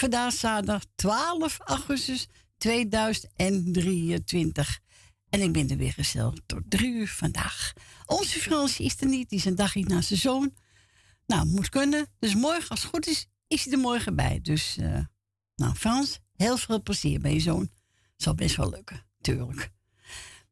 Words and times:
Vandaag 0.00 0.32
zaterdag 0.32 0.82
12 0.94 1.58
augustus 1.58 2.28
2023. 2.58 4.80
En 5.30 5.40
ik 5.40 5.52
ben 5.52 5.70
er 5.70 5.76
weer 5.76 5.92
gezellig 5.92 6.34
tot 6.46 6.62
drie 6.68 6.92
uur 6.92 7.08
vandaag. 7.08 7.72
Onze 8.06 8.38
Fransje 8.38 8.82
is 8.82 9.00
er 9.00 9.06
niet, 9.06 9.28
die 9.28 9.38
is 9.38 9.44
een 9.44 9.54
dagje 9.54 9.84
naast 9.84 10.08
zijn 10.08 10.20
zoon. 10.20 10.54
Nou, 11.26 11.46
moet 11.46 11.68
kunnen. 11.68 12.06
Dus 12.18 12.34
morgen, 12.34 12.68
als 12.68 12.82
het 12.82 12.90
goed 12.90 13.06
is, 13.06 13.26
is 13.46 13.64
hij 13.64 13.72
er 13.72 13.78
morgen 13.78 14.16
bij. 14.16 14.38
Dus, 14.42 14.76
uh, 14.78 14.98
nou 15.56 15.74
Frans, 15.74 16.18
heel 16.36 16.56
veel 16.56 16.82
plezier 16.82 17.20
bij 17.20 17.32
je 17.32 17.40
zoon. 17.40 17.70
Zal 18.16 18.34
best 18.34 18.56
wel 18.56 18.70
lukken, 18.70 19.06
tuurlijk. 19.20 19.70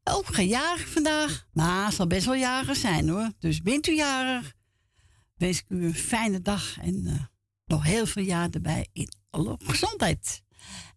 Ook 0.03 0.35
geen 0.35 0.77
vandaag, 0.77 1.47
maar 1.51 1.91
zal 1.91 2.07
best 2.07 2.25
wel 2.25 2.35
jarig 2.35 2.77
zijn 2.77 3.09
hoor. 3.09 3.31
Dus 3.39 3.61
bent 3.61 3.87
u 3.87 3.95
jarig, 3.95 4.53
wens 5.35 5.59
ik 5.59 5.65
u 5.69 5.85
een 5.85 5.95
fijne 5.95 6.41
dag 6.41 6.79
en 6.79 7.07
uh, 7.07 7.13
nog 7.65 7.83
heel 7.83 8.05
veel 8.05 8.23
jaar 8.23 8.49
erbij 8.49 8.87
in 8.93 9.18
alle 9.29 9.57
gezondheid. 9.63 10.43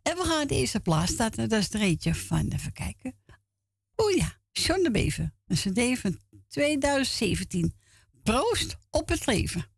En 0.03 0.17
we 0.17 0.25
gaan 0.25 0.47
de 0.47 0.55
eerste 0.55 0.81
plaats 0.81 1.13
starten, 1.13 1.49
dat 1.49 1.59
is 1.59 1.65
het 1.65 1.75
reetje 1.75 2.15
van, 2.15 2.49
even 2.49 2.73
kijken. 2.73 3.17
Oeh 3.97 4.17
ja, 4.17 4.39
John 4.53 4.83
de 4.83 4.91
Beven, 4.91 5.35
een 5.47 5.57
cd 5.57 6.01
van 6.01 6.19
2017. 6.49 7.75
Proost 8.23 8.77
op 8.91 9.09
het 9.09 9.27
leven. 9.27 9.72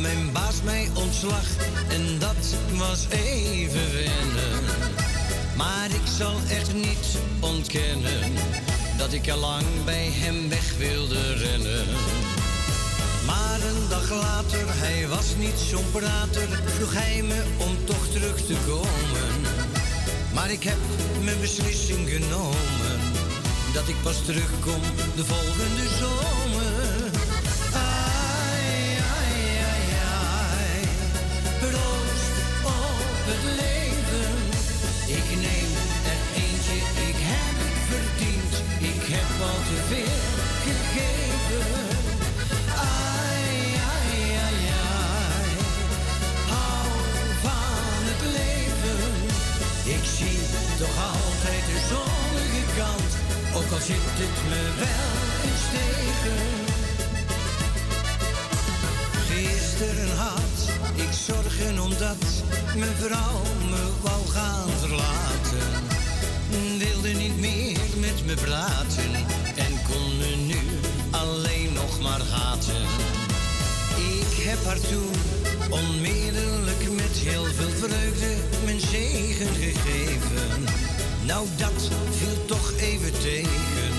Mijn 0.00 0.32
baas 0.32 0.62
mij 0.62 0.88
ontslag 0.94 1.44
en 1.88 2.18
dat 2.18 2.54
was 2.76 3.06
even 3.10 3.92
wennen. 3.92 4.64
Maar 5.56 5.90
ik 5.90 6.06
zal 6.18 6.34
echt 6.50 6.74
niet 6.74 7.06
ontkennen 7.40 8.32
dat 8.98 9.12
ik 9.12 9.28
al 9.30 9.38
lang 9.38 9.64
bij 9.84 10.08
hem 10.12 10.48
weg 10.48 10.76
wilde 10.78 11.34
rennen. 11.34 11.86
Maar 13.26 13.60
een 13.60 13.88
dag 13.88 14.10
later, 14.10 14.64
hij 14.66 15.08
was 15.08 15.34
niet 15.38 15.58
zo'n 15.70 15.90
prater, 15.92 16.48
vroeg 16.64 16.92
hij 16.92 17.22
me 17.22 17.42
om 17.56 17.84
toch 17.84 18.06
terug 18.12 18.36
te 18.46 18.54
komen. 18.66 19.28
Maar 20.34 20.50
ik 20.50 20.62
heb 20.62 20.78
mijn 21.22 21.40
beslissing 21.40 22.08
genomen, 22.08 22.94
dat 23.72 23.88
ik 23.88 23.96
pas 24.02 24.24
terugkom 24.24 24.80
de 25.16 25.24
volgende 25.24 25.88
zomer. 25.98 26.59
Omdat 62.00 62.42
mijn 62.76 62.96
vrouw 62.96 63.42
me 63.70 63.88
wou 64.02 64.26
gaan 64.26 64.70
verlaten. 64.78 65.68
Wilde 66.78 67.08
niet 67.08 67.40
meer 67.40 67.78
met 68.00 68.26
me 68.26 68.34
praten 68.34 69.14
en 69.56 69.72
kon 69.88 70.16
me 70.18 70.36
nu 70.46 70.60
alleen 71.10 71.72
nog 71.72 72.00
maar 72.00 72.20
haten. 72.20 72.82
Ik 73.96 74.44
heb 74.46 74.64
haar 74.64 74.80
toen 74.80 75.14
onmiddellijk 75.70 76.90
met 76.92 77.16
heel 77.16 77.44
veel 77.44 77.70
vreugde 77.70 78.34
mijn 78.64 78.80
zegen 78.80 79.54
gegeven. 79.54 80.64
Nou, 81.26 81.46
dat 81.56 81.90
viel 82.10 82.44
toch 82.46 82.72
even 82.80 83.12
tegen. 83.20 83.92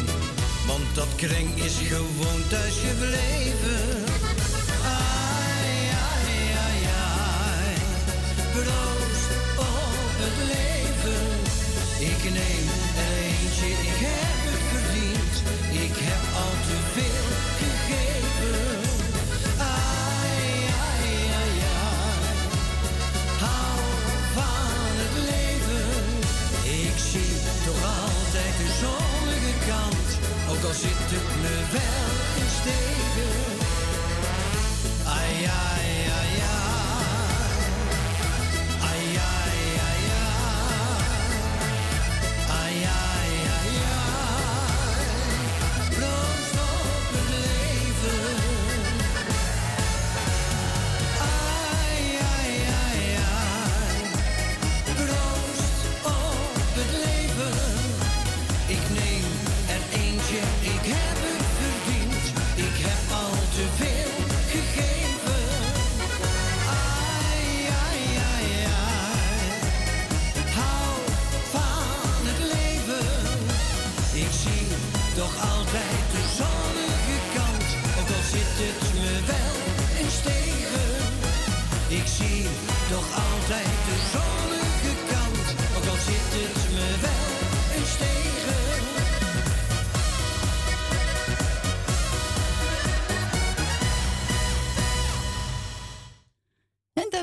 Want 0.67 0.95
dat 0.95 1.15
kreng 1.15 1.63
is 1.63 1.73
gewoon 1.87 2.47
thuis 2.49 2.75
gebleven. 2.87 4.00
Op 9.57 10.15
het 10.23 10.37
leven. 10.53 11.25
Ik 12.11 12.23
neem 12.23 12.65
er 13.05 13.15
eentje, 13.29 13.69
ik 13.89 13.97
heb 14.07 14.39
het 14.49 14.63
verdiend. 14.71 15.35
Ik 15.85 15.95
heb 16.07 16.21
al 16.43 16.53
te 16.67 16.77
veel 16.93 17.27
gegeven. 17.59 18.91
ook 30.51 30.67
al 30.67 30.73
zit 30.73 31.09
het 31.13 31.41
me 31.41 31.55
wel 31.71 32.11
in 32.41 32.49
steken. 32.59 33.33
Ai, 35.05 35.35
ai, 35.35 35.45
ai, 35.45 35.95
ai. 35.95 36.00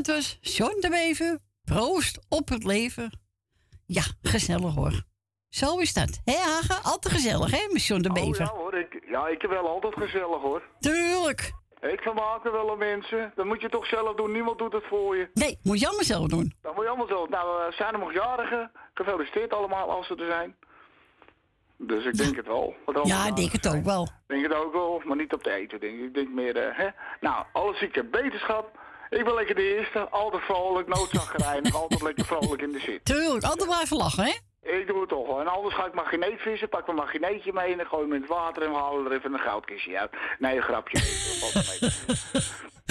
Was 0.09 0.39
John 0.41 0.81
de. 0.81 1.39
Proost 1.65 2.19
op 2.29 2.49
het 2.49 2.65
leven. 2.65 3.11
Ja, 3.87 4.03
gezellig 4.23 4.75
hoor. 4.75 5.03
Zo 5.49 5.79
is 5.79 5.95
dat. 5.95 6.21
Hé 6.25 6.37
Hagen, 6.37 6.83
altijd 6.83 7.15
gezellig 7.15 7.51
hè, 7.51 7.73
met 7.73 7.85
John 7.85 8.03
de 8.03 8.13
Bever. 8.13 8.29
Oh, 8.29 8.37
ja 8.37 8.61
hoor, 8.61 8.75
ik, 8.75 9.05
ja, 9.11 9.29
ik 9.29 9.43
heb 9.43 9.51
wel 9.51 9.69
altijd 9.69 9.95
gezellig 9.95 10.41
hoor. 10.41 10.63
Tuurlijk. 10.81 11.53
Ik 11.81 12.01
vermaak 12.01 12.45
er 12.45 12.53
wel 12.53 12.71
aan 12.71 12.79
mensen. 12.79 13.33
Dat 13.35 13.47
moet 13.47 13.61
je 13.61 13.69
toch 13.69 13.87
zelf 13.87 14.17
doen. 14.17 14.33
Niemand 14.33 14.59
doet 14.59 14.73
het 14.73 14.85
voor 14.85 15.17
je. 15.17 15.31
Nee, 15.35 15.59
moet 15.63 15.81
je 15.81 15.87
allemaal 15.87 16.05
zelf 16.05 16.27
doen. 16.27 16.53
Dat 16.63 16.75
moet 16.75 16.83
je 16.83 16.89
allemaal 16.89 17.07
zelf. 17.07 17.29
Nou, 17.29 17.67
uh, 17.67 17.77
zijn 17.77 17.93
er 17.93 17.99
nog 17.99 18.13
jarigen. 18.13 18.71
Gefeliciteerd 18.95 19.53
allemaal 19.53 19.91
als 19.91 20.07
ze 20.07 20.15
er 20.15 20.31
zijn. 20.31 20.57
Dus 21.77 22.05
ik 22.05 22.17
denk 22.17 22.37
het 22.37 22.47
wel. 22.47 22.75
Wat 22.85 23.07
Ja, 23.07 23.27
ik 23.27 23.37
denk 23.37 23.53
het 23.53 23.69
ook 23.69 23.85
wel. 23.85 24.03
Ik 24.03 24.11
denk 24.27 24.43
het 24.43 24.55
ook 24.55 24.73
wel, 24.73 25.03
maar 25.05 25.17
niet 25.17 25.33
op 25.33 25.45
de 25.45 25.51
eten, 25.51 25.81
denk 25.81 25.99
ik. 25.99 26.05
Ik 26.05 26.15
denk 26.15 26.29
meer, 26.29 26.57
eh, 26.57 26.79
hè. 26.79 26.89
Nou, 27.21 27.45
alles 27.53 27.79
zieke 27.79 28.05
beterschap. 28.05 28.78
Ik 29.11 29.25
ben 29.25 29.35
lekker 29.35 29.55
de 29.55 29.77
eerste. 29.77 30.09
Altijd 30.09 30.43
vrolijk, 30.43 30.89
noodzaggerijnig. 30.89 31.75
altijd 31.83 32.03
lekker 32.03 32.25
vrolijk 32.25 32.63
in 32.63 32.73
de 32.73 32.79
zit. 32.81 33.05
Tuurlijk, 33.05 33.45
altijd 33.45 33.69
blijven 33.69 33.97
lachen, 33.97 34.25
hè? 34.25 34.33
Ik 34.63 34.87
doe 34.87 35.01
het 35.01 35.09
toch 35.09 35.27
wel. 35.27 35.41
En 35.41 35.47
anders 35.47 35.75
ga 35.75 35.87
ik 35.87 35.95
magneet 35.95 36.41
vissen, 36.41 36.69
pak 36.69 36.87
mijn 36.87 36.99
magneetje 36.99 37.53
mee 37.53 37.71
en 37.73 37.77
dan 37.77 37.87
gooi 37.87 38.03
ik 38.05 38.09
hem 38.09 38.17
in 38.17 38.21
het 38.23 38.31
water 38.31 38.63
en 38.63 38.71
we 38.71 38.77
halen 38.77 39.05
er 39.07 39.13
even 39.19 39.33
een 39.33 39.39
goudkistje 39.39 39.99
uit. 39.99 40.11
Nee, 40.39 40.57
een 40.57 40.63
grapje. 40.63 40.99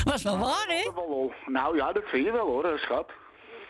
Was 0.03 0.23
wel 0.29 0.37
waar, 0.37 0.65
hè? 0.67 0.89
Nou 1.45 1.75
ja, 1.75 1.91
dat 1.91 2.03
vind 2.05 2.25
je 2.25 2.31
wel 2.31 2.45
hoor, 2.45 2.65
eh, 2.65 2.77
schat. 2.79 3.11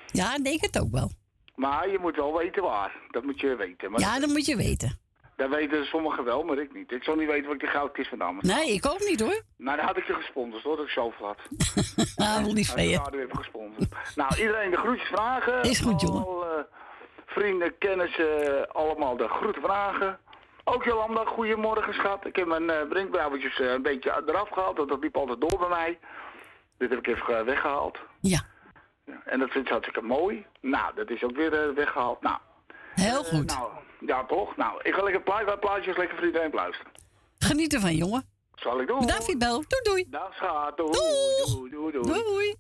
Ja, 0.06 0.36
ik 0.36 0.44
denk 0.44 0.62
het 0.62 0.80
ook 0.80 0.92
wel. 0.92 1.12
Maar 1.56 1.90
je 1.90 2.00
moet 2.00 2.16
wel 2.16 2.38
weten 2.38 2.64
waar. 2.64 2.96
Dat 3.12 3.24
moet 3.24 3.40
je 3.40 3.56
weten. 3.56 3.92
Maar 3.92 4.00
Ja, 4.00 4.20
dat 4.20 4.30
moet 4.30 4.46
je 4.46 4.56
weten. 4.56 5.00
Dat 5.38 5.50
weten 5.50 5.86
sommigen 5.86 6.24
wel, 6.24 6.44
maar 6.44 6.58
ik 6.58 6.74
niet. 6.74 6.92
Ik 6.92 7.04
zal 7.04 7.16
niet 7.16 7.28
weten 7.28 7.46
wat 7.46 7.54
ik 7.54 7.60
de 7.60 7.68
goudkist 7.68 8.10
vandaan 8.10 8.34
moet. 8.34 8.44
Nee, 8.44 8.74
ik 8.74 8.86
ook 8.86 9.00
niet, 9.00 9.20
hoor. 9.20 9.42
Nou, 9.58 9.78
dan 9.78 9.86
had 9.86 9.98
ik 9.98 10.08
je 10.08 10.14
gesponsord 10.14 10.64
hoor, 10.64 10.76
dat 10.76 10.86
ik 10.86 10.92
zoveel 10.92 11.26
had. 11.26 11.38
Ah, 12.16 12.44
wel 12.44 12.54
lief 12.54 12.72
van 12.72 12.84
je. 12.84 12.90
Uiteraard 13.00 13.24
even 13.26 13.38
gesponsord. 13.38 13.90
Nou, 14.16 14.36
iedereen 14.40 14.72
de 14.72 14.78
groetjes 14.78 15.08
vragen. 15.08 15.62
Is 15.64 15.80
goed, 15.80 16.02
jongen. 16.02 16.26
Al, 16.26 16.46
eh, 16.46 16.64
vrienden, 17.26 17.78
kennissen, 17.78 18.68
allemaal 18.72 19.18
de 19.18 19.28
groeten 19.28 19.62
vragen. 19.62 20.20
Ook 20.64 20.84
Jolanda, 20.84 21.26
goedemorgen 21.26 21.94
schat. 21.94 22.26
Ik 22.26 22.36
heb 22.36 22.48
mijn 22.48 22.64
uh, 22.64 22.76
brinkbrouwertjes 22.90 23.60
eh, 23.60 23.72
een 23.72 23.82
beetje 23.82 24.24
eraf 24.26 24.50
gehaald, 24.50 24.78
want 24.78 24.90
dat 24.90 25.00
liep 25.00 25.18
altijd 25.18 25.42
door 25.42 25.60
bij 25.60 25.70
mij. 25.70 26.00
Dit 26.78 26.90
heb 26.90 27.00
ik 27.00 27.08
even 27.08 27.38
eh, 27.40 27.46
weggehaald. 27.46 27.98
Ja, 28.20 28.40
Ja, 29.06 29.22
En 29.26 29.40
dat 29.40 29.50
vind 29.50 29.66
ik 29.66 29.72
hartstikke 29.72 30.02
mooi. 30.02 30.46
Nou, 30.62 30.96
dat 30.96 31.10
is 31.10 31.24
ook 31.24 31.36
weer 31.36 31.54
eh, 31.68 31.74
weggehaald. 31.76 32.22
Nou, 32.22 32.38
heel 33.02 33.26
eh, 33.26 33.34
goed. 33.34 33.46
nou, 33.46 33.72
ja 34.00 34.26
toch? 34.26 34.56
Nou, 34.56 34.80
ik 34.84 34.94
ga 34.94 35.04
lekker 35.04 35.22
plaatje, 35.22 35.46
wat 35.46 35.60
plaatjes 35.60 35.98
lekker 35.98 36.18
voor 36.18 36.26
iedereen 36.26 36.52
luisteren. 36.54 36.92
Geniet 37.38 37.74
ervan, 37.74 37.96
jongen. 37.96 38.26
Zal 38.56 38.82
ik 38.82 38.88
doen? 38.88 39.00
Bedankt. 39.00 39.40
Doei, 39.40 39.66
doei. 39.84 40.06
Dag 40.10 40.34
schat. 40.34 40.78
Doei. 40.78 40.92
Doeg. 40.92 41.54
Doei, 41.54 41.72
doei, 41.72 41.92
doei. 41.92 42.24
Doei. 42.24 42.56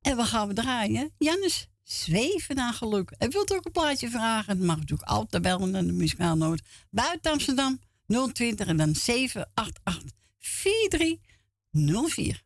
En 0.00 0.16
we 0.16 0.24
gaan 0.24 0.48
we 0.48 0.54
draaien. 0.54 1.14
Jannes, 1.18 1.68
zweven 1.82 2.56
naar 2.56 2.72
geluk. 2.72 3.10
En 3.18 3.30
wilt 3.30 3.52
u 3.52 3.54
ook 3.54 3.64
een 3.64 3.72
plaatje 3.72 4.08
vragen? 4.08 4.58
Dan 4.58 4.66
mag 4.66 4.76
natuurlijk 4.76 5.08
altijd 5.08 5.42
bellen 5.42 5.70
naar 5.70 5.84
de 5.84 5.92
muzikaal 5.92 6.36
noot. 6.36 6.62
Buiten 6.90 7.32
Amsterdam 7.32 7.78
020 8.32 8.66
en 8.66 8.76
dan 8.76 8.94
788 8.94 10.12
4304. 10.38 12.42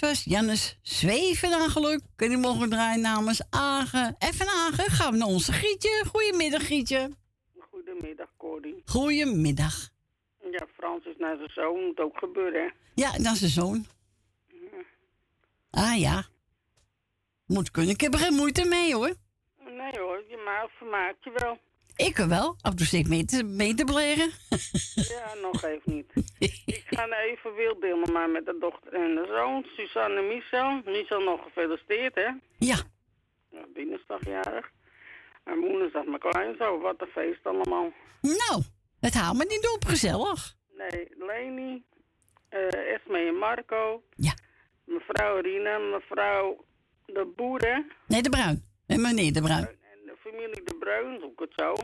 Dat 0.00 0.08
was 0.08 0.24
Jannes 0.24 0.78
Zweven 0.82 1.70
geluk. 1.70 2.00
En 2.16 2.28
die 2.28 2.38
mogen 2.38 2.70
draaien 2.70 3.00
namens 3.00 3.42
Agen. 3.50 4.16
En 4.18 4.34
van 4.34 4.46
Agen 4.46 4.90
gaan 4.90 5.12
we 5.12 5.18
naar 5.18 5.28
onze 5.28 5.52
Gietje. 5.52 6.04
Goedemiddag, 6.12 6.66
Gietje. 6.66 7.10
Goedemiddag, 7.70 8.28
Cordy. 8.36 8.74
Goedemiddag. 8.84 9.90
Ja, 10.50 10.66
Frans 10.76 11.04
is 11.04 11.16
naar 11.18 11.36
zijn 11.36 11.50
zoon. 11.50 11.84
Moet 11.84 12.00
ook 12.00 12.18
gebeuren, 12.18 12.62
hè? 12.62 12.68
Ja, 12.94 13.18
naar 13.18 13.36
zijn 13.36 13.50
zoon. 13.50 13.86
Ah 15.70 15.98
ja. 15.98 16.24
Moet 17.46 17.70
kunnen. 17.70 17.94
Ik 17.94 18.00
heb 18.00 18.12
er 18.12 18.18
geen 18.18 18.34
moeite 18.34 18.64
mee, 18.64 18.94
hoor. 18.94 19.14
Nee 19.64 19.98
hoor, 20.00 20.24
je 20.28 20.42
maakt 20.44 20.72
vermaakt 20.78 21.24
je 21.24 21.30
wel. 21.34 21.58
Ik 21.96 22.16
wel. 22.16 22.56
Af 22.60 22.70
en 22.70 22.76
toe 22.76 23.04
mee 23.08 23.24
te, 23.24 23.42
mee 23.42 23.74
te 23.74 23.84
bleren. 23.84 24.30
ja, 25.14 25.34
nog 25.42 25.62
even 25.64 25.94
niet. 25.94 26.12
Ik 26.66 26.84
ga 26.86 27.06
nou 27.06 27.22
even 27.22 27.54
wild 27.54 27.80
deelen, 27.80 28.12
maar 28.12 28.30
met 28.30 28.44
de 28.46 28.56
dochter 28.60 28.92
en 28.92 29.14
de 29.14 29.26
zoon, 29.26 29.66
Suzanne 29.76 30.18
en 30.18 30.28
Michel. 30.28 30.80
Michel 30.84 31.20
nog 31.20 31.42
gefeliciteerd, 31.42 32.14
hè? 32.14 32.28
Ja. 32.58 32.76
ja 33.50 33.64
dinsdagjarig. 33.74 34.70
En 35.44 35.58
woensdag 35.60 36.04
mijn 36.04 36.18
kleinzoon. 36.18 36.80
Wat 36.80 37.00
een 37.00 37.06
feest 37.06 37.46
allemaal. 37.46 37.92
Nou, 38.20 38.62
het 39.00 39.14
haalt 39.14 39.36
me 39.36 39.44
niet 39.44 39.68
op, 39.74 39.84
gezellig. 39.84 40.54
Nee, 40.76 41.08
Leni, 41.18 41.84
uh, 42.50 42.94
Esme 42.94 43.18
en 43.18 43.38
Marco. 43.38 44.02
Ja. 44.16 44.34
Mevrouw 44.84 45.40
Rina, 45.40 45.78
mevrouw 45.78 46.64
De 47.06 47.32
Boeren. 47.36 47.92
Nee, 48.06 48.22
De 48.22 48.28
Bruin. 48.28 48.64
En 48.86 49.00
meneer 49.00 49.32
De 49.32 49.42
Bruin 49.42 49.84
familie 50.36 50.62
De 50.64 50.74
Bruin, 50.78 51.20
zoek 51.20 51.40
het 51.40 51.52
zo. 51.56 51.74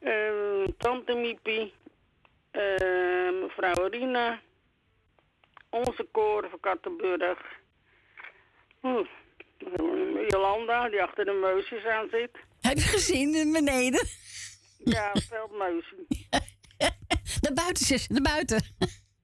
Uh, 0.00 0.68
tante 0.78 1.14
Miepie, 1.14 1.74
uh, 2.52 3.40
mevrouw 3.42 3.86
Rina, 3.86 4.40
onze 5.68 6.08
koren 6.10 6.50
van 6.50 6.60
Kattenburg. 6.60 7.38
Hm. 8.80 9.04
Jolanda, 10.28 10.88
die 10.88 11.02
achter 11.02 11.24
de 11.24 11.32
meusjes 11.32 11.84
aan 11.84 12.08
zit. 12.10 12.30
Heb 12.60 12.76
je 12.76 12.88
gezien 12.88 13.34
in 13.34 13.52
beneden? 13.52 14.06
Ja, 14.78 15.12
veldmuisje. 15.28 15.94
naar 17.40 17.52
buiten, 17.64 17.86
zus, 17.86 18.08
naar 18.08 18.22
buiten. 18.22 18.62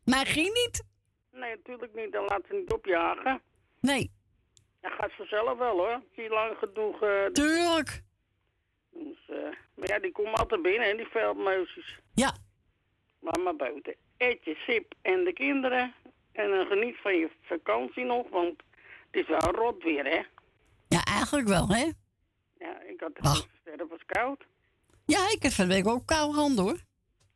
Maar 0.05 0.27
ging 0.27 0.53
niet. 0.53 0.85
Nee, 1.33 1.57
natuurlijk 1.57 1.95
niet. 1.95 2.13
Dan 2.13 2.25
laat 2.25 2.43
ze 2.49 2.55
niet 2.55 2.73
opjagen. 2.73 3.43
Nee. 3.81 4.11
Dat 4.81 4.93
gaat 4.93 5.13
vanzelf 5.13 5.59
wel 5.59 5.77
hoor. 5.77 6.03
Zie 6.15 6.29
lang 6.29 6.57
genoeg. 6.59 7.03
Uh, 7.03 7.27
Tuurlijk. 7.27 8.05
Dus, 8.99 9.37
uh, 9.37 9.49
maar 9.75 9.89
ja, 9.89 9.99
die 9.99 10.13
komen 10.13 10.35
altijd 10.35 10.63
binnen, 10.63 10.89
hè, 10.89 10.97
die 10.97 11.07
veldmuisjes. 11.07 11.99
Ja. 12.15 12.35
Maar 13.21 13.41
maar 13.41 13.57
buiten. 13.57 13.95
Eet 14.17 14.45
je 14.45 14.55
sip 14.55 14.95
en 15.03 15.25
de 15.25 15.33
kinderen. 15.33 15.95
En 16.33 16.51
dan 16.51 16.67
geniet 16.67 16.97
van 17.03 17.17
je 17.17 17.31
vakantie 17.43 18.05
nog, 18.05 18.29
want 18.31 18.63
het 19.11 19.21
is 19.21 19.29
wel 19.29 19.55
rot 19.55 19.83
weer, 19.83 20.05
hè? 20.05 20.23
Ja, 20.89 21.05
eigenlijk 21.05 21.49
wel, 21.49 21.69
hè? 21.69 21.91
Ja, 22.59 22.81
ik 22.81 23.01
had 23.01 23.11
het 23.15 23.49
sterren 23.61 23.89
was 23.89 24.05
koud. 24.07 24.45
Ja, 25.07 25.31
ik 25.31 25.43
heb 25.43 25.53
van 25.53 25.69
de 25.69 25.75
week 25.75 25.87
ook 25.87 26.07
koude 26.07 26.39
handen, 26.39 26.65
hoor. 26.65 26.79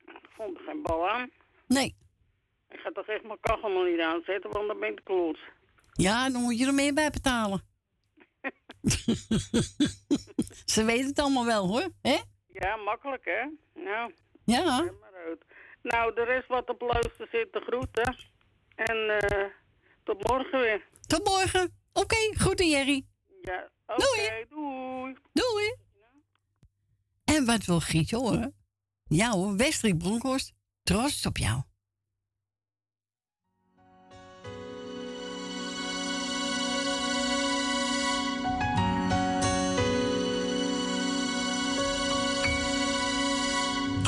Ik 0.06 0.28
vond 0.30 0.58
er 0.58 0.64
geen 0.64 0.82
bal 0.82 1.08
aan. 1.08 1.30
Nee. 1.66 1.94
Ik 2.70 2.78
ga 2.78 2.90
toch 2.90 3.06
echt 3.06 3.22
mijn 3.22 3.40
kachel 3.40 3.70
maar 3.70 3.90
niet 3.90 4.00
aanzetten, 4.00 4.50
want 4.50 4.66
dan 4.66 4.80
ben 4.80 4.92
ik 4.92 5.00
kloot. 5.04 5.38
Ja, 5.92 6.30
dan 6.30 6.42
moet 6.42 6.58
je 6.58 6.66
er 6.66 6.74
meer 6.74 6.94
bij 6.94 7.10
betalen. 7.10 7.62
Ze 10.72 10.84
weten 10.84 11.06
het 11.06 11.18
allemaal 11.18 11.46
wel 11.46 11.66
hoor, 11.68 11.88
hè? 12.02 12.18
Ja, 12.46 12.76
makkelijk 12.76 13.24
hè? 13.24 13.44
Nou. 13.82 14.12
Ja. 14.44 14.82
Maar 15.00 15.14
uit. 15.26 15.44
Nou, 15.82 16.14
de 16.14 16.24
rest 16.24 16.48
wat 16.48 16.68
op 16.68 16.80
luister 16.80 17.28
zit, 17.30 17.52
de 17.52 17.60
groeten. 17.60 18.16
En 18.74 18.96
uh, 18.96 19.44
tot 20.04 20.28
morgen 20.28 20.60
weer. 20.60 20.86
Tot 21.06 21.24
morgen. 21.24 21.62
Oké, 21.92 22.00
okay, 22.00 22.30
groeten 22.32 22.68
Jerry. 22.68 23.04
Ja, 23.42 23.70
oké, 23.86 24.02
okay, 24.02 24.46
doei. 24.48 25.16
Doei. 25.32 25.76
En 27.24 27.44
wat 27.46 27.64
wil 27.64 27.80
Gietje 27.80 28.16
horen? 28.16 28.54
Ja 29.08 29.30
hoor, 29.30 29.56
Westrik 29.56 29.98
Bronkhorst, 29.98 30.52
trots 30.82 31.26
op 31.26 31.36
jou. 31.36 31.62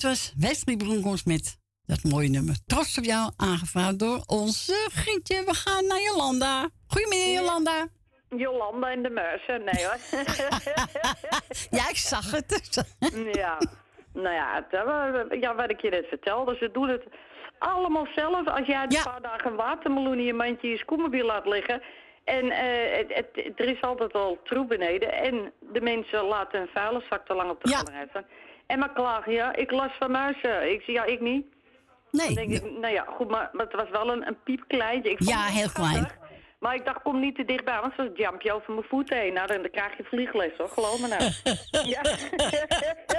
Dat 0.00 0.10
was 0.10 0.34
Wesley 0.38 0.76
Bronkhorst 0.76 1.26
met 1.26 1.58
dat 1.86 2.02
mooie 2.04 2.28
nummer. 2.28 2.56
Trots 2.66 2.98
op 2.98 3.04
jou, 3.04 3.30
aangevraagd 3.36 3.98
door 3.98 4.22
onze 4.26 4.88
Gietje. 4.92 5.44
We 5.44 5.54
gaan 5.54 5.86
naar 5.86 6.00
Jolanda. 6.00 6.68
Goedemiddag, 6.86 7.42
Jolanda. 7.42 7.86
Jolanda 8.28 8.90
in 8.90 9.02
de 9.02 9.10
Meusen, 9.10 9.64
nee 9.64 9.84
hoor. 9.86 9.98
ja, 11.78 11.88
ik 11.88 11.96
zag 11.96 12.30
het. 12.30 12.84
ja, 13.42 13.58
nou 14.12 14.34
ja, 14.34 14.66
eh, 14.70 15.40
ja, 15.40 15.54
wat 15.54 15.70
ik 15.70 15.80
je 15.80 15.90
net 15.90 16.06
vertelde, 16.08 16.56
ze 16.56 16.70
doen 16.70 16.88
het 16.88 17.04
allemaal 17.58 18.06
zelf. 18.14 18.48
Als 18.48 18.66
jij 18.66 18.82
een 18.82 19.02
paar 19.04 19.22
dagen 19.22 19.50
een 19.50 19.56
watermeloen 19.56 20.18
in 20.18 20.24
je 20.24 20.34
mandje 20.34 20.66
in 20.66 20.72
je 20.72 20.78
skoemobiel 20.78 21.26
laat 21.26 21.46
liggen... 21.46 21.82
en 22.24 22.50
eh, 22.50 22.96
het, 22.96 23.34
het, 23.34 23.60
er 23.60 23.68
is 23.68 23.80
altijd 23.80 24.12
al 24.12 24.38
troep 24.44 24.68
beneden... 24.68 25.12
en 25.12 25.52
de 25.72 25.80
mensen 25.80 26.24
laten 26.24 26.60
een 26.60 26.70
vuilniszak 26.74 27.26
te 27.26 27.34
lang 27.34 27.50
op 27.50 27.64
de 27.64 27.70
Ja. 27.70 27.78
staan. 27.78 28.24
En 28.70 28.78
maar 28.78 28.92
klagen, 28.92 29.32
ja, 29.32 29.56
ik 29.56 29.70
las 29.70 29.90
van 29.98 30.10
muizen. 30.10 30.72
Ik 30.72 30.82
zie, 30.82 30.94
ja, 30.94 31.04
ik 31.04 31.20
niet. 31.20 31.46
Nee. 32.10 32.26
Dan 32.26 32.34
denk 32.34 32.50
ik, 32.50 32.70
nou 32.80 32.92
ja, 32.94 33.04
goed, 33.16 33.28
maar, 33.28 33.50
maar 33.52 33.66
het 33.66 33.74
was 33.74 33.90
wel 33.90 34.12
een, 34.12 34.26
een 34.26 34.42
piepkleintje. 34.44 35.10
Ik 35.10 35.16
vond 35.18 35.30
Ja, 35.30 35.44
heel 35.44 35.68
schattig. 35.68 35.90
klein. 35.92 36.18
Maar 36.58 36.74
ik 36.74 36.84
dacht, 36.84 37.02
kom 37.02 37.20
niet 37.20 37.34
te 37.36 37.44
dichtbij, 37.44 37.80
want 37.80 37.92
zo 37.96 38.10
jump 38.14 38.40
je 38.42 38.52
over 38.52 38.72
mijn 38.74 38.86
voeten 38.88 39.18
heen. 39.18 39.32
Nou, 39.32 39.46
dan, 39.46 39.62
dan 39.62 39.70
krijg 39.70 39.96
je 39.96 40.04
vliegles, 40.04 40.52
hoor. 40.58 40.68
Geloof 40.68 41.00
me 41.00 41.08
nou. 41.08 41.22
ja. 41.94 42.00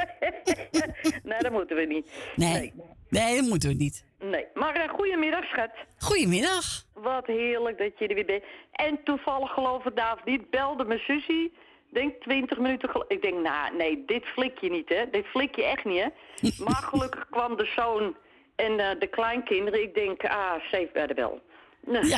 nee, 1.29 1.39
dat 1.39 1.51
moeten 1.51 1.75
we 1.75 1.85
niet. 1.85 2.11
Nee. 2.35 2.73
nee, 3.09 3.35
dat 3.35 3.49
moeten 3.49 3.69
we 3.69 3.75
niet. 3.75 4.05
Nee. 4.19 4.45
Maar 4.53 4.77
uh, 4.83 4.89
goedemiddag, 4.89 5.43
schat. 5.45 5.71
Goedemiddag. 5.97 6.65
Wat 6.93 7.25
heerlijk 7.27 7.77
dat 7.77 7.91
je 7.99 8.07
er 8.07 8.15
weer 8.15 8.25
bent. 8.25 8.43
En 8.71 8.99
toevallig, 9.03 9.51
geloof 9.51 9.83
David 9.83 10.25
niet, 10.25 10.49
belde 10.49 10.85
mijn 10.85 10.99
zusje. 10.99 11.51
Denk 11.91 12.21
20 12.21 12.57
minuten 12.57 12.89
gel- 12.89 13.05
Ik 13.07 13.21
denk, 13.21 13.41
nou, 13.41 13.75
nee, 13.75 14.03
dit 14.05 14.25
flik 14.25 14.57
je 14.59 14.69
niet, 14.69 14.89
hè. 14.89 15.09
Dit 15.09 15.25
flik 15.25 15.55
je 15.55 15.63
echt 15.63 15.85
niet, 15.85 15.99
hè. 16.03 16.07
Maar 16.65 16.75
gelukkig 16.83 17.27
kwam 17.29 17.57
de 17.57 17.65
zoon 17.75 18.15
en 18.55 18.79
eh, 18.79 18.99
de 18.99 19.07
kleinkinderen. 19.07 19.81
Ik 19.81 19.93
denk, 19.93 20.23
ah, 20.25 20.53
safe 20.61 20.89
bij 20.93 21.07
de 21.07 21.13
bel. 21.13 21.41
Ja. 21.85 22.01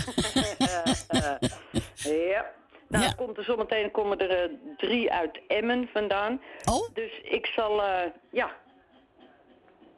ja. 2.30 2.51
Nou, 2.88 3.03
Ja. 3.06 3.12
komt 3.12 3.38
er 3.38 3.44
zometeen 3.44 3.92
komen 3.92 4.18
er 4.18 4.30
eh, 4.44 4.50
drie 4.77 5.12
uit 5.12 5.39
Emmen 5.48 5.89
vandaan. 5.94 6.42
Oh? 6.72 6.89
Dus 6.94 7.22
ik 7.24 7.46
zal, 7.46 7.82
eh, 7.84 8.10
ja. 8.32 8.56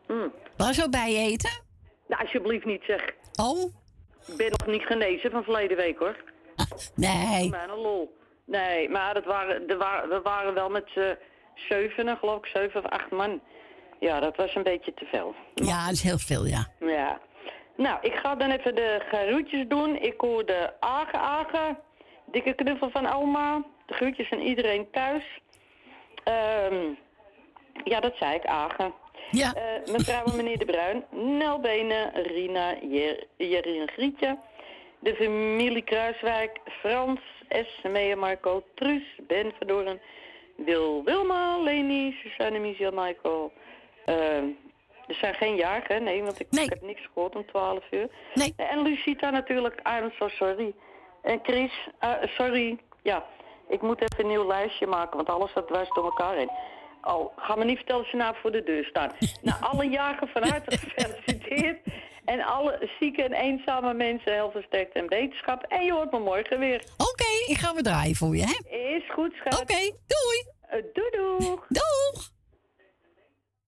Mm. 0.08 0.34
Waar 0.58 0.74
zou 0.74 0.90
bij 0.90 1.16
eten? 1.16 1.62
Nou, 2.08 2.22
alsjeblieft 2.22 2.66
niet, 2.66 2.84
zeg. 2.88 3.14
Oh? 3.42 3.74
Ik 4.28 4.38
ben 4.38 4.50
nog 4.50 4.66
niet 4.68 4.86
genezen 4.86 5.32
van 5.32 5.44
verleden 5.44 5.78
week, 5.78 5.98
hoor. 6.00 6.24
Nee. 6.96 7.50
Maar 7.50 7.70
een 7.70 7.78
lol. 7.80 8.18
Nee, 8.46 8.90
maar 8.90 9.14
dat 9.14 9.26
waren, 9.26 9.78
waren, 9.78 10.10
we 10.10 10.22
waren 10.22 10.54
wel 10.54 10.70
met 10.70 10.84
z'n 10.94 11.18
zevenen, 11.56 12.18
geloof 12.18 12.38
ik, 12.38 12.46
zeven 12.46 12.84
of 12.84 12.92
acht 12.92 13.12
man. 13.12 13.42
Ja, 14.00 14.20
dat 14.20 14.36
was 14.36 14.56
een 14.56 14.64
beetje 14.64 14.94
te 14.94 15.06
veel. 15.06 15.36
Ja, 15.54 15.86
dat 15.86 15.94
is 15.94 16.04
heel 16.04 16.18
veel, 16.18 16.46
ja. 16.46 16.68
Ja. 16.80 17.20
Nou, 17.78 17.98
ik 18.02 18.14
ga 18.14 18.36
dan 18.36 18.52
even 18.52 18.76
de 18.76 19.02
groetjes 19.12 19.68
doen. 19.68 20.02
Ik 20.02 20.22
hoor 20.22 20.46
de 20.46 20.74
Agen 20.80 21.20
Agen. 21.20 21.78
Dikke 22.26 22.54
knuffel 22.54 22.90
van 22.90 23.14
oma. 23.14 23.64
De 23.86 23.94
groetjes 23.94 24.28
van 24.28 24.40
iedereen 24.40 24.88
thuis. 24.92 25.24
Ehm, 26.24 26.94
ja, 27.84 28.00
dat 28.00 28.16
zei 28.16 28.36
ik, 28.36 28.46
Agen. 28.46 28.94
Ja. 29.32 29.54
Eh, 29.54 29.92
mevrouw 29.92 30.24
en 30.26 30.36
meneer 30.36 30.58
De 30.58 30.66
Bruin. 30.66 31.04
Nelbenen, 31.38 32.12
Rina, 32.14 32.76
Jer 32.82 33.28
Jerry 33.38 33.80
en 33.80 33.90
Grietje. 33.90 34.38
De 35.00 35.16
familie 35.16 35.84
Kruiswijk. 35.84 36.60
Frans, 36.66 37.20
S, 37.50 37.82
Mea, 37.84 38.16
Marco, 38.16 38.64
Truus, 38.76 39.04
Ben 39.28 39.54
Verdoren. 39.58 40.02
Wil, 40.56 41.04
Wilma, 41.04 41.58
Leni, 41.58 42.16
Suzanne, 42.22 42.60
Michel, 42.60 42.92
Michael. 42.92 43.52
Ehm, 44.06 44.46
er 45.08 45.16
zijn 45.16 45.34
geen 45.34 45.56
jarigen, 45.56 46.04
nee, 46.04 46.24
want 46.24 46.40
ik, 46.40 46.48
heb 46.70 46.82
niks 46.82 47.02
gehoord 47.14 47.36
om 47.36 47.46
12 47.46 47.84
uur. 47.92 48.10
Nee. 48.34 48.54
En 48.56 48.82
Lucita 48.82 49.30
natuurlijk, 49.30 49.82
I'm 49.88 50.12
so 50.20 50.28
sorry. 50.28 50.74
En 51.22 51.40
Chris, 51.44 51.90
eh, 52.00 52.12
sorry, 52.24 52.80
ja, 53.02 53.26
ik 53.68 53.82
moet 53.82 54.02
even 54.02 54.24
een 54.24 54.28
nieuw 54.28 54.48
lijstje 54.48 54.88
maken, 54.88 55.16
want 55.16 55.30
alles 55.30 55.54
dat 55.54 55.68
dwars 55.68 55.90
door 55.90 56.06
elkaar 56.06 56.36
heen. 56.36 56.52
Oh, 57.04 57.38
ga 57.38 57.56
me 57.56 57.66
niet 57.66 57.78
vertellen 57.78 58.02
dat 58.02 58.12
ze 58.12 58.18
nou 58.18 58.36
voor 58.42 58.52
de 58.52 58.64
deur 58.64 58.86
staan. 58.86 59.12
nou, 59.42 59.62
alle 59.62 59.90
jagen 59.90 60.28
van 60.28 60.44
harte 60.44 60.78
gefeliciteerd. 60.78 61.80
En 62.26 62.42
alle 62.42 62.90
zieke 63.00 63.24
en 63.24 63.34
eenzame 63.34 63.94
mensen, 63.94 64.34
heel 64.34 64.52
versterkt 64.52 64.94
en 64.94 65.08
wetenschap. 65.08 65.64
En 65.64 65.84
je 65.86 65.92
hoort 65.92 66.12
me 66.12 66.20
morgen 66.20 66.60
weer. 66.60 66.84
Oké, 66.98 67.52
ik 67.52 67.58
ga 67.58 67.74
weer 67.74 67.84
draaien 67.84 68.16
voor 68.16 68.36
je, 68.36 68.44
hè? 68.44 68.76
Is 68.96 69.12
goed, 69.12 69.34
schat. 69.34 69.62
Oké, 69.62 69.92
doei. 70.08 70.46
Uh, 70.66 70.94
doei, 70.94 71.10
doei. 71.12 71.60
Doeg. 71.68 72.32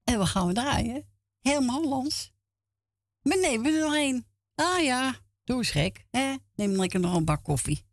En 0.03 0.19
we 0.19 0.25
gaan 0.25 0.47
we 0.47 0.53
draaien. 0.53 1.05
Helemaal 1.41 1.81
Hollands. 1.81 2.31
Maar 3.21 3.37
nee, 3.37 3.59
we 3.59 3.69
er 3.69 3.83
nog 3.83 3.95
één. 3.95 4.27
Ah 4.55 4.83
ja, 4.83 5.13
doe 5.43 5.57
eens 5.57 5.71
gek. 5.71 6.05
Hè? 6.11 6.35
Neem 6.55 6.71
lekker 6.71 6.99
nog 6.99 7.15
een 7.15 7.25
bak 7.25 7.43
koffie. 7.43 7.86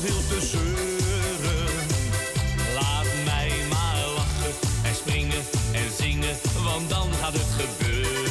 Zoveel 0.00 0.26
te 0.28 0.46
zeuren. 0.46 1.66
Laat 2.74 3.06
mij 3.24 3.50
maar 3.70 3.96
lachen 4.14 4.54
en 4.82 4.94
springen 4.94 5.42
en 5.72 5.92
zingen, 5.98 6.36
want 6.64 6.90
dan 6.90 7.08
gaat 7.20 7.32
het 7.32 7.46
gebeuren. 7.58 8.29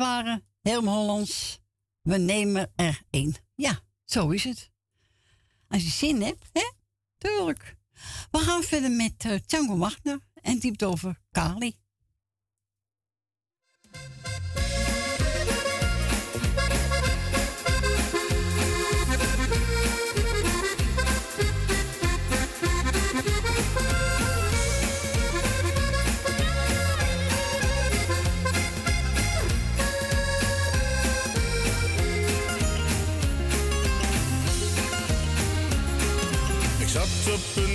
Waren 0.00 0.44
helemaal 0.60 0.96
Hollands. 0.96 1.60
We 2.02 2.16
nemen 2.16 2.72
er 2.76 3.02
één. 3.10 3.34
Ja, 3.54 3.80
zo 4.04 4.30
is 4.30 4.44
het. 4.44 4.70
Als 5.68 5.82
je 5.82 5.90
zin 5.90 6.22
hebt, 6.22 6.48
hè? 6.52 6.70
Tuurlijk. 7.18 7.76
We 8.30 8.38
gaan 8.38 8.62
verder 8.62 8.90
met 8.90 9.24
uh, 9.24 9.78
Wagner 9.78 10.20
en 10.34 10.58
diept 10.58 10.84
over 10.84 11.20
Kali. 11.30 11.74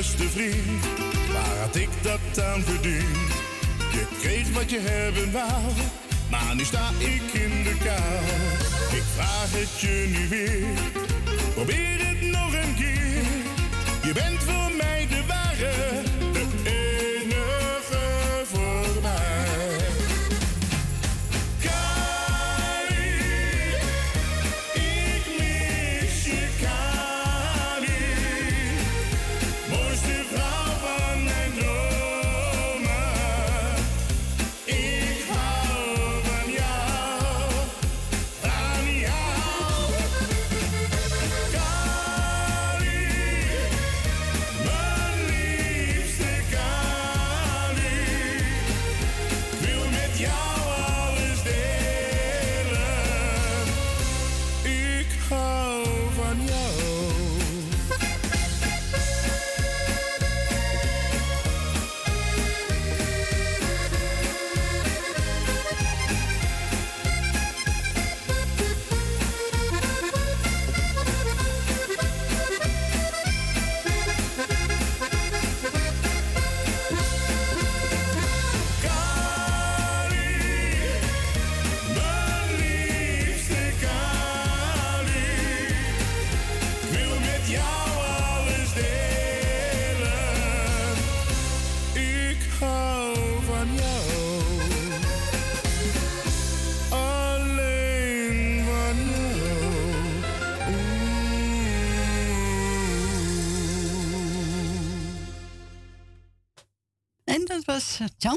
beste 0.00 0.28
vriend. 0.28 0.84
Waar 1.32 1.56
had 1.58 1.76
ik 1.76 1.88
dat 2.02 2.44
aan 2.44 2.62
verdiend? 2.62 3.32
Je 3.92 4.04
kreeg 4.20 4.52
wat 4.52 4.70
je 4.70 4.78
hebben 4.80 5.32
wou, 5.32 5.72
maar 6.30 6.54
nu 6.54 6.64
sta 6.64 6.90
ik 6.98 7.22
in 7.32 7.62
de 7.62 7.76
kou. 7.84 8.24
Ik 8.98 9.02
vraag 9.14 9.50
het 9.50 9.80
je 9.80 10.06
nu 10.08 10.28
weer, 10.28 10.66
probeer 11.54 12.06
het 12.06 12.19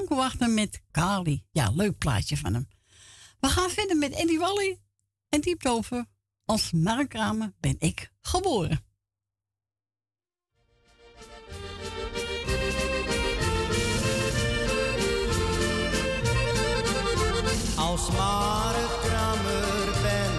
Wagner 0.10 0.50
met 0.50 0.82
Kali. 0.92 1.46
Ja, 1.52 1.70
leuk 1.70 1.98
plaatje 1.98 2.38
van 2.38 2.54
hem. 2.54 2.68
We 3.40 3.48
gaan 3.48 3.70
verder 3.70 3.98
met 3.98 4.12
Eddie 4.12 4.40
Wally 4.40 4.80
en 5.30 5.42
Diep 5.42 5.66
over. 5.66 6.06
Als 6.46 6.72
markramen 6.72 7.56
ben 7.60 7.76
ik 7.80 8.12
geboren. 8.22 8.86
Als 17.76 18.12
markramer 18.12 19.92
ben 20.02 20.34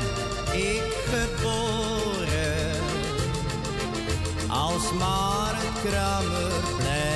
ik 0.61 0.93
geboren. 1.07 2.83
Als 4.49 4.93
markramer 4.93 6.53
en 6.79 7.15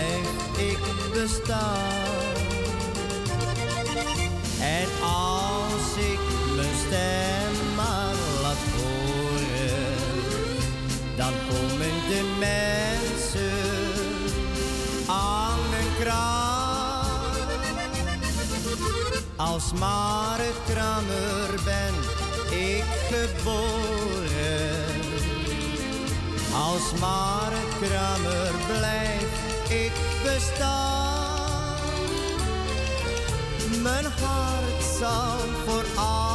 mensen 12.49 13.51
aan 15.07 15.59
mijn 15.71 15.91
kraan. 16.01 17.07
Als 19.37 19.73
maar 19.73 20.39
ben 21.65 21.95
ik 22.59 22.85
geboren. 23.11 24.49
Als 26.53 27.01
maar 27.01 27.51
het 27.51 27.79
blijf 28.67 29.31
ik 29.69 29.93
bestaan. 30.23 31.77
Mijn 33.83 34.05
hart 34.05 34.83
zal 34.99 35.39
voor 35.67 35.85
altijd 35.97 36.28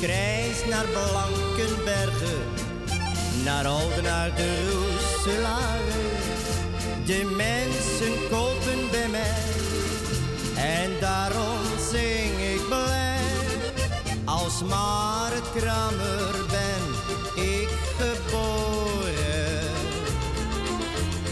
krijs 0.00 0.64
naar 0.68 0.84
Blankenbergen, 0.84 2.44
naar 3.44 3.66
Oudenaar 3.66 4.34
de 4.34 4.70
Roeselare. 4.70 6.04
De 7.04 7.34
mensen 7.36 8.28
kopen 8.30 8.90
bij 8.90 9.08
mij 9.08 9.44
en 10.54 10.90
daarom 11.00 11.62
zing 11.90 12.40
ik 12.54 12.66
blij. 12.68 13.14
Als 14.24 14.62
maar 14.62 15.30
het 15.32 15.50
Kramer 15.54 16.34
ben 16.48 16.84
ik 17.44 17.68
geboren. 17.98 19.70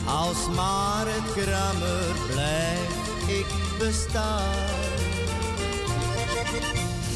Als 0.07 0.49
maar 0.55 1.05
het 1.07 1.33
Kramer 1.33 2.15
blijf 2.27 3.05
ik 3.27 3.47
bestaan. 3.79 4.83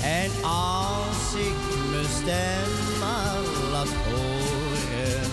En 0.02 0.30
als 0.44 1.17
ik 1.34 1.90
mijn 1.90 2.06
stem 2.20 2.98
maar 3.00 3.38
laat 3.70 3.88
horen, 3.88 5.30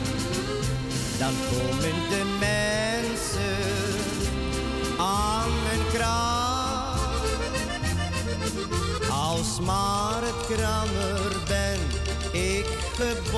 dan 1.18 1.34
komen 1.50 2.10
de 2.10 2.24
mensen 2.40 3.58
aan 4.98 5.50
mijn 5.64 5.88
kraam. 5.94 6.34
Als 9.10 9.60
maar 9.60 10.22
het 10.22 10.58
krammer 10.58 11.32
ben 11.48 11.80
ik 12.42 12.66
geboren. 12.96 13.35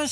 En 0.00 0.08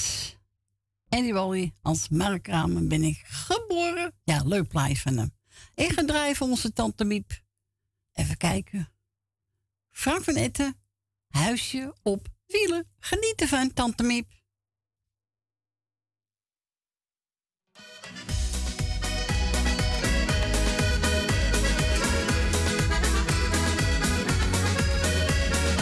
Andy 1.09 1.33
Wally. 1.33 1.73
Als 1.83 2.09
Mark 2.09 2.43
Kramer 2.43 2.87
ben 2.87 3.03
ik 3.03 3.23
geboren. 3.25 4.13
Ja, 4.25 4.43
leuk 4.45 4.69
plaatje 4.69 4.97
van 4.97 5.17
hem. 5.17 5.35
Ik 5.75 5.93
ga 5.93 6.05
draaien 6.05 6.41
onze 6.41 6.73
tante 6.73 7.05
Miep. 7.05 7.43
Even 8.13 8.37
kijken. 8.37 8.89
Frank 9.91 10.25
van 10.25 10.35
Etten. 10.35 10.77
Huisje 11.29 11.95
op 12.03 12.29
wielen. 12.47 12.89
Genieten 12.99 13.49
van 13.49 13.73
tante 13.73 14.03
Miep. 14.03 14.27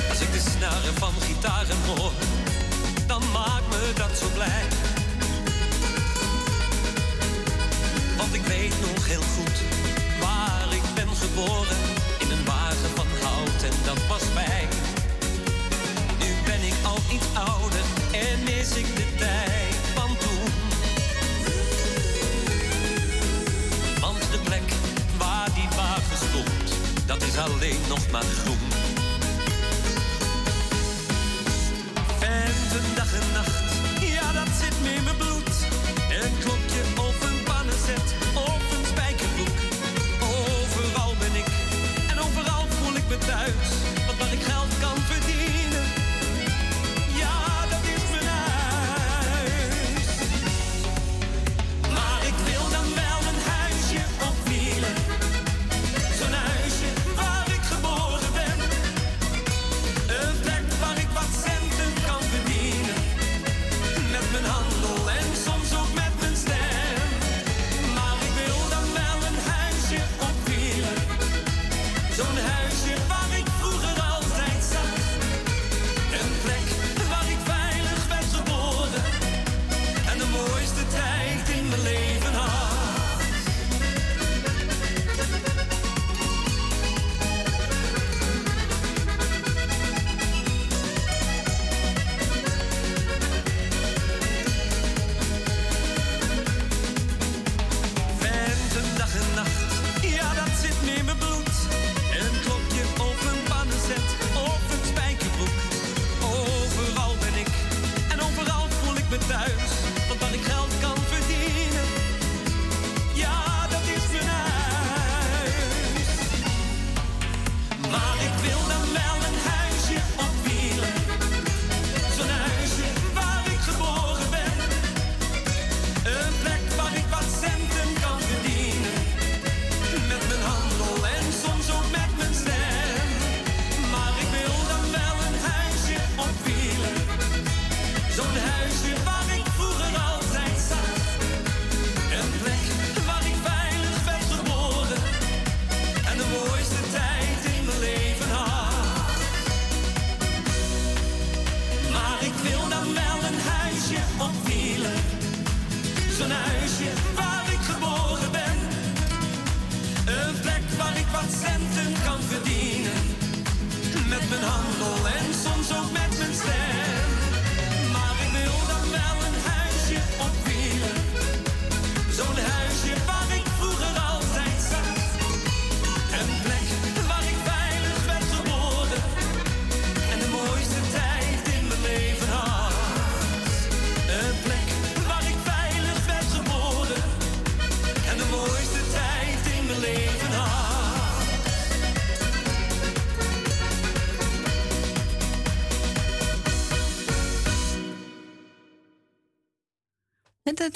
Als 0.09 0.21
ik 0.21 0.33
de 0.33 0.45
snaren 0.51 0.95
van 0.95 1.12
gitaren 1.12 1.85
hoor, 1.85 2.25
blij. 4.37 4.64
Want 8.16 8.35
ik 8.35 8.44
weet 8.46 8.75
nog 8.81 9.07
heel 9.07 9.27
goed 9.37 9.57
waar 10.20 10.68
ik 10.79 10.87
ben 10.94 11.11
geboren. 11.25 11.81
In 12.18 12.31
een 12.31 12.44
wagen 12.44 12.90
van 12.94 13.07
hout 13.22 13.62
en 13.70 13.77
dat 13.85 14.01
was 14.09 14.22
fijn. 14.38 14.68
Nu 16.20 16.29
ben 16.44 16.62
ik 16.70 16.79
al 16.92 16.99
iets 17.16 17.29
ouder 17.51 17.85
en 18.12 18.37
mis 18.44 18.70
ik 18.83 18.88
de 18.96 19.07
tijd 19.18 19.77
van 19.94 20.11
toen. 20.22 20.49
Want 24.01 24.20
de 24.33 24.38
plek 24.44 24.68
waar 25.18 25.49
die 25.55 25.68
wagen 25.77 26.18
stond, 26.29 26.68
dat 27.07 27.22
is 27.22 27.37
alleen 27.37 27.83
nog 27.88 28.11
maar 28.11 28.29
groen. 28.40 28.68
Venten 32.18 32.94
dag 32.94 33.12
en 33.20 33.33
nacht, 33.33 33.65
zit 34.61 34.81
mee 34.83 35.01
mijn 35.01 35.16
bloed. 35.16 35.66
en 36.11 36.33
kom. 36.45 36.65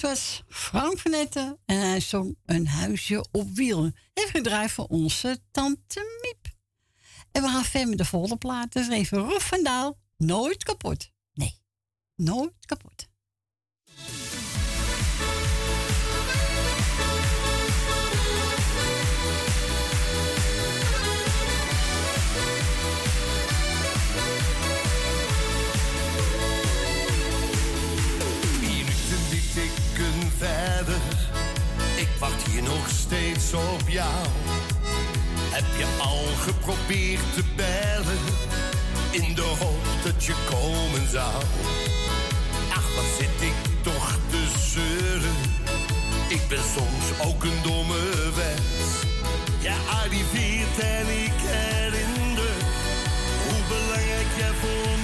Dat 0.01 0.11
was 0.11 0.43
Frank 0.49 0.99
van 0.99 1.13
Etten 1.13 1.59
en 1.65 1.79
hij 1.79 2.01
zong 2.01 2.37
een 2.45 2.67
huisje 2.67 3.27
op 3.31 3.55
wielen. 3.55 3.97
Even 4.15 4.31
gedraaid 4.31 4.71
voor 4.71 4.85
onze 4.85 5.39
tante 5.51 6.21
Miep. 6.23 6.55
En 7.33 7.43
we 7.43 7.49
gaan 7.49 7.65
verder 7.65 7.89
met 7.89 7.99
de 7.99 8.05
volgende 8.05 8.37
plaat. 8.37 8.73
Dus 8.73 8.89
even 8.89 9.41
van 9.41 9.63
Daal. 9.63 9.99
Nooit 10.17 10.63
kapot. 10.63 11.11
Nee, 11.33 11.63
nooit 12.15 12.67
kapot. 12.67 13.09
Wacht 32.21 32.47
hier 32.49 32.63
nog 32.63 32.89
steeds 32.89 33.53
op 33.53 33.89
jou. 33.89 34.25
Heb 35.51 35.65
je 35.79 35.87
al 36.03 36.25
geprobeerd 36.37 37.35
te 37.35 37.43
bellen? 37.57 38.25
In 39.11 39.35
de 39.35 39.55
hoop 39.61 39.85
dat 40.05 40.25
je 40.25 40.35
komen 40.51 41.09
zou. 41.11 41.43
Ach, 42.73 42.95
wat 42.95 43.05
zit 43.19 43.49
ik 43.51 43.83
toch 43.83 44.19
te 44.31 44.43
zeuren? 44.73 45.37
Ik 46.29 46.49
ben 46.49 46.65
soms 46.77 47.29
ook 47.29 47.45
een 47.45 47.63
domme 47.63 48.33
wens. 48.35 48.89
Je 49.59 49.75
arriveert 50.03 50.79
en 50.79 51.07
ik 51.25 51.39
herinner 51.57 52.57
hoe 53.45 53.63
belangrijk 53.69 54.31
jij 54.37 54.55
voor 54.61 55.00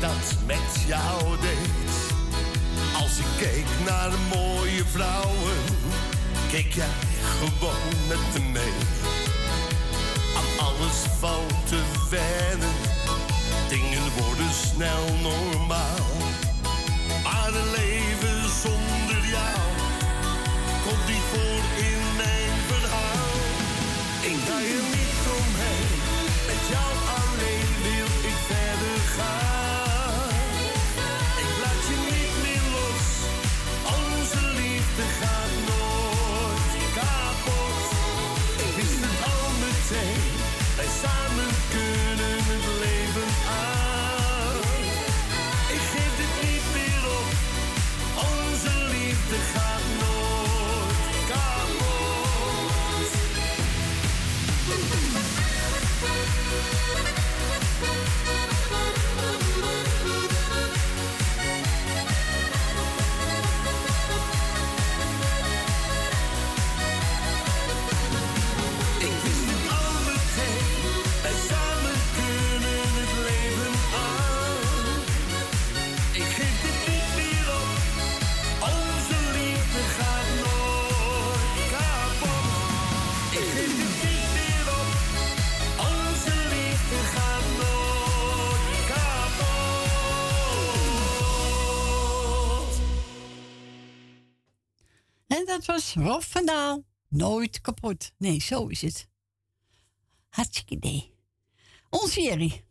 dat 0.00 0.36
met 0.46 0.84
jou 0.86 1.36
deed. 1.40 1.90
Als 3.02 3.18
ik 3.18 3.26
keek 3.38 3.66
naar 3.86 4.10
de 4.10 4.16
mooie 4.28 4.84
vrouwen, 4.84 5.56
keek 6.50 6.72
jij 6.72 6.86
gewoon 7.38 8.08
met 8.08 8.18
me 8.32 8.48
mee. 8.52 8.72
Alles 10.58 10.98
valt 11.18 11.66
te 11.68 11.82
wennen, 12.10 12.74
dingen 13.68 14.12
worden 14.18 14.50
snel 14.52 15.04
normaal. 15.22 16.06
Maar 17.22 17.50
leven 17.52 17.99
dat 95.50 95.64
was 95.64 95.94
Rob 95.94 96.22
van 96.22 96.46
Daal. 96.46 96.84
Nooit 97.08 97.60
kapot. 97.60 98.12
Nee, 98.16 98.40
zo 98.40 98.66
is 98.66 98.82
het. 98.82 99.08
Hartstikke 100.28 100.74
idee. 100.74 101.14
Onze 101.88 102.22
Jerry. 102.22 102.64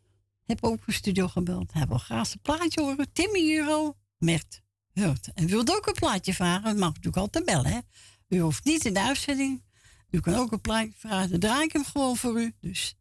Heb 0.45 0.63
ook 0.63 0.79
een 0.85 0.93
studio 0.93 1.27
gebeld. 1.27 1.73
Hij 1.73 1.87
wil 1.87 1.97
graag 1.97 2.27
zijn 2.27 2.41
plaatje 2.41 2.81
horen. 2.81 3.13
Timmy 3.13 3.57
Euro 3.57 3.97
met 4.17 4.61
Hurt. 4.91 5.33
En 5.33 5.47
wilt 5.47 5.75
ook 5.75 5.87
een 5.87 5.93
plaatje 5.93 6.33
vragen? 6.33 6.63
Dat 6.63 6.77
mag 6.77 6.87
natuurlijk 6.87 7.17
altijd 7.17 7.45
bellen. 7.45 7.71
Hè? 7.71 7.79
U 8.27 8.39
hoeft 8.39 8.63
niet 8.63 8.85
in 8.85 8.93
de 8.93 9.01
uitzending. 9.01 9.63
U 10.09 10.19
kan 10.19 10.35
ook 10.35 10.51
een 10.51 10.61
plaatje 10.61 10.97
vragen. 10.97 11.29
Dan 11.29 11.39
draai 11.39 11.63
ik 11.63 11.73
hem 11.73 11.85
gewoon 11.85 12.17
voor 12.17 12.41
u. 12.41 12.55
Dus 12.61 12.95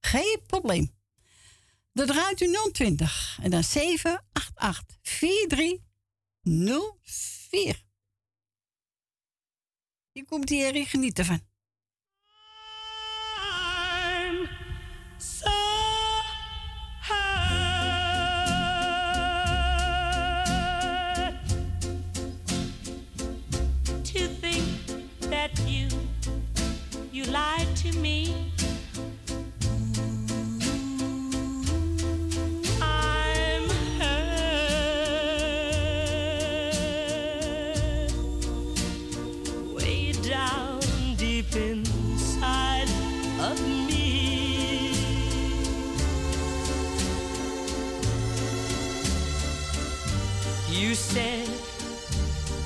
geen 0.00 0.40
probleem. 0.46 0.94
Dan 1.92 2.06
draait 2.06 2.40
u 2.40 2.56
020 2.72 3.38
en 3.42 3.50
dan 3.50 3.64
788 3.64 4.96
4304. 5.02 7.90
Hier 10.14 10.26
komt 10.26 10.48
die 10.48 10.58
Jerry, 10.58 10.84
geniet 10.84 11.18
ervan. 11.18 11.40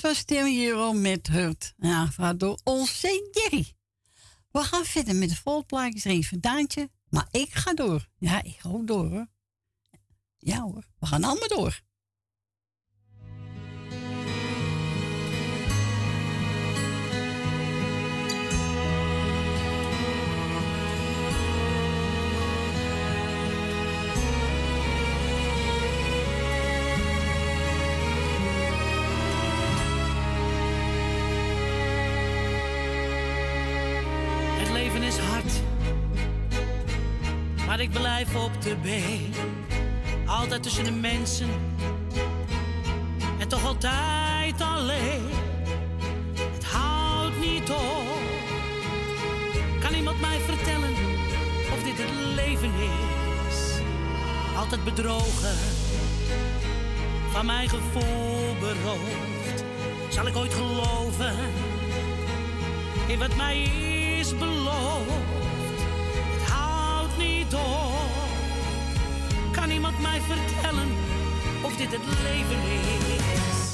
dat 0.00 0.10
was 0.10 0.24
Tim 0.24 0.58
Euro 0.60 0.92
met 0.92 1.26
Hurt. 1.26 1.74
Ja, 1.76 2.06
gevraagd 2.06 2.38
door 2.38 2.58
onze 2.64 3.30
Jerry. 3.32 3.76
We 4.50 4.62
gaan 4.62 4.84
verder 4.84 5.16
met 5.16 5.28
de 5.28 5.36
volplaatjes. 5.36 6.04
Er 6.04 6.32
een 6.32 6.40
Daantje. 6.40 6.90
Maar 7.08 7.28
ik 7.30 7.54
ga 7.54 7.74
door. 7.74 8.08
Ja, 8.18 8.42
ik 8.42 8.56
ga 8.58 8.68
ook 8.68 8.86
door 8.86 9.10
hoor. 9.10 9.26
Ja 10.38 10.60
hoor, 10.60 10.88
we 10.98 11.06
gaan 11.06 11.24
allemaal 11.24 11.48
door. 11.48 11.80
Ik 37.80 37.90
blijf 37.90 38.34
op 38.36 38.62
de 38.62 38.76
been. 38.76 39.34
Altijd 40.26 40.62
tussen 40.62 40.84
de 40.84 40.92
mensen 40.92 41.48
en 43.38 43.48
toch 43.48 43.64
altijd 43.64 44.60
alleen. 44.60 45.30
Het 46.52 46.64
houdt 46.64 47.38
niet 47.40 47.70
op. 47.70 48.18
Kan 49.80 49.94
iemand 49.94 50.20
mij 50.20 50.38
vertellen 50.38 50.92
of 51.72 51.82
dit 51.82 51.98
het 51.98 52.34
leven 52.34 52.72
is? 53.48 53.80
Altijd 54.56 54.84
bedrogen, 54.84 55.56
van 57.30 57.46
mijn 57.46 57.68
gevoel 57.68 58.56
beroofd. 58.60 59.64
Zal 60.08 60.26
ik 60.26 60.36
ooit 60.36 60.54
geloven? 60.54 61.34
in 63.08 63.18
wat 63.18 63.36
mij 63.36 63.62
is 64.18 64.38
beloofd. 64.38 65.47
Op. 67.54 67.92
Kan 69.52 69.70
iemand 69.70 69.98
mij 70.00 70.20
vertellen 70.20 70.88
of 71.62 71.76
dit 71.76 71.92
het 71.92 72.20
leven 72.22 72.62
is? 72.62 73.67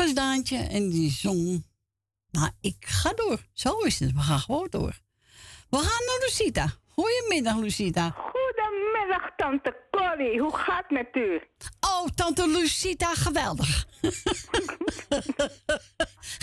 Was 0.00 0.14
Daantje. 0.14 0.56
En 0.56 0.88
die 0.88 1.10
zong... 1.10 1.64
Nou, 2.30 2.50
ik 2.60 2.76
ga 2.80 3.12
door. 3.14 3.38
Zo 3.52 3.78
is 3.78 4.00
het. 4.00 4.12
We 4.12 4.20
gaan 4.20 4.38
gewoon 4.38 4.66
door. 4.70 4.92
We 5.70 5.76
gaan 5.76 6.04
naar 6.06 6.18
Lucita. 6.20 6.66
Goedemiddag, 6.88 7.56
Lucita. 7.56 8.10
Goedemiddag, 8.16 9.30
tante 9.36 9.76
Corrie. 9.90 10.40
Hoe 10.40 10.56
gaat 10.56 10.84
het 10.88 10.90
met 10.90 11.08
u? 11.12 11.40
Oh, 11.80 12.06
tante 12.14 12.48
Lucita, 12.48 13.14
geweldig. 13.14 13.86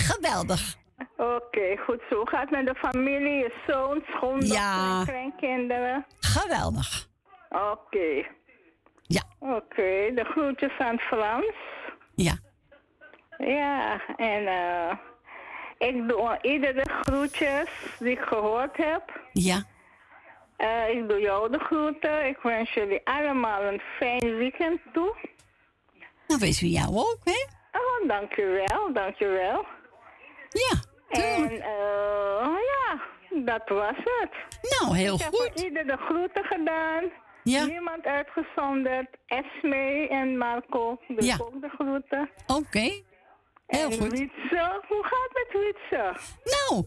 geweldig. 0.10 0.76
Oké, 1.18 1.78
goed 1.86 2.01
zo. 2.10 2.16
Hoe 2.16 2.30
gaat 2.30 2.41
het 2.41 2.51
met 2.51 2.66
de 2.66 2.76
familie, 2.76 3.38
je 3.38 3.53
zoon, 3.68 4.03
schoondochter 4.08 4.55
Ja. 4.58 4.99
en 4.99 5.05
kleinkinderen? 5.05 6.05
Geweldig. 6.20 7.08
Oké. 7.49 8.28
Ja. 9.01 9.24
Oké, 9.39 10.12
de 10.16 10.24
groetjes 10.32 10.78
aan 10.80 10.97
Frans. 10.97 11.53
Ja. 12.16 12.38
Ja, 13.38 14.01
en 14.17 14.47
eh 14.47 14.97
ik 15.77 16.07
doe 16.07 16.38
iedere 16.41 16.83
groetjes 17.01 17.69
die 17.99 18.11
ik 18.11 18.19
gehoord 18.19 18.77
heb. 18.77 19.21
Ja. 19.33 19.63
Eh, 20.57 20.89
ik 20.89 21.09
doe 21.09 21.19
jou 21.19 21.51
de 21.51 21.59
groeten. 21.59 22.25
Ik 22.27 22.38
wens 22.43 22.73
jullie 22.73 23.01
allemaal 23.03 23.61
een 23.63 23.81
fijn 23.97 24.38
weekend 24.38 24.79
toe. 24.93 25.15
Nou, 26.27 26.39
wees 26.39 26.61
we 26.61 26.69
jou 26.69 26.89
ook, 26.95 27.17
hè? 27.23 27.45
Oh, 27.79 28.07
dankjewel, 28.07 28.93
dankjewel. 28.93 29.65
Ja, 30.49 30.79
En 31.09 31.49
eh, 31.61 32.47
ja, 32.73 33.01
dat 33.29 33.69
was 33.69 33.95
het. 33.97 34.31
Nou, 34.79 34.97
heel 34.97 35.15
ik 35.15 35.21
goed. 35.21 35.45
Ik 35.45 35.53
heb 35.55 35.65
ieder 35.65 35.88
de 35.88 35.97
groeten 35.97 36.43
gedaan. 36.43 37.03
Ja. 37.43 37.65
Niemand 37.65 38.05
uitgezonderd. 38.05 39.07
Esme 39.27 40.07
en 40.09 40.38
Marco, 40.38 40.99
doe 41.07 41.23
Ja. 41.25 41.35
ook 41.39 41.61
de 41.61 41.69
groeten. 41.69 42.29
Oké. 42.47 43.05
Heel 43.68 43.89
en 43.91 43.97
goed. 43.97 44.11
Wietse, 44.11 44.82
hoe 44.88 45.03
gaat 45.03 45.30
het 45.34 45.47
met 45.53 45.61
Wietse? 45.63 46.20
Nou, 46.43 46.86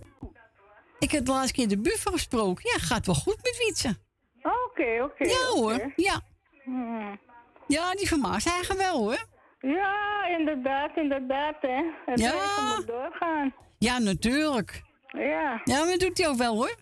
ik 0.98 1.10
heb 1.10 1.24
de 1.24 1.30
laatste 1.32 1.52
keer 1.52 1.68
de 1.68 1.80
buffel 1.80 2.12
gesproken. 2.12 2.70
Ja, 2.72 2.78
gaat 2.78 3.06
wel 3.06 3.14
goed 3.14 3.36
met 3.36 3.56
Wietse. 3.58 3.96
Oké, 4.42 5.02
oké. 5.02 5.24
Ja 5.24 5.46
hoor, 5.54 5.92
ja. 5.96 6.20
Hmm. 6.64 7.20
Ja, 7.66 7.94
die 7.94 8.08
vermaakt 8.08 8.42
zijn 8.42 8.78
wel 8.78 8.98
hoor. 8.98 9.24
Ja, 9.60 10.26
inderdaad, 10.38 10.96
inderdaad, 10.96 11.56
hè. 11.60 11.82
Het 12.06 12.20
Ja. 12.20 12.74
moet 12.76 12.86
doorgaan. 12.86 13.54
Ja, 13.78 13.98
natuurlijk. 13.98 14.82
Ja. 15.06 15.60
Ja, 15.64 15.78
maar 15.78 15.86
dat 15.90 16.00
doet 16.00 16.18
hij 16.18 16.28
ook 16.28 16.36
wel 16.36 16.54
hoor. 16.54 16.74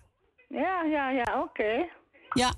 Ja, 0.48 0.82
ja, 0.82 1.10
ja, 1.10 1.40
oké. 1.42 1.88
Ja. 2.32 2.52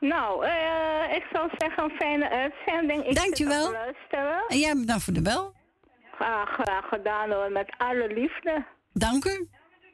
Nou, 0.00 0.44
eh, 0.46 1.16
ik 1.16 1.26
zou 1.32 1.50
zeggen 1.56 1.84
een 1.84 1.96
fijne 1.96 2.30
uitzending. 2.30 3.04
Ik 3.06 3.14
Dankjewel. 3.14 3.74
En 4.48 4.58
jij 4.58 4.74
bedankt 4.74 5.02
voor 5.04 5.12
de 5.12 5.22
bel. 5.22 5.54
Graag, 6.18 6.48
graag 6.48 6.88
gedaan 6.88 7.30
hoor, 7.30 7.52
met 7.52 7.74
alle 7.78 8.06
liefde. 8.14 8.66
Dank 8.92 9.24
u. 9.24 9.48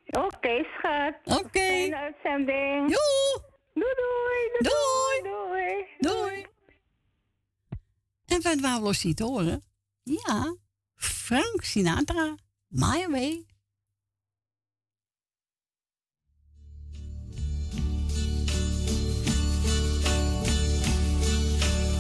Oké, 0.07 0.65
schat. 0.75 1.15
Oké. 1.25 1.59
Fijne 1.59 1.97
uitzending. 1.97 2.89
Doei. 2.89 3.51
Doei, 3.75 3.95
doei. 3.95 4.43
Doei. 4.59 5.23
Doei. 5.23 5.87
Doei. 5.99 6.47
En 8.27 8.43
wat 8.43 8.61
wou 8.61 8.81
los 8.83 9.05
niet 9.05 9.19
horen? 9.19 9.63
Ja, 10.03 10.57
Frank 10.97 11.63
Sinatra, 11.63 12.35
My 12.69 13.07
Way. 13.11 13.47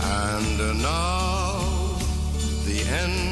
And 0.01 0.83
now 0.83 1.99
the 2.65 2.81
end 3.01 3.32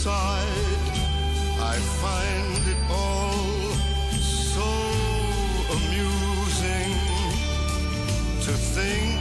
subside, 0.00 0.88
I 1.60 1.76
find 2.00 2.62
it 2.72 2.80
all 2.88 3.36
so 4.22 4.70
amusing 5.76 6.92
to 8.46 8.52
think 8.74 9.20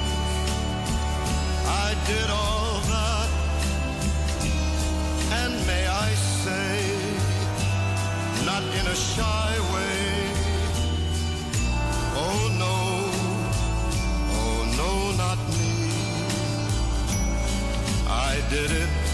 I 1.67 1.89
did 2.07 2.30
all 2.30 2.80
that, 2.95 3.30
and 5.41 5.53
may 5.67 5.86
I 5.86 6.09
say, 6.43 6.80
not 8.45 8.63
in 8.80 8.86
a 8.88 8.95
shy 8.95 9.51
way. 9.73 9.99
Oh 12.25 12.41
no, 12.63 12.77
oh 14.39 14.59
no, 14.80 14.91
not 15.23 15.39
me. 15.59 15.73
I 18.07 18.41
did 18.49 18.71
it 18.71 19.09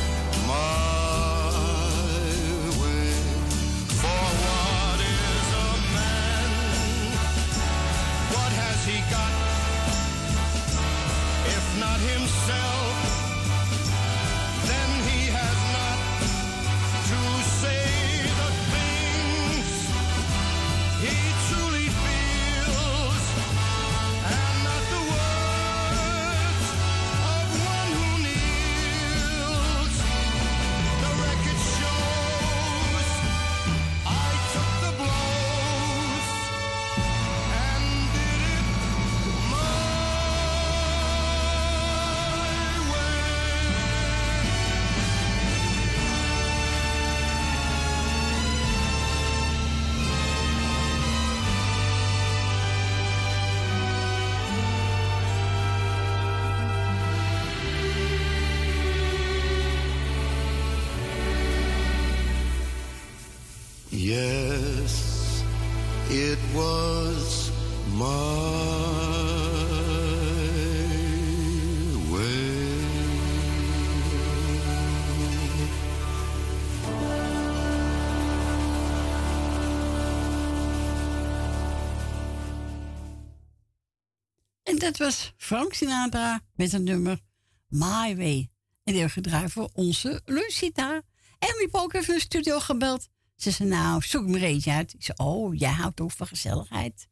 dat 84.85 84.97
was 84.97 85.33
Frank 85.37 85.73
Sinatra 85.73 86.41
met 86.55 86.71
het 86.71 86.81
nummer 86.81 87.19
My 87.67 88.15
Way. 88.15 88.49
En 88.83 88.93
die 88.93 89.09
gedraaid 89.09 89.51
voor 89.51 89.69
onze 89.73 90.21
Lucita. 90.25 90.93
En 91.39 91.47
hebben 91.47 91.81
ook 91.81 91.93
even 91.93 92.13
de 92.13 92.19
studio 92.19 92.59
gebeld. 92.59 93.07
Ze 93.35 93.51
zei, 93.51 93.69
nou, 93.69 94.01
zoek 94.01 94.27
me 94.27 94.45
eentje 94.45 94.71
uit. 94.71 94.93
Ik 94.93 95.03
zei, 95.03 95.17
oh, 95.17 95.55
jij 95.55 95.71
houdt 95.71 96.01
ook 96.01 96.11
van 96.11 96.27
gezelligheid. 96.27 97.07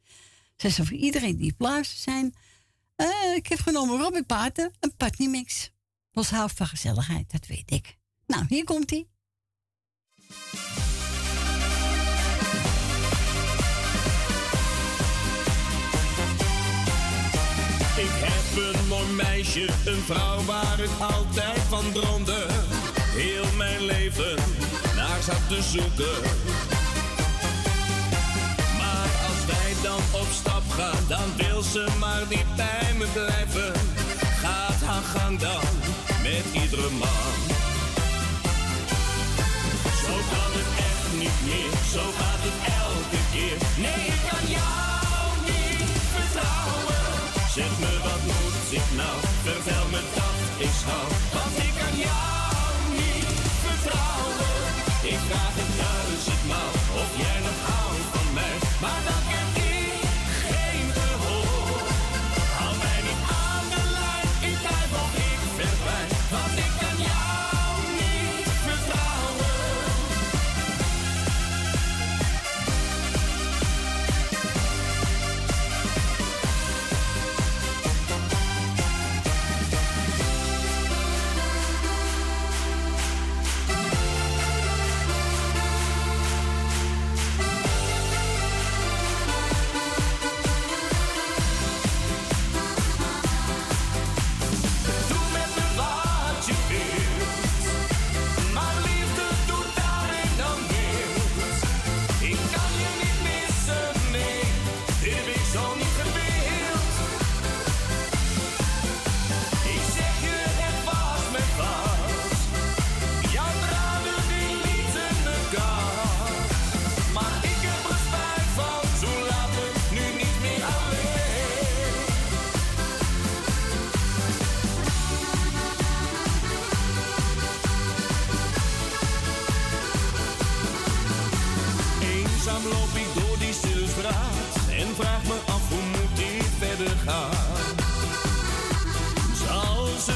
Ze 0.55 0.69
zei, 0.69 0.87
voor 0.87 0.97
iedereen 0.97 1.37
die 1.37 1.53
plaatsen 1.53 1.97
zijn. 1.97 2.33
eh, 2.95 3.35
ik 3.35 3.47
heb 3.47 3.59
genomen 3.59 4.01
Robbie 4.01 4.23
Paten, 4.23 4.71
een 4.79 4.95
Putney 4.95 5.27
mix. 5.29 5.71
Was 6.11 6.29
houdt 6.29 6.53
van 6.53 6.67
gezelligheid, 6.67 7.31
dat 7.31 7.45
weet 7.45 7.71
ik. 7.71 7.97
Nou, 8.25 8.45
hier 8.49 8.63
komt 8.63 8.89
hij. 8.89 9.07
Ik 18.03 18.15
heb 18.29 18.63
een 18.63 18.87
mooi 18.87 19.07
meisje, 19.07 19.67
een 19.85 20.03
vrouw 20.05 20.43
waar 20.45 20.79
ik 20.79 20.89
altijd 20.99 21.59
van 21.69 21.91
droomde. 21.91 22.45
Heel 23.21 23.45
mijn 23.57 23.81
leven 23.81 24.35
naar 24.95 25.21
zat 25.21 25.47
te 25.47 25.61
zoeken. 25.61 26.17
Maar 28.79 29.09
als 29.27 29.41
wij 29.51 29.73
dan 29.83 30.21
op 30.21 30.27
stap 30.31 30.65
gaan, 30.69 31.03
dan 31.07 31.27
wil 31.35 31.61
ze 31.61 31.87
maar 31.99 32.23
niet 32.29 32.55
bij 32.55 32.93
me 32.97 33.07
blijven. 33.13 33.73
Gaat 34.41 34.81
haar 34.85 35.03
gang 35.15 35.39
dan 35.39 35.65
met 36.23 36.61
iedere 36.61 36.89
man. 36.89 37.35
Zo 40.03 40.13
kan 40.31 40.51
het 40.59 40.69
echt 40.89 41.07
niet 41.21 41.39
meer, 41.45 41.71
zo 41.93 42.32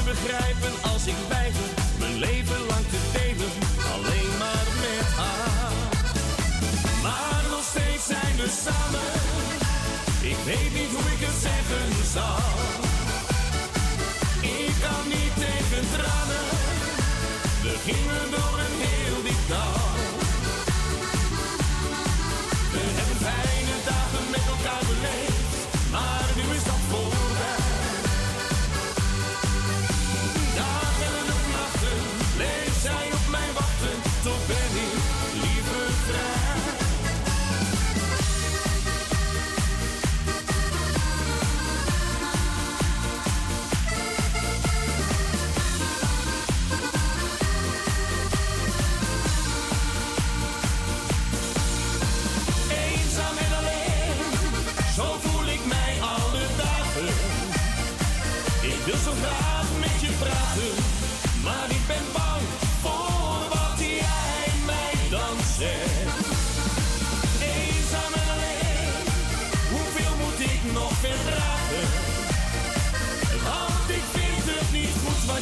begrijpen 0.07 0.73
als 0.91 1.05
ik 1.07 1.19
weiger 1.27 1.69
mijn 1.99 2.17
leven 2.17 2.61
lang 2.71 2.85
te 2.93 3.01
delen, 3.17 3.51
alleen 3.93 4.31
maar 4.43 4.67
met 4.83 5.07
haar. 5.19 5.73
Maar 7.05 7.41
nog 7.49 7.65
steeds 7.73 8.05
zijn 8.13 8.35
we 8.41 8.47
samen, 8.65 9.11
ik 10.31 10.39
weet 10.49 10.71
niet 10.77 10.91
hoe 10.95 11.07
ik 11.15 11.21
het 11.27 11.37
zeggen 11.47 11.87
zal. 12.15 12.45
Ik 14.65 14.73
kan 14.85 15.03
niet 15.15 15.33
tegen 15.45 15.83
tranen, 15.93 16.47
we 17.63 17.73
gingen 17.85 18.25
door 18.35 18.66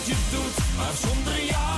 je 0.05 0.15
doet, 0.31 0.77
maar 0.77 0.93
zonder 1.01 1.45
jou 1.45 1.74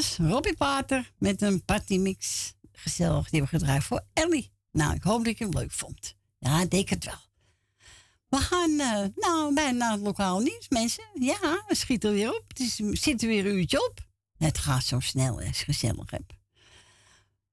was 0.00 0.16
Robbie 0.16 0.56
Pater 0.56 1.12
met 1.18 1.42
een 1.42 1.64
partymix. 1.64 2.52
Gezellig, 2.72 3.30
die 3.30 3.46
gedraaid 3.46 3.84
voor 3.84 4.04
Ellie. 4.12 4.52
Nou, 4.72 4.94
ik 4.94 5.02
hoop 5.02 5.18
dat 5.18 5.26
ik 5.26 5.38
hem 5.38 5.50
leuk 5.50 5.72
vond. 5.72 6.16
Ja, 6.38 6.62
ik 6.62 6.70
denk 6.70 6.88
het 6.88 7.04
wel. 7.04 7.18
We 8.28 8.36
gaan 8.36 8.80
eh, 8.80 9.04
nou 9.14 9.54
bijna 9.54 9.92
het 9.92 10.00
lokaal 10.00 10.40
nieuws, 10.40 10.68
mensen. 10.68 11.04
Ja, 11.14 11.64
we 11.66 11.74
schieten 11.74 12.12
weer 12.12 12.34
op. 12.34 12.44
Het 12.48 12.60
is, 12.60 12.80
er 13.06 13.28
weer 13.28 13.46
een 13.46 13.56
uurtje 13.56 13.88
op. 13.88 14.06
Het 14.36 14.58
gaat 14.58 14.84
zo 14.84 15.00
snel 15.00 15.40
en 15.40 15.54
gezellig. 15.54 16.10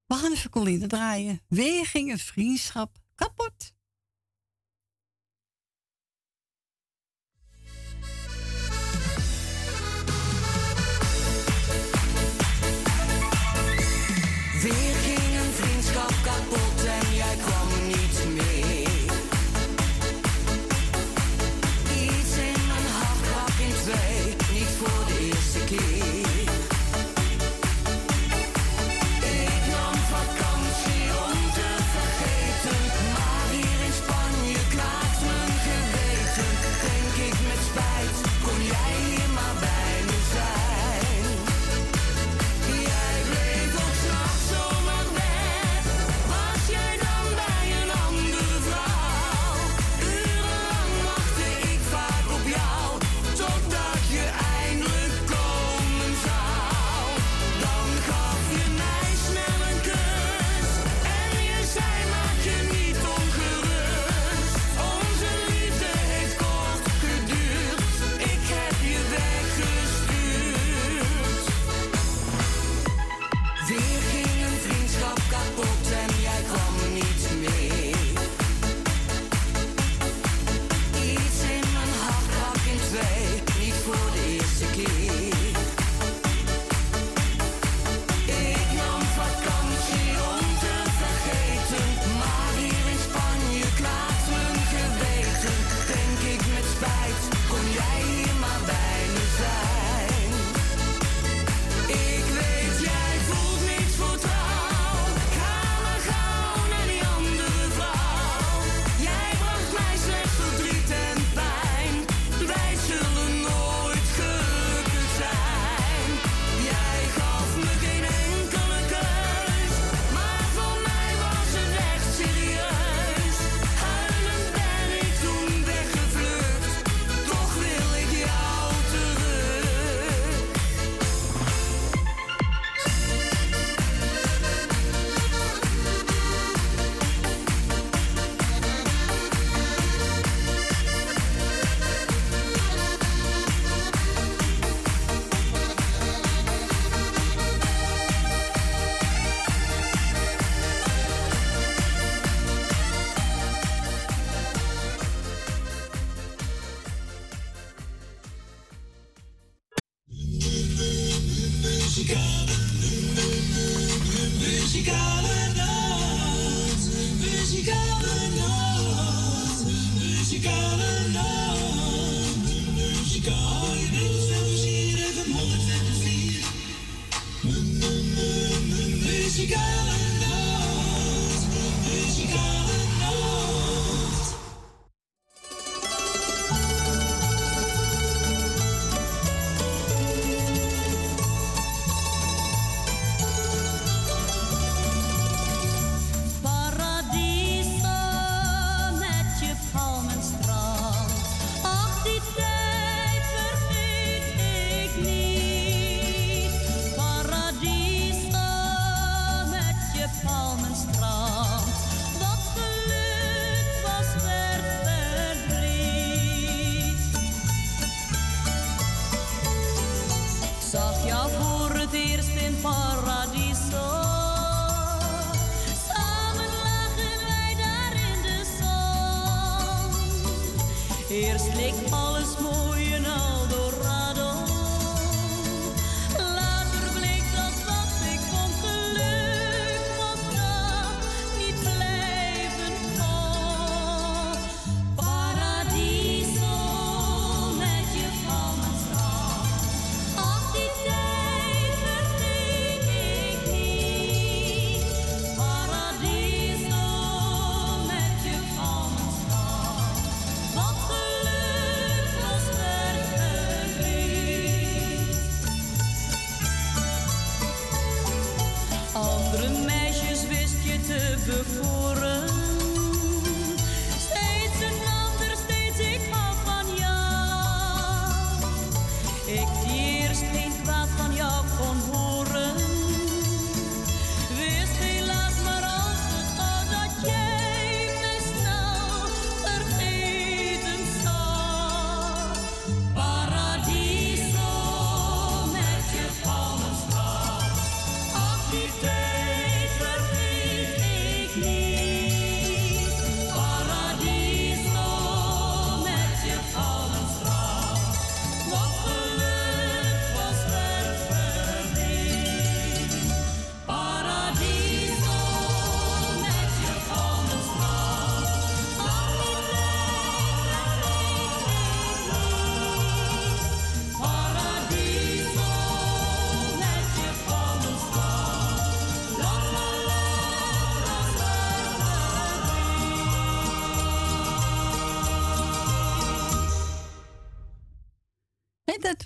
We 0.05 0.15
gaan 0.15 0.31
even 0.31 0.49
Coline 0.49 0.87
draaien. 0.87 1.41
Weer 1.47 1.85
ging 1.85 2.11
het 2.11 2.21
vriendschap 2.21 2.97
kapot. 3.15 3.73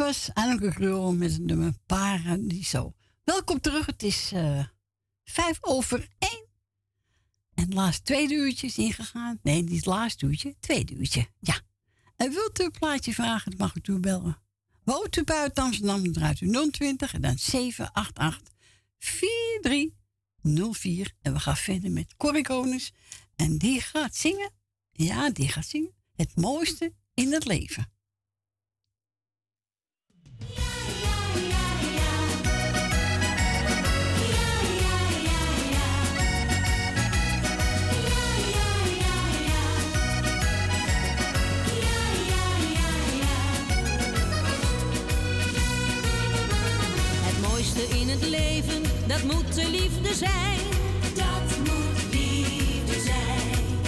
Was 0.01 0.29
Anneke 0.33 0.73
Krul 0.73 1.13
met 1.13 1.31
het 1.31 1.41
nummer 1.41 1.73
Paradiso. 1.85 2.93
Welkom 3.23 3.59
terug, 3.59 3.85
het 3.85 4.03
is 4.03 4.31
eh, 4.31 4.65
vijf 5.23 5.57
over 5.61 6.07
één. 6.17 6.47
En 7.53 7.63
het 7.63 7.73
laatste 7.73 8.03
tweede 8.03 8.33
uurtje 8.33 8.67
is 8.67 8.77
ingegaan. 8.77 9.39
Nee, 9.43 9.61
niet 9.61 9.75
het 9.75 9.85
laatste 9.85 10.25
uurtje, 10.25 10.55
tweede 10.59 10.93
uurtje, 10.93 11.27
ja. 11.39 11.61
En 12.15 12.31
wilt 12.31 12.59
u 12.59 12.63
een 12.63 12.71
plaatje 12.71 13.13
vragen, 13.13 13.51
dan 13.51 13.59
mag 13.59 13.75
u 13.87 13.99
bellen. 13.99 14.41
Woont 14.83 15.17
u 15.17 15.23
buiten 15.23 15.63
Amsterdam, 15.63 16.03
dan 16.03 16.13
draait 16.13 16.41
u 16.41 16.69
020 16.71 17.13
en 17.13 17.21
dan 17.21 17.37
788 17.37 18.53
4304. 18.97 21.13
En 21.21 21.33
we 21.33 21.39
gaan 21.39 21.57
verder 21.57 21.91
met 21.91 22.15
Corrie. 22.17 22.91
En 23.35 23.57
die 23.57 23.81
gaat 23.81 24.15
zingen, 24.15 24.51
ja, 24.91 25.29
die 25.29 25.47
gaat 25.47 25.67
zingen, 25.67 25.93
het 26.15 26.35
mooiste 26.35 26.93
in 27.13 27.33
het 27.33 27.45
leven. 27.45 27.90
Het 47.23 47.49
mooiste 47.49 47.81
in 47.81 48.09
het 48.09 48.29
leven, 48.29 48.81
dat 49.07 49.23
moet 49.23 49.55
de 49.55 49.69
liefde 49.69 50.13
zijn. 50.13 50.59
Dat 51.15 51.57
moet 51.57 52.13
liefde 52.13 53.01
zijn. 53.01 53.79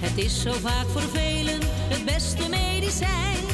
Het 0.00 0.18
is 0.24 0.42
zo 0.42 0.52
vaak 0.52 0.86
voor 0.88 1.08
velen 1.12 1.60
het 1.62 2.04
beste 2.04 2.48
medicijn. 2.48 3.47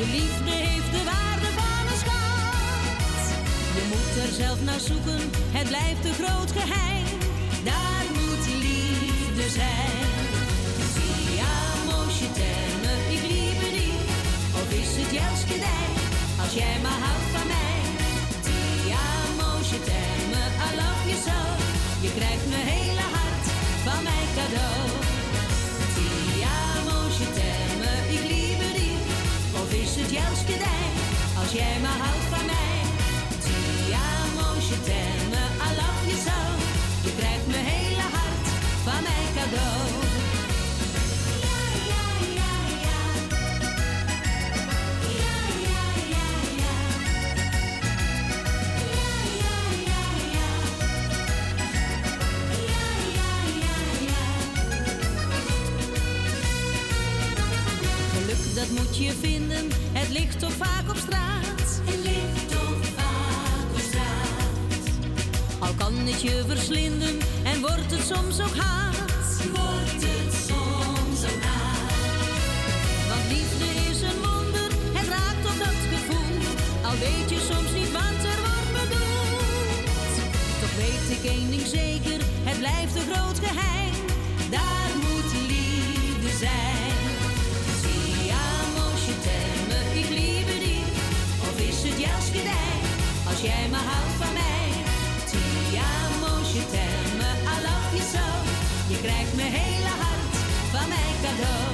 De 0.00 0.06
liefde 0.06 0.50
heeft 0.50 0.92
de 0.96 1.04
waarde 1.10 1.48
van 1.58 1.82
een 1.90 2.00
schat. 2.04 3.24
Je 3.76 3.84
moet 3.92 4.14
er 4.24 4.32
zelf 4.42 4.58
naar 4.68 4.80
zoeken, 4.90 5.20
het 5.56 5.66
blijft 5.72 6.04
een 6.08 6.18
groot 6.22 6.50
geheim. 6.58 7.06
Daar 7.70 8.06
moet 8.18 8.44
liefde 8.66 9.46
zijn. 9.60 10.04
Ti 10.94 11.10
amo, 11.64 11.98
je 12.20 12.28
t'aime, 12.38 12.92
ik 13.16 13.22
liebe 13.32 13.68
die. 13.76 13.98
Of 14.60 14.68
is 14.82 14.92
het 15.00 15.10
juist 15.20 15.44
gedij, 15.52 15.88
als 16.42 16.52
jij 16.60 16.76
maar 16.84 17.00
houdt 17.06 17.30
van 17.34 17.46
mij. 17.54 17.80
Ti 18.46 18.60
amo, 19.14 19.50
je 19.70 19.78
t'aime, 19.88 20.42
I 20.66 20.68
love 20.80 21.02
you 21.10 21.18
so. 21.28 21.38
Je 22.04 22.10
krijgt 22.18 22.46
mijn 22.52 22.66
hele 22.74 23.06
hart 23.16 23.46
van 23.86 24.00
mijn 24.08 24.28
cadeau. 24.36 25.09
Is 29.72 29.96
het 29.96 30.10
juist 30.10 30.40
gedij, 30.40 30.86
als 31.40 31.52
jij 31.52 31.78
maar 31.82 31.98
houdt 32.06 32.26
van 32.30 32.46
mij. 32.46 32.80
Ti 33.44 33.92
amo, 33.92 34.48
je 34.68 34.80
t'aime, 34.86 35.42
I 35.66 35.68
love 35.80 36.06
you 36.06 36.18
so. 36.26 36.38
Je 37.04 37.12
krijgt 37.18 37.46
mijn 37.46 37.64
hele 37.64 38.06
hart 38.16 38.46
van 38.84 39.02
mijn 39.02 39.28
cadeau. 39.34 39.99
Dat 58.60 58.70
moet 58.70 58.96
je 58.96 59.12
vinden, 59.20 59.68
het 59.92 60.08
ligt 60.08 60.38
toch 60.38 60.52
vaak 60.52 60.88
op 60.88 60.96
straat. 60.96 61.68
Het 61.90 62.00
ligt 62.08 62.48
toch 62.48 62.82
vaak 62.96 63.68
op 63.72 63.80
straat. 63.90 64.84
Al 65.58 65.74
kan 65.74 65.94
het 65.96 66.22
je 66.22 66.44
verslinden 66.46 67.18
en 67.42 67.60
wordt 67.60 67.90
het 67.90 68.04
soms 68.12 68.40
ook 68.40 68.56
haat. 68.56 69.30
Wordt 69.56 70.02
het 70.08 70.32
soms 70.48 71.20
ook 71.30 71.42
haat. 71.52 71.92
Want 73.10 73.24
liefde 73.34 73.68
is 73.90 74.00
een 74.08 74.18
wonder, 74.26 74.70
het 74.98 75.08
raakt 75.16 75.44
op 75.52 75.58
dat 75.66 75.80
gevoel. 75.94 76.40
Al 76.88 76.96
weet 77.06 77.28
je 77.34 77.40
soms 77.50 77.70
niet 77.78 77.92
wat 77.98 78.20
er 78.32 78.40
wordt 78.46 78.72
bedoeld. 78.80 80.14
Toch 80.60 80.74
weet 80.84 81.06
ik 81.16 81.24
één 81.34 81.50
ding 81.50 81.66
zeker, 81.80 82.18
het 82.48 82.58
blijft 82.58 82.94
een 82.96 83.08
groot 83.12 83.38
geheim. 83.46 83.94
Daar 84.56 84.90
moet 85.04 85.30
liefde 85.52 86.32
zijn. 86.44 86.79
Als 93.40 93.48
jij 93.48 93.68
maar 93.70 93.88
houdt 93.92 94.16
van 94.22 94.32
mij. 94.42 94.68
Ti 95.30 95.44
amo, 95.96 96.32
je 96.52 96.62
t'aime, 96.72 97.30
I 97.52 97.56
love 97.66 97.92
you 97.98 98.06
so. 98.14 98.26
Je 98.92 98.98
krijgt 99.04 99.34
mijn 99.40 99.52
hele 99.60 99.92
hart 100.02 100.34
van 100.74 100.86
mijn 100.94 101.16
cadeau. 101.24 101.70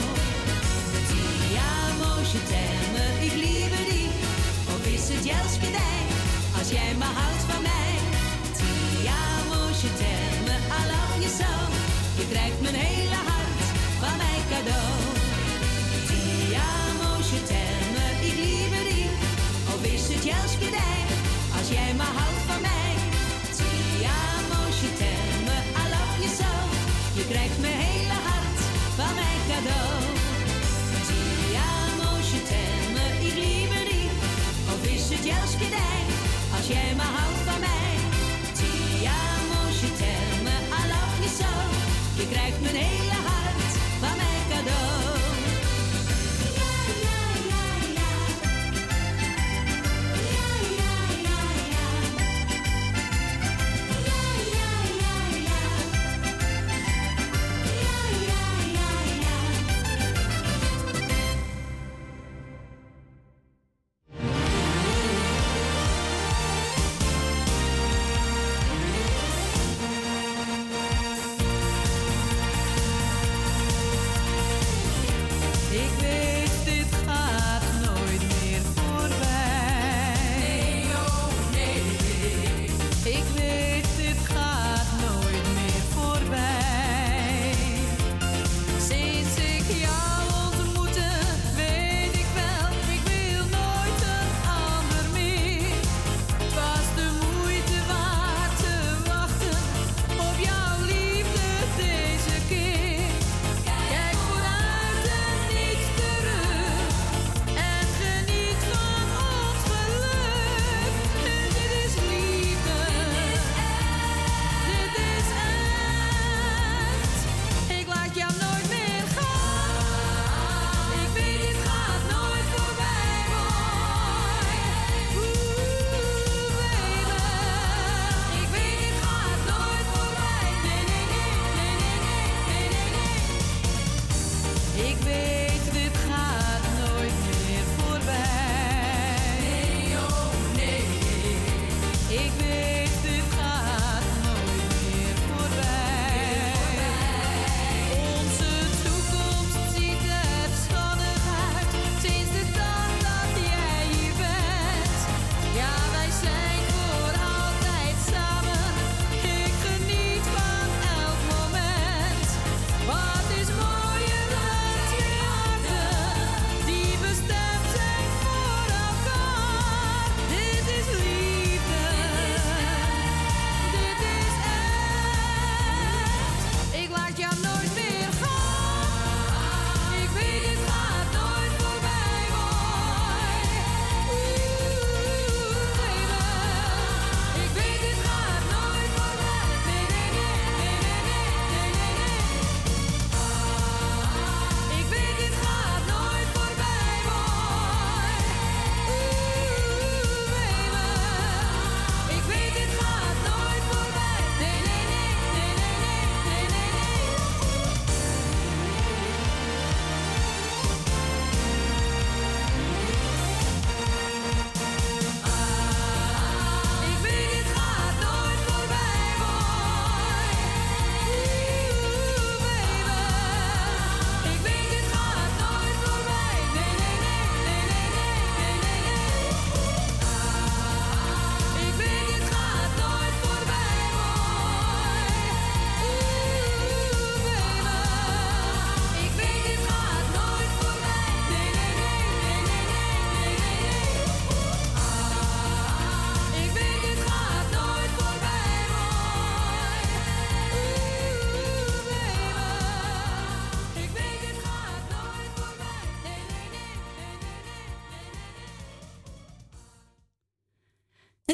Ti 1.08 1.22
amo, 1.80 2.12
je 2.32 2.40
ik 3.28 3.34
liebe 3.44 3.80
die. 3.90 4.08
Of 4.74 4.82
is 4.96 5.04
het 5.12 5.24
juist 5.32 5.56
als 6.58 6.68
jij 6.76 6.92
maar 7.00 7.14
houdt 7.20 7.44
van 7.50 7.62
mij. 7.70 7.92
Ti 8.58 8.72
amo, 9.28 9.60
je 9.82 9.90
t'aime, 10.00 10.54
I 10.78 10.80
love 10.92 11.18
you 11.24 11.32
so. 11.40 11.52
Je 12.18 12.24
krijgt 12.32 12.60
mijn 12.64 12.78
hele 12.86 13.20
hart 13.30 13.60
van 14.02 14.16
mijn 14.22 14.42
cadeau. 14.52 14.94
Ti 16.08 16.22
amo, 16.78 17.10
je 17.30 17.40
ik 18.28 18.36
liebe 18.44 18.80
die. 18.90 19.08
Of 19.72 19.80
is 19.94 20.04
het 20.14 20.24
juist 20.24 20.58
maar 21.94 22.14
houdt 22.20 22.42
van 22.48 22.60
mij. 22.60 22.92
Ti 23.58 23.70
amo, 24.28 24.60
je 24.80 24.90
t'aime, 25.00 25.56
I 25.82 25.84
love 25.94 26.16
you 26.22 26.30
so. 26.40 26.52
Je 27.18 27.24
krijgt 27.32 27.58
mijn 27.60 27.78
hele 27.86 28.18
hart 28.28 28.58
van 28.98 29.12
mijn 29.20 29.40
cadeau. 29.50 29.98
Ti 31.08 31.20
amo, 31.78 32.10
je 32.30 32.40
t'aime, 32.50 33.04
ik 33.28 33.34
liebe 33.44 33.80
die. 33.90 34.08
Of 34.72 34.80
is 34.96 35.04
het 35.14 35.24
juist 35.32 35.56
gedij, 35.62 36.00
als 36.56 36.66
jij 36.74 36.90
maar 36.96 37.12
houdt 37.18 37.45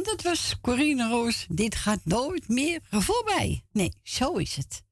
En 0.02 0.08
dat 0.08 0.22
was 0.22 0.60
Corine 0.60 1.08
Roos. 1.08 1.46
Dit 1.50 1.74
gaat 1.74 2.00
nooit 2.04 2.48
meer 2.48 2.80
voorbij. 2.90 3.64
Nee, 3.72 3.92
zo 4.02 4.32
is 4.32 4.56
het. 4.56 4.84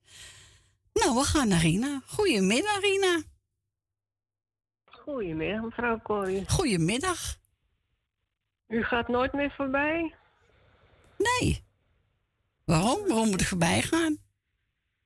Nou, 0.92 1.14
we 1.14 1.24
gaan 1.24 1.48
naar 1.48 1.60
Rina. 1.60 2.00
Goedemiddag, 2.06 2.80
Rina. 2.80 3.22
Goedemiddag, 4.84 5.62
mevrouw 5.62 6.00
Corrie. 6.02 6.48
Goedemiddag. 6.48 7.36
U 8.66 8.82
gaat 8.84 9.08
nooit 9.08 9.32
meer 9.32 9.50
voorbij? 9.50 10.14
Nee. 11.18 11.64
Waarom? 12.64 13.06
Waarom 13.06 13.28
moet 13.28 13.40
ik 13.40 13.46
voorbij 13.46 13.82
gaan? 13.82 14.18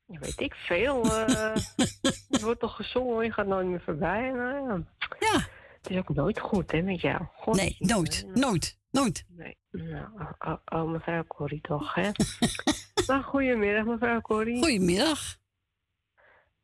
Ja, 0.06 0.18
weet 0.18 0.40
ik 0.40 0.54
veel. 0.54 1.04
eh 1.04 1.56
er 2.30 2.40
wordt 2.40 2.60
toch 2.60 2.76
gezongen, 2.76 3.24
je 3.24 3.32
gaat 3.32 3.46
nooit 3.46 3.66
meer 3.66 3.82
voorbij. 3.84 4.30
Nou, 4.30 4.52
ja. 4.54 4.84
ja. 5.20 5.46
Het 5.84 5.92
is 5.92 5.98
ook 5.98 6.14
nooit 6.14 6.40
goed, 6.40 6.72
hè, 6.72 6.82
met 6.82 7.00
jou. 7.00 7.22
God, 7.36 7.56
Nee, 7.56 7.76
nooit, 7.78 8.26
nooit, 8.34 8.78
nooit. 8.90 9.24
Nee. 9.28 9.56
Nou, 9.70 10.58
oh, 10.64 10.90
mevrouw 10.90 11.24
Corrie 11.24 11.60
toch, 11.60 11.94
hè? 11.94 12.10
nou, 13.06 13.22
goedemiddag, 13.22 13.84
mevrouw 13.84 14.20
Corrie. 14.20 14.62
Goedemiddag. 14.62 15.36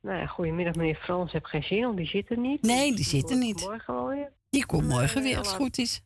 Nou 0.00 0.18
ja, 0.18 0.26
goedemiddag, 0.26 0.74
meneer 0.74 0.94
Frans. 0.94 1.32
Heb 1.32 1.44
geen 1.44 1.62
zin, 1.62 1.82
want 1.82 1.96
die 1.96 2.06
zit 2.06 2.30
er 2.30 2.38
niet. 2.38 2.62
Nee, 2.62 2.94
die 2.94 3.04
zit 3.04 3.30
er 3.30 3.36
niet. 3.36 3.60
Morgen 3.60 3.94
alweer. 3.94 4.32
Die 4.50 4.66
komt 4.66 4.88
morgen 4.88 5.22
weer 5.22 5.38
als 5.38 5.46
het 5.46 5.56
goed 5.56 5.78
is. 5.78 6.02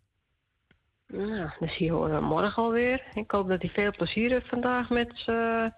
Nou, 1.07 1.51
dus 1.59 1.79
die 1.79 1.91
horen 1.93 2.21
we 2.21 2.27
morgen 2.27 2.63
alweer. 2.63 3.03
Ik 3.15 3.31
hoop 3.31 3.49
dat 3.49 3.63
hij 3.63 3.71
veel 3.71 3.91
plezier 3.91 4.31
heeft 4.31 4.49
vandaag 4.49 4.91
met 4.91 5.13
zijn 5.15 5.75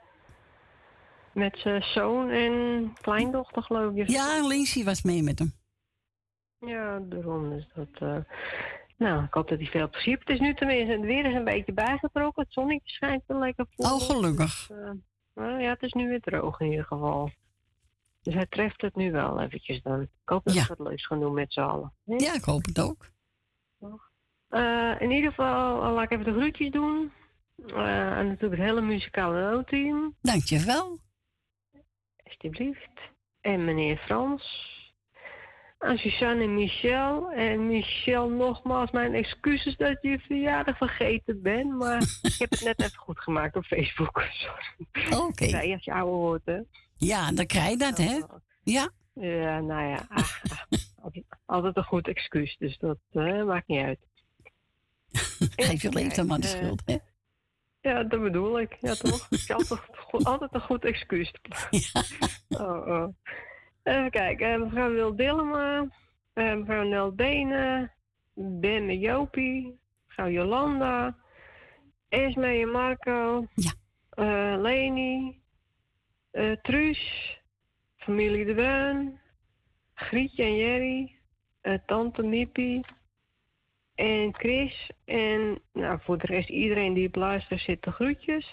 met 1.33 1.59
zijn 1.59 1.83
zoon 1.83 2.31
en 2.31 2.93
kleindochter, 3.01 3.63
geloof 3.63 3.95
ik. 3.95 4.09
Ja, 4.09 4.37
en 4.37 4.47
Lindsay 4.47 4.85
was 4.85 5.03
mee 5.03 5.23
met 5.23 5.39
hem. 5.39 5.53
Ja, 6.61 6.99
daarom. 6.99 7.51
Dus 7.51 7.69
dat, 7.75 7.89
eh, 7.93 8.17
nou, 8.97 9.25
ik 9.25 9.35
hoop 9.35 9.49
dat 9.49 9.59
hij 9.59 9.69
veel 9.69 9.89
plezier. 9.89 10.19
Het 10.19 10.29
is 10.29 10.41
nu 10.41 10.55
tenminste, 10.55 10.93
het 10.93 11.01
weer 11.01 11.25
is 11.25 11.35
een 11.35 11.45
beetje 11.45 11.73
bijgetrokken. 11.73 12.43
Het 12.43 12.53
zonnetje 12.53 12.91
schijnt 12.91 13.23
wel 13.27 13.39
lekker 13.39 13.67
vol. 13.71 13.85
Oh, 13.95 14.01
gelukkig. 14.01 14.67
Dus, 14.67 14.79
eh, 14.79 14.91
nou 15.35 15.61
ja, 15.61 15.71
het 15.71 15.83
is 15.83 15.93
nu 15.93 16.09
weer 16.09 16.21
droog 16.21 16.61
in 16.61 16.71
ieder 16.71 16.85
geval. 16.85 17.31
Dus 18.23 18.35
hij 18.35 18.47
treft 18.47 18.81
het 18.81 18.97
nu 18.97 19.13
wel 19.13 19.41
eventjes 19.41 19.83
dan. 19.83 20.01
Ik 20.01 20.09
hoop 20.25 20.45
dat 20.45 20.55
we 20.55 20.65
wat 20.69 20.89
leuks 20.89 21.07
gaan 21.07 21.21
doen 21.21 21.35
met 21.35 21.53
z'n 21.53 21.61
allen. 21.61 21.93
Ja, 22.05 22.35
ik 22.35 22.45
hoop 22.45 22.65
het 22.65 22.81
ook. 22.81 23.11
Eh, 24.49 24.95
in 24.99 25.11
ieder 25.11 25.31
geval, 25.31 25.93
laat 25.93 26.05
ik 26.05 26.11
even 26.11 26.25
de 26.25 26.41
groetjes 26.41 26.71
doen. 26.71 27.13
En 27.67 28.27
natuurlijk 28.27 28.61
het 28.61 28.69
hele 28.69 28.81
muzikale 28.81 29.41
noodteam. 29.41 30.15
Dankjewel. 30.23 30.99
Alsjeblieft. 32.25 33.01
En 33.41 33.65
meneer 33.65 33.97
Frans. 33.97 34.75
Aan 35.87 35.99
Suzanne 35.99 36.43
en 36.43 36.55
Michel. 36.55 37.31
En 37.31 37.67
Michel, 37.67 38.29
nogmaals 38.29 38.91
mijn 38.91 39.15
excuses 39.15 39.77
dat 39.77 39.99
je 40.01 40.19
verjaardag 40.19 40.77
vergeten 40.77 41.43
bent. 41.43 41.73
Maar 41.79 42.03
ik 42.23 42.35
heb 42.39 42.51
het 42.51 42.65
net 42.65 42.81
even 42.81 42.99
goed 42.99 43.21
gemaakt 43.21 43.57
op 43.57 43.65
Facebook. 43.65 44.23
Oké. 45.27 45.45
Ja, 45.45 45.73
als 45.73 45.85
je 45.85 45.93
ouder 45.93 46.15
wordt, 46.15 46.47
hè. 46.47 46.59
Ja, 46.97 47.33
dan 47.33 47.47
krijg 47.47 47.71
je 47.71 47.77
dat, 47.77 47.99
hè? 47.99 48.21
Ja. 48.63 48.91
Ja, 49.13 49.61
nou 49.61 49.89
ja. 49.89 50.07
ah, 50.09 50.31
ah, 50.49 51.17
altijd, 51.47 51.77
een 51.77 51.85
goed 51.85 52.09
excuus. 52.09 52.57
Dus 52.59 52.79
dat 52.79 52.99
eh, 53.13 53.45
maakt 53.45 53.69
niet 53.69 53.85
uit. 53.85 53.99
Geef 55.57 55.83
je 55.83 55.93
leeftijd 55.93 56.27
maar 56.27 56.41
de 56.41 56.47
Eh, 56.47 56.53
schuld, 56.53 56.83
hè? 56.85 56.97
Ja, 57.81 58.03
dat 58.03 58.21
bedoel 58.23 58.61
ik. 58.61 58.77
Ja, 58.81 58.95
toch? 58.95 59.29
Altijd, 59.49 59.81
altijd 60.25 60.55
een 60.55 60.61
goed 60.61 60.85
excuus. 60.85 61.33
Oh, 62.49 62.87
oh. 62.87 63.09
Even 63.87 64.11
kijken. 64.11 64.53
eh, 64.53 64.59
mevrouw 64.61 64.91
Wil 64.91 65.17
Dillema. 65.17 65.87
eh, 66.33 66.55
mevrouw 66.55 66.83
Nel 66.83 67.13
Benen. 67.15 67.93
Ben 68.35 68.89
en 68.89 68.99
Jopie. 68.99 69.79
Mevrouw 70.07 70.29
Jolanda. 70.29 71.17
Esme 72.09 72.47
en 72.61 72.71
Marco. 72.71 73.47
Ja. 73.55 74.57
Leni. 74.57 75.41
eh, 76.31 76.53
Truus. 76.63 77.35
Familie 77.97 78.45
De 78.45 78.55
Bruin. 78.55 79.21
Grietje 79.95 80.43
en 80.43 80.57
Jerry. 80.57 81.15
eh, 81.61 81.79
Tante 81.87 82.23
Miepie. 82.23 82.85
En 83.95 84.35
Chris. 84.35 84.91
En 85.05 85.59
nou, 85.73 85.99
voor 86.03 86.19
de 86.19 86.27
rest 86.27 86.49
iedereen 86.49 86.95
die 86.95 87.07
op 87.07 87.15
luistert 87.15 87.61
zit 87.61 87.83
de 87.83 87.91
groetjes. 87.93 88.51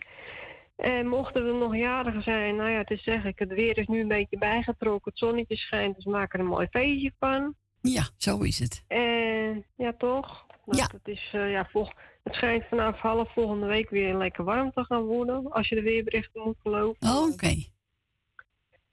En 0.75 1.07
mochten 1.07 1.45
we 1.45 1.53
nog 1.53 1.75
jarigen 1.75 2.21
zijn, 2.21 2.55
nou 2.55 2.69
ja, 2.69 2.77
het 2.77 2.91
is 2.91 3.03
zeg 3.03 3.25
ik, 3.25 3.39
het 3.39 3.53
weer 3.53 3.77
is 3.77 3.87
nu 3.87 3.99
een 4.01 4.07
beetje 4.07 4.37
bijgetrokken. 4.37 5.11
Het 5.11 5.19
zonnetje 5.19 5.55
schijnt, 5.55 5.95
dus 5.95 6.05
maken 6.05 6.39
er 6.39 6.45
een 6.45 6.51
mooi 6.51 6.67
feestje 6.67 7.11
van. 7.19 7.55
Ja, 7.81 8.09
zo 8.17 8.39
is 8.39 8.59
het. 8.59 8.83
En 8.87 9.65
ja, 9.75 9.93
toch? 9.97 10.45
Ja. 10.65 10.89
Het, 10.91 11.07
is, 11.07 11.29
eh, 11.33 11.51
ja, 11.51 11.67
vol, 11.71 11.89
het 12.23 12.33
schijnt 12.33 12.63
vanaf 12.69 12.99
half 12.99 13.33
volgende 13.33 13.65
week 13.65 13.89
weer 13.89 14.17
lekker 14.17 14.43
warm 14.43 14.71
te 14.71 14.83
gaan 14.85 15.03
worden. 15.03 15.51
Als 15.51 15.69
je 15.69 15.75
de 15.75 15.81
weerberichten 15.81 16.41
moet 16.41 16.57
geloven. 16.61 17.07
Oh, 17.07 17.31
Oké. 17.31 17.55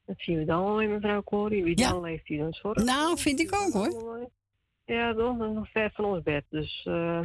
Dat 0.06 0.18
zien 0.18 0.38
we 0.38 0.44
dan 0.44 0.64
alweer, 0.64 0.88
mevrouw 0.88 1.22
Corrie. 1.22 1.64
Wie 1.64 1.76
dan 1.76 2.00
leeft, 2.00 2.26
die 2.26 2.38
dan 2.38 2.52
zorgt. 2.52 2.84
Nou, 2.84 3.18
vind 3.18 3.40
ik 3.40 3.54
ook, 3.54 3.72
hoor. 3.72 4.28
Ja, 4.84 5.14
toch? 5.14 5.38
Dat 5.38 5.48
is 5.48 5.54
nog 5.54 5.70
ver 5.70 5.90
van 5.94 6.04
ons 6.04 6.22
bed. 6.22 6.44
Dus 6.48 6.82
eh, 6.84 7.20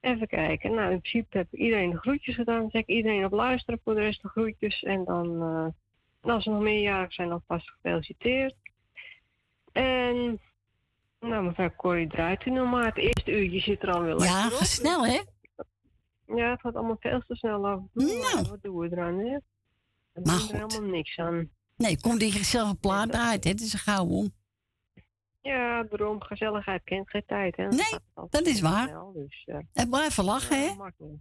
even 0.00 0.26
kijken. 0.26 0.74
Nou, 0.74 0.92
in 0.92 1.00
principe 1.00 1.38
heb 1.38 1.46
ik 1.52 1.58
iedereen 1.60 1.90
de 1.90 1.98
groetjes 1.98 2.34
gedaan. 2.34 2.60
Dan 2.60 2.70
zeg 2.70 2.80
ik 2.82 2.88
iedereen 2.88 3.24
op 3.24 3.32
luisteren 3.32 3.80
voor 3.84 3.94
de 3.94 4.00
rest 4.00 4.22
de 4.22 4.28
groetjes. 4.28 4.82
En 4.82 5.04
dan, 5.04 5.42
eh, 6.22 6.32
als 6.32 6.46
er 6.46 6.52
nog 6.52 6.62
meerjarig 6.62 7.12
zijn, 7.12 7.28
dan 7.28 7.42
vast 7.46 7.70
gefeliciteerd. 7.70 8.54
En, 9.72 10.40
nou, 11.20 11.44
mevrouw 11.44 11.70
Corrie 11.76 12.08
draait 12.08 12.46
u 12.46 12.50
nog 12.50 12.70
maar. 12.70 12.84
Het 12.86 12.96
eerste 12.96 13.30
uurtje 13.42 13.60
zit 13.60 13.82
er 13.82 13.90
alweer 13.92 14.14
lekker 14.14 14.36
Ja, 14.36 14.46
op. 14.46 14.52
snel, 14.52 15.06
hè? 15.06 15.20
Ja, 16.36 16.50
het 16.50 16.60
gaat 16.60 16.74
allemaal 16.74 16.96
veel 17.00 17.20
te 17.26 17.34
snel 17.34 17.66
af. 17.66 17.80
Nou. 17.92 18.48
Wat 18.48 18.62
doen 18.62 18.78
we 18.78 18.88
eraan, 18.92 19.18
hè? 19.18 19.38
We 20.12 20.22
doen 20.22 20.34
er 20.34 20.68
helemaal 20.68 20.90
niks 20.90 21.18
aan. 21.18 21.50
Nee, 21.76 22.00
komt 22.00 22.20
die 22.20 22.32
gezellige 22.32 22.74
plaat 22.76 23.12
uit, 23.12 23.44
hè? 23.44 23.50
Het 23.50 23.60
is 23.60 23.72
een 23.72 23.78
gauw 23.78 24.06
om. 24.06 24.30
Ja, 25.46 25.82
daarom, 25.82 26.22
gezelligheid 26.22 26.84
kent 26.84 27.10
geen 27.10 27.24
tijd, 27.26 27.56
hè? 27.56 27.68
Nee, 27.68 27.98
dat 28.30 28.46
is 28.46 28.60
waar. 28.60 28.86
snel, 28.88 29.12
dus, 29.12 29.42
eh, 29.44 29.58
En 29.72 29.88
blijven 29.88 30.24
lachen, 30.24 30.56
ja, 30.60 30.92
hè? 30.98 31.14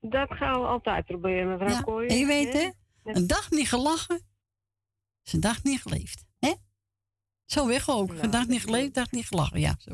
Dat 0.00 0.32
gaan 0.34 0.60
we 0.60 0.66
altijd 0.66 1.06
proberen, 1.06 1.48
mevrouw 1.48 1.68
Ja, 1.68 1.80
Kooijen. 1.80 2.10
en 2.12 2.18
je 2.18 2.26
weet, 2.26 2.52
hè? 2.52 2.70
Een 3.12 3.26
dag 3.26 3.50
niet 3.50 3.68
gelachen, 3.68 4.20
is 5.24 5.32
een 5.32 5.40
dag 5.40 5.62
niet 5.62 5.82
geleefd. 5.82 6.24
Hè? 6.38 6.52
Zo 7.44 7.66
weg 7.66 7.88
ook. 7.90 8.12
Een 8.12 8.30
dag 8.30 8.46
niet 8.46 8.60
geleefd, 8.62 8.94
dag 8.94 9.10
niet 9.10 9.26
gelachen. 9.26 9.60
Ja, 9.60 9.74
zo. 9.78 9.92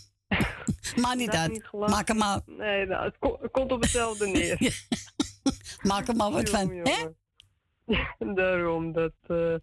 Maakt 1.02 1.16
niet 1.16 1.30
uit. 1.30 1.50
niet. 1.50 1.72
Maak 1.72 2.08
er 2.08 2.16
maar, 2.16 2.40
Nee, 2.46 2.86
nou, 2.86 3.04
het, 3.04 3.18
ko- 3.18 3.38
het 3.42 3.50
komt 3.50 3.72
op 3.72 3.80
hetzelfde 3.80 4.26
neer. 4.36 4.84
maak 5.82 6.08
er 6.08 6.16
maar 6.16 6.30
wat 6.30 6.50
van. 6.50 6.70
Hè? 6.82 7.06
Daarom 8.34 8.92
dat. 8.92 9.12
eh, 9.26 9.54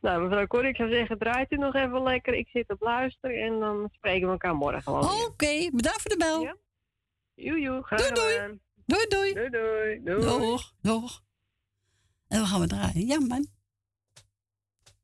Nou, 0.00 0.22
mevrouw 0.22 0.46
Corrie, 0.46 0.70
ik 0.70 0.76
zou 0.76 0.90
zeggen, 0.90 1.18
draait 1.18 1.52
u 1.52 1.56
nog 1.56 1.74
even 1.74 2.02
lekker. 2.02 2.34
Ik 2.34 2.48
zit 2.48 2.70
op 2.70 2.80
luister 2.80 3.42
en 3.42 3.60
dan 3.60 3.88
spreken 3.92 4.26
we 4.26 4.32
elkaar 4.32 4.54
morgen 4.54 4.82
gewoon. 4.82 5.04
Oké, 5.04 5.70
bedankt 5.72 6.02
voor 6.02 6.10
de 6.10 6.16
bel. 6.16 6.42
Ja. 6.42 6.56
Joejoe, 7.34 7.82
graag 7.82 8.00
Doei, 8.00 8.14
doei. 8.14 8.58
Doei, 8.86 9.06
doei. 9.08 9.34
Doei, 9.34 9.50
doei. 9.50 10.00
doei. 10.02 10.38
Doeg, 10.38 10.72
doeg. 10.80 11.22
En 12.28 12.40
we 12.40 12.46
gaan 12.46 12.60
we 12.60 12.66
draaien. 12.66 13.06
Ja, 13.06 13.20
man. 13.20 13.46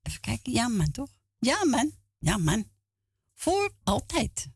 Even 0.02 0.20
kijken. 0.20 0.52
Ja, 0.52 0.68
man, 0.68 0.90
toch? 0.90 1.08
Ja, 1.38 1.64
man. 1.64 1.92
Ja, 2.18 2.36
man. 2.36 2.64
Voor 3.34 3.70
altijd. 3.84 4.48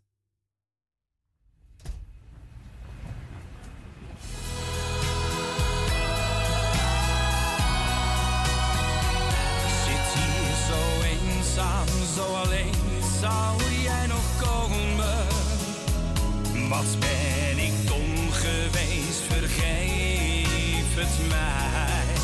Vergeef 21.06 21.18
het 21.18 21.28
mij. 21.28 22.14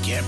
Ik 0.00 0.24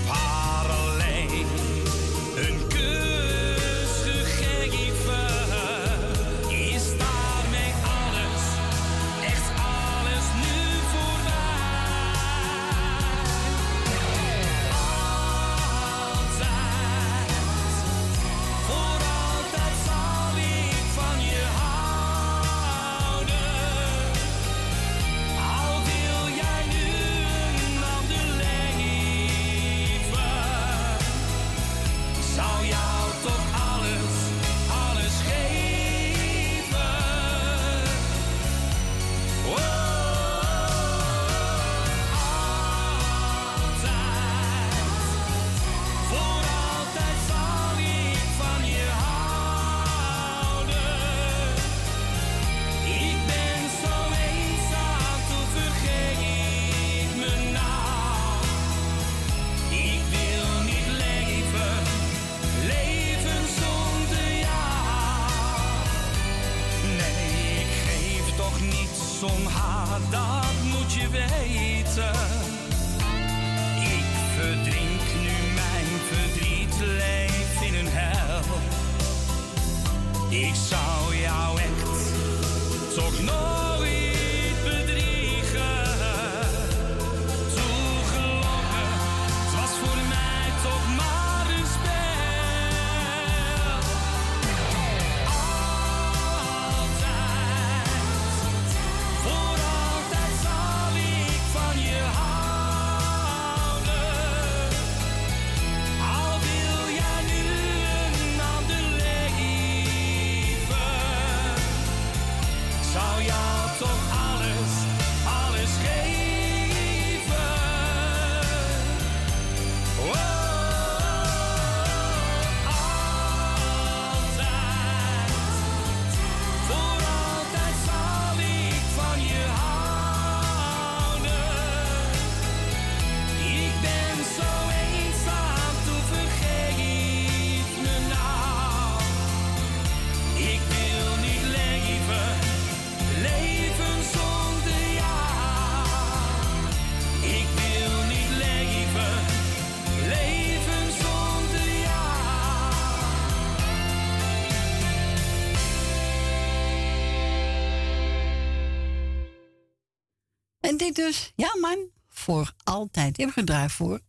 dus, 160.97 161.33
ja 161.35 161.49
man, 161.61 161.89
voor 162.09 162.51
altijd. 162.63 163.15
Die 163.15 163.25
hebben 163.25 163.43
we 163.43 163.51
gedraaid 163.51 163.71
voor 163.71 163.99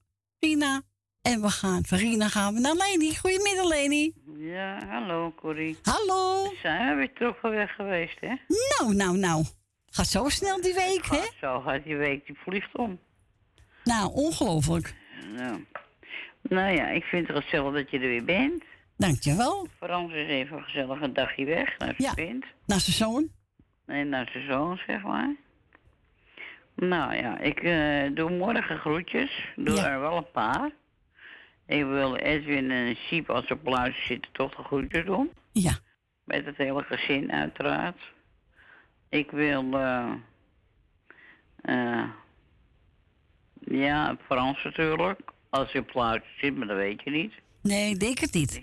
Rina. 0.40 0.82
En 1.22 1.40
we 1.40 1.50
gaan, 1.50 1.84
van 1.84 1.98
Rina 1.98 2.28
gaan 2.28 2.54
we 2.54 2.60
naar 2.60 2.74
Leni. 2.74 3.16
Goedemiddag 3.16 3.68
Leni. 3.68 4.12
Ja, 4.36 4.86
hallo 4.86 5.32
Corrie. 5.36 5.78
Hallo. 5.82 6.42
We 6.42 6.58
zijn 6.62 6.88
we 6.88 6.94
weer 6.94 7.12
terug 7.12 7.38
van 7.40 7.50
weg 7.50 7.74
geweest, 7.74 8.16
hè? 8.20 8.34
Nou, 8.78 8.94
nou, 8.94 9.16
nou. 9.18 9.44
Gaat 9.90 10.06
zo 10.06 10.28
snel 10.28 10.60
die 10.60 10.74
week, 10.74 11.06
hè? 11.06 11.20
Zo 11.40 11.60
gaat 11.60 11.84
die 11.84 11.96
week, 11.96 12.26
die 12.26 12.36
vliegt 12.44 12.76
om. 12.76 12.98
Nou, 13.84 14.12
ongelooflijk. 14.12 14.94
Nou, 15.36 15.64
nou 16.42 16.74
ja, 16.76 16.88
ik 16.88 17.04
vind 17.04 17.28
het 17.28 17.36
gezellig 17.44 17.74
dat 17.74 17.90
je 17.90 17.98
er 17.98 18.08
weer 18.08 18.24
bent. 18.24 18.62
Dankjewel. 18.96 19.68
Frans 19.78 20.12
is 20.12 20.28
even 20.28 20.62
gezellig 20.62 21.00
een 21.00 21.12
dagje 21.14 21.44
weg 21.44 21.78
naar 21.78 21.94
zijn 21.96 22.08
Ja. 22.16 22.24
kind. 22.24 22.44
Naar 22.66 22.80
zijn 22.80 22.96
zoon. 22.96 23.28
Nee, 23.86 24.04
naar 24.04 24.28
zijn 24.32 24.46
zoon, 24.46 24.80
zeg 24.86 25.02
maar. 25.02 25.36
Nou 26.80 27.14
ja, 27.14 27.38
ik 27.38 27.62
eh, 27.62 28.14
doe 28.14 28.30
morgen 28.30 28.78
groetjes. 28.78 29.52
Doe 29.56 29.80
er 29.80 30.00
wel 30.00 30.16
een 30.16 30.30
paar. 30.30 30.70
Ik 31.66 31.84
wil 31.84 32.16
Edwin 32.16 32.70
en 32.70 32.96
Siep 32.96 33.30
als 33.30 33.46
ze 33.46 33.52
op 33.52 33.66
luister 33.66 34.04
zitten 34.04 34.32
toch 34.32 34.54
de 34.54 34.62
groetjes 34.62 35.04
doen. 35.04 35.30
Ja. 35.52 35.78
Met 36.24 36.44
het 36.44 36.56
hele 36.56 36.82
gezin 36.82 37.32
uiteraard. 37.32 38.12
Ik 39.08 39.30
wil... 39.30 39.72
eh 39.72 40.12
eh, 41.62 42.04
ja, 43.58 44.16
Frans 44.24 44.64
natuurlijk. 44.64 45.20
Als 45.48 45.72
hij 45.72 45.80
op 45.80 45.94
luister 45.94 46.30
zit, 46.36 46.56
maar 46.56 46.66
dat 46.66 46.76
weet 46.76 47.02
je 47.02 47.10
niet. 47.10 47.32
Nee, 47.62 47.96
denk 47.96 48.18
het 48.18 48.32
niet. 48.32 48.62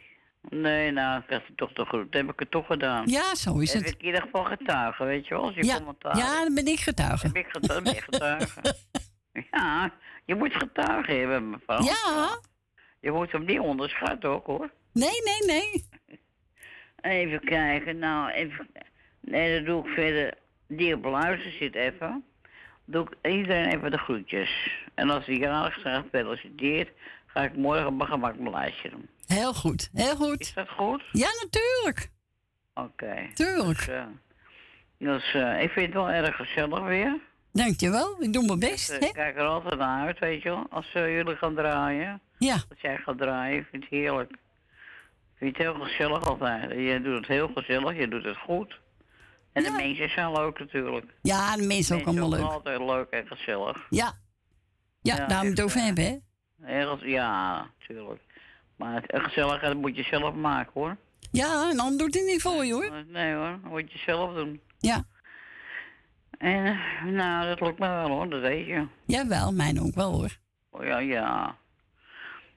Nee, 0.50 0.92
nou, 0.92 1.22
ik 1.22 1.30
had 1.30 1.42
hij 1.42 1.56
toch 1.56 1.74
de 1.74 1.86
groet. 1.86 2.14
heb 2.14 2.30
ik 2.32 2.40
het 2.40 2.52
toch 2.52 2.66
gedaan. 2.66 3.04
Ja, 3.08 3.36
zo 3.36 3.58
is 3.60 3.74
heb 3.74 3.84
het. 3.84 3.92
ik 3.94 4.00
in 4.00 4.06
ieder 4.06 4.22
geval 4.22 4.44
getuigen, 4.44 5.06
weet 5.06 5.28
je 5.28 5.34
wel, 5.34 5.44
als 5.44 5.56
je 5.56 5.66
Ja, 5.66 5.76
commentaar 5.78 6.18
ja, 6.18 6.44
dan 6.44 6.54
ben 6.56 6.66
ik 6.66 6.80
getuige. 6.80 7.28
heb 7.28 7.36
ik 7.36 7.48
getuigen, 7.50 7.84
ben 7.84 7.94
je 7.94 8.02
getuige. 8.02 8.62
ja, 9.52 9.92
je 10.26 10.36
moet 10.36 10.56
getuigen 10.56 11.20
hebben, 11.20 11.50
mevrouw. 11.50 11.82
Ja. 11.84 12.40
Je 13.00 13.12
moet 13.12 13.32
hem 13.32 13.46
niet 13.46 13.60
onderschatten 13.60 14.30
ook, 14.30 14.46
hoor. 14.46 14.70
Nee, 14.94 15.10
nee, 15.24 15.58
nee. 15.62 15.88
Even 17.02 17.40
kijken, 17.40 17.98
nou, 18.00 18.30
even... 18.32 18.68
Nee, 19.22 19.56
dat 19.58 19.66
doe 19.66 19.88
ik 19.88 19.94
verder. 19.94 20.34
Die 20.68 20.96
op 20.96 21.04
luister 21.06 21.52
zit 21.52 21.76
even. 21.76 22.24
Doe 22.86 23.08
ik 23.22 23.32
iedereen 23.32 23.66
even 23.72 23.92
de 23.92 23.98
groetjes. 23.98 24.80
En 24.94 25.10
als 25.10 25.26
hij 25.26 25.36
jarig 25.36 25.80
zijn 25.80 26.04
gefeliciteerd, 26.04 26.90
ga 27.26 27.44
ik 27.44 27.56
morgen 27.56 27.88
op 27.88 27.94
mijn 27.94 28.10
gemak 28.10 28.36
mijn 28.38 28.54
lijstje 28.54 28.90
doen. 28.90 29.08
Heel 29.28 29.54
goed, 29.54 29.90
heel 29.94 30.16
goed. 30.16 30.40
Is 30.42 30.54
dat 30.54 30.70
goed? 30.70 31.04
Ja, 31.12 31.28
natuurlijk. 31.44 32.10
Oké. 32.74 33.30
Tuurlijk. 33.34 33.78
Dus, 33.78 33.88
eh, 33.88 34.04
dus 34.98 35.34
eh, 35.34 35.62
ik 35.62 35.70
vind 35.72 35.86
het 35.86 35.94
wel 35.96 36.10
erg 36.10 36.36
gezellig 36.36 36.80
weer. 36.84 37.20
Dankjewel, 37.52 38.16
ik 38.24 38.34
doe 38.34 38.46
mijn 38.46 38.60
Dus, 38.60 38.70
best, 38.70 38.90
eh, 38.90 39.00
hè? 39.00 39.06
ik 39.06 39.14
kijk 39.14 39.38
er 39.38 39.46
altijd 39.46 39.78
naar 39.80 40.06
uit, 40.06 40.20
weet 40.20 40.42
je 40.42 40.50
wel. 40.50 40.66
Als 40.70 40.94
eh, 40.94 41.16
jullie 41.16 41.36
gaan 41.36 41.56
draaien. 41.56 42.22
Ja. 42.38 42.54
Als 42.54 42.82
jij 42.82 42.98
gaat 42.98 43.18
draaien, 43.18 43.58
ik 43.60 43.68
vind 43.72 43.84
het 43.84 43.92
heerlijk. 43.92 44.32
Ik 44.32 44.38
vind 45.38 45.58
het 45.58 45.66
heel 45.66 45.84
gezellig 45.86 46.24
altijd. 46.24 46.72
Je 46.72 47.02
doet 47.04 47.18
het 47.18 47.28
heel 47.28 47.52
gezellig, 47.56 47.98
je 47.98 48.08
doet 48.08 48.24
het 48.24 48.38
goed. 48.38 48.80
En 49.54 49.64
de 49.64 49.72
mensen 49.72 50.10
zijn 50.10 50.32
leuk 50.32 50.60
natuurlijk. 50.60 51.06
Ja, 51.22 51.56
de 51.56 51.64
mensen 51.64 51.96
ook 52.00 52.06
allemaal 52.06 52.30
zijn 52.30 52.42
leuk. 52.42 52.52
altijd 52.52 52.80
leuk 52.80 53.10
en 53.10 53.28
gezellig. 53.28 53.86
Ja. 53.90 54.14
Ja, 55.02 55.16
Ja, 55.16 55.26
daar 55.28 55.46
moet 55.46 55.46
je 55.46 55.50
het 55.50 55.60
echt, 55.60 55.66
over 55.68 55.80
eh, 55.80 55.86
hebben, 55.86 56.04
hè? 56.04 56.18
Heel, 56.78 57.06
ja, 57.06 57.66
natuurlijk. 57.80 58.22
Maar 58.76 59.02
het 59.06 59.24
gezelligheid 59.24 59.78
moet 59.78 59.96
je 59.96 60.04
zelf 60.04 60.34
maken 60.36 60.72
hoor. 60.74 60.98
Ja, 61.32 61.70
een 61.70 61.80
ander 61.80 61.98
doet 61.98 62.14
het 62.14 62.26
niet 62.26 62.42
voor 62.42 62.66
je, 62.66 62.74
hoor. 62.74 63.04
Nee 63.08 63.34
hoor, 63.34 63.60
dat 63.62 63.72
moet 63.72 63.92
je 63.92 63.98
zelf 63.98 64.34
doen. 64.34 64.62
Ja. 64.80 65.04
En 66.38 66.78
nou, 67.06 67.48
dat 67.48 67.62
lukt 67.62 67.80
me 67.80 67.88
wel 67.88 68.08
hoor, 68.08 68.30
dat 68.30 68.42
weet 68.42 68.66
je. 68.66 68.88
Jawel, 69.06 69.52
mijn 69.52 69.82
ook 69.82 69.96
wel, 69.96 70.12
hoor. 70.12 70.38
Oh, 70.70 70.84
ja, 70.84 70.98
ja. 70.98 71.56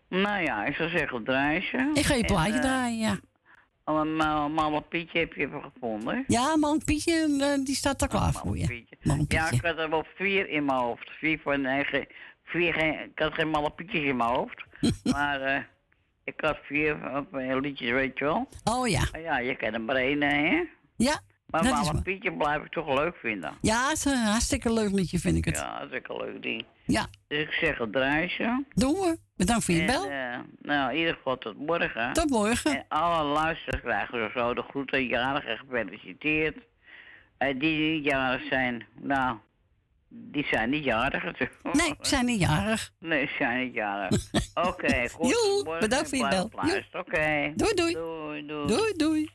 Nou 0.09 0.43
ja, 0.43 0.65
ik 0.65 0.75
zou 0.77 0.89
zeggen 0.89 1.25
draaien. 1.25 1.95
Ik 1.95 2.05
ga 2.05 2.15
je 2.15 2.21
En, 2.21 2.27
plaatje 2.27 2.53
eh, 2.53 2.61
draaien, 2.61 2.99
ja. 2.99 3.19
Oh, 3.85 4.03
Mama 4.49 4.81
Pietje 4.81 5.19
heb 5.19 5.33
je 5.33 5.41
even 5.41 5.63
gevonden. 5.63 6.25
Ja, 6.27 6.57
man, 6.57 6.83
Pietje, 6.85 7.37
eh, 7.41 7.65
die 7.65 7.75
staat 7.75 8.03
er 8.03 8.09
klaar 8.09 8.33
voor 8.33 8.57
je. 8.59 8.63
Ja, 8.63 8.67
Pietje. 8.67 9.57
ik 9.57 9.65
had 9.65 9.79
er 9.79 9.91
wel 9.91 10.05
vier 10.15 10.49
in 10.49 10.65
mijn 10.65 10.79
hoofd. 10.79 11.11
Vier 11.19 11.39
van 11.39 11.65
eigen. 11.65 12.07
Vier, 12.45 12.73
geen, 12.73 12.93
ik 12.93 13.19
had 13.19 13.35
geen 13.35 13.49
malle 13.49 13.71
pietjes 13.71 14.03
in 14.03 14.17
mijn 14.17 14.31
hoofd. 14.31 14.65
maar 15.13 15.41
eh, 15.41 15.63
ik 16.29 16.41
had 16.41 16.59
vier 16.63 16.97
uh, 17.33 17.61
liedjes, 17.61 17.91
weet 17.91 18.19
je 18.19 18.25
wel. 18.25 18.49
Oh 18.65 18.89
ja. 18.89 19.03
Ja, 19.13 19.39
je 19.39 19.57
er 19.57 19.81
maar 19.81 19.97
één, 19.97 20.23
hè? 20.23 20.65
Ja, 20.97 21.21
Maar 21.47 21.63
dat 21.63 21.73
is 21.73 21.79
malle 21.79 21.93
waar. 21.93 22.03
pietje 22.03 22.33
blijf 22.33 22.63
ik 22.65 22.71
toch 22.71 22.99
leuk 22.99 23.17
vinden. 23.17 23.53
Ja, 23.61 23.89
het 23.89 23.97
is 23.97 24.05
een 24.05 24.17
hartstikke 24.17 24.73
leuk 24.73 24.93
liedje, 24.93 25.19
vind 25.19 25.37
ik 25.37 25.45
het. 25.45 25.57
Ja, 25.57 25.81
is 25.91 26.01
een 26.03 26.17
leuk 26.17 26.43
ding. 26.43 26.65
Ja. 26.85 27.07
Dus 27.29 27.39
ik 27.39 27.53
zeg 27.53 27.79
het 27.79 27.93
draaien. 27.93 28.67
Doen 28.75 28.93
we. 28.95 29.19
Bedankt 29.37 29.65
voor 29.65 29.75
je 29.75 29.85
bel. 29.85 30.09
nou, 30.63 30.93
in 30.93 30.99
ieder 30.99 31.15
geval 31.15 31.39
tot 31.39 31.59
morgen. 31.59 32.13
Tot 32.13 32.31
morgen. 32.31 32.71
En 32.77 32.85
alle 32.89 33.25
luisteraars 33.25 33.83
krijgen 33.83 34.31
zo 34.35 34.55
de 34.55 34.63
groeten, 34.63 35.07
jarigen 35.07 35.59
gefeliciteerd. 35.59 36.57
En 37.39 37.59
die 37.59 37.93
niet 37.93 38.05
jarig 38.05 38.43
zijn, 38.49 38.87
nou, 39.01 39.37
die 40.09 40.47
zijn 40.47 40.71
niet 40.71 40.85
jarig 40.85 41.25
natuurlijk. 41.25 41.59
Nee, 41.73 41.95
zijn 42.01 42.25
niet 42.25 42.41
jarig. 42.41 42.91
Nee, 42.99 43.27
ze 43.27 43.35
zijn 43.39 43.65
niet 43.65 43.75
jarig. 43.75 44.31
Oké, 44.69 45.09
goed. 45.09 45.31
Joe, 45.31 45.79
bedankt 45.81 46.09
voor 46.09 46.19
je 46.19 46.29
bel. 46.29 46.51
Oké. 47.01 47.53
Doei, 47.57 47.75
doei. 47.75 47.93
Doei, 47.93 48.47
doei. 48.47 48.67
Doei, 48.67 48.93
doei. 48.97 49.31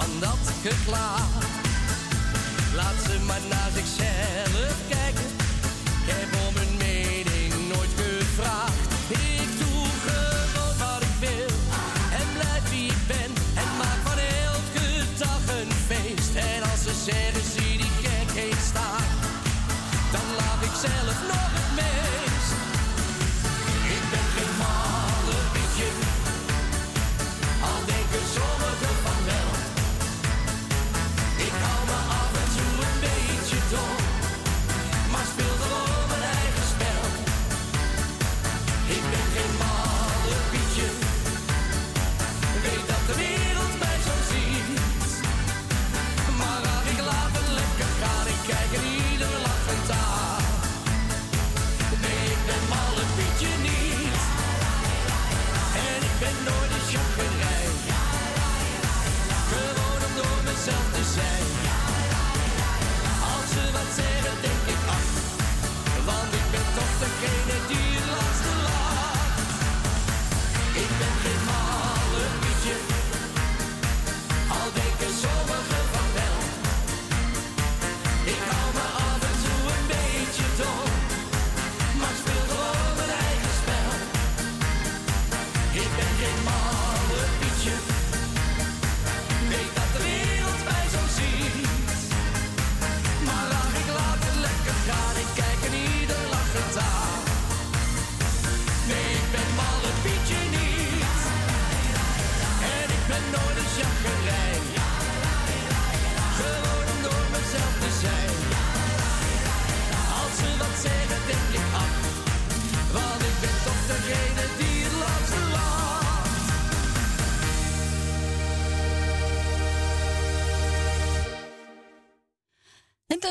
Van 0.00 0.20
dat 0.20 0.52
geklaag. 0.62 1.28
Laat 2.74 2.94
ze 3.06 3.20
maar 3.26 3.40
naar 3.48 3.70
zichzelf 3.74 4.47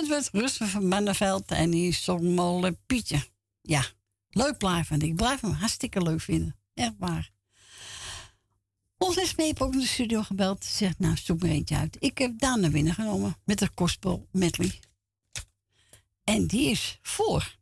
En 0.08 0.14
dat 0.14 0.30
werd 0.32 0.44
Rusten 0.44 0.68
van 0.68 0.88
Manneveld 0.88 1.52
en 1.52 1.70
die 1.70 1.94
zong 1.94 2.76
Pietje. 2.86 3.28
Ja, 3.62 3.86
leuk 4.30 4.58
blijven. 4.58 5.00
Ik 5.00 5.16
blijf 5.16 5.42
hem 5.42 5.52
hartstikke 5.52 6.02
leuk 6.02 6.22
vinden. 6.22 6.56
Echt 6.74 6.94
waar. 6.98 7.32
Ons 8.98 9.16
is 9.16 9.36
mee 9.36 9.54
ook 9.58 9.74
in 9.74 9.80
de 9.80 9.86
studio 9.86 10.24
gebeld. 10.24 10.66
Zegt, 10.66 11.00
nou, 11.00 11.18
zoek 11.18 11.44
er 11.44 11.50
eentje 11.50 11.76
uit. 11.76 11.98
Ik 12.00 12.18
heb 12.18 12.40
Daan 12.40 12.60
naar 12.60 12.72
genomen 12.94 13.38
met 13.44 13.60
de 13.60 13.70
gospel 13.76 14.28
medley. 14.32 14.80
En 16.24 16.48
die 16.48 16.70
is 16.70 17.00
voor 17.02 17.58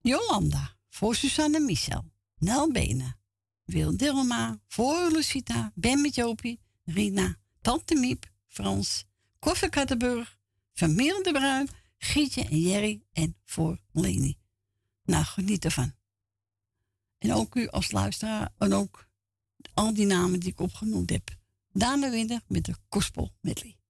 Jolanda, 0.00 0.76
voor 0.88 1.14
Susanne 1.14 1.60
Michel, 1.60 2.12
Nel 2.38 2.72
Benen, 2.72 3.18
Wil 3.64 3.96
Dilma, 3.96 4.60
voor 4.68 5.10
Lucita, 5.10 5.72
Ben 5.74 6.00
met 6.00 6.14
Rina, 6.84 7.36
Tante 7.60 7.94
Miep, 7.94 8.30
Frans, 8.48 9.04
Koffie 9.38 9.68
Kattenburg, 9.68 10.40
Familie 10.72 11.22
de 11.22 11.32
Bruin, 11.32 11.68
Gietje 11.98 12.44
en 12.48 12.60
Jerry 12.60 13.02
en 13.12 13.36
voor 13.44 13.80
Leni. 13.92 14.38
Nou, 15.04 15.24
geniet 15.24 15.64
ervan. 15.64 15.94
En 17.18 17.32
ook 17.32 17.54
u 17.54 17.68
als 17.68 17.90
luisteraar 17.90 18.54
en 18.58 18.72
ook 18.72 19.08
al 19.74 19.94
die 19.94 20.06
namen 20.06 20.40
die 20.40 20.50
ik 20.50 20.60
opgenoemd 20.60 21.10
heb. 21.10 21.36
Daan 21.72 22.10
Winter 22.10 22.40
met 22.46 22.64
de 22.64 22.74
Gospel 22.88 23.34
Medley. 23.40 23.81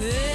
You 0.00 0.29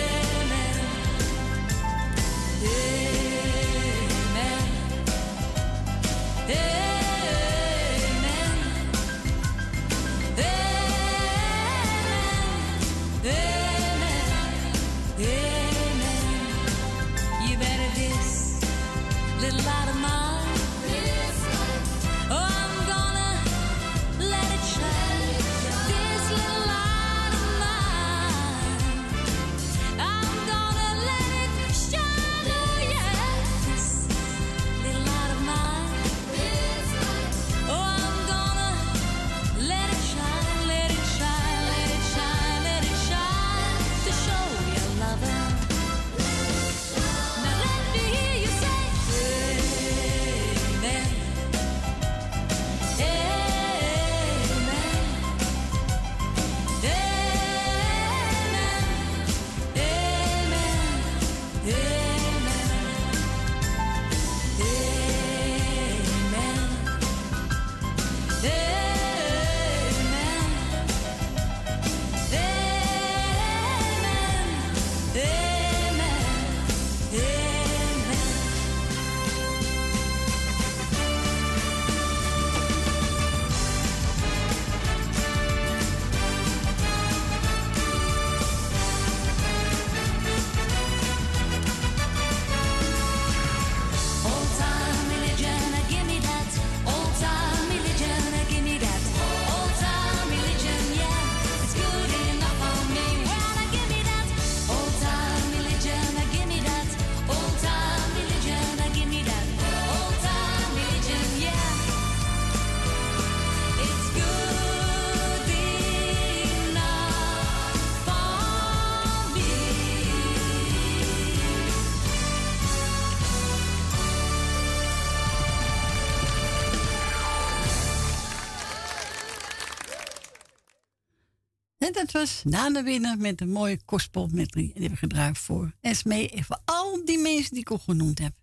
dat 131.96 132.12
was 132.12 132.42
Nana 132.44 132.84
Winnen 132.84 133.22
met 133.22 133.42
een 133.42 133.52
mooie 133.52 133.80
gospelmedley. 133.86 134.64
En 134.64 134.72
die 134.74 134.82
hebben 134.82 134.92
we 134.92 134.98
gedraaid 134.98 135.38
voor 135.38 135.74
Esmee 135.82 136.30
en 136.30 136.44
voor 136.44 136.60
al 136.66 137.06
die 137.06 137.18
mensen 137.18 137.52
die 137.52 137.60
ik 137.60 137.72
al 137.72 137.78
genoemd 137.78 138.20
heb. 138.20 138.34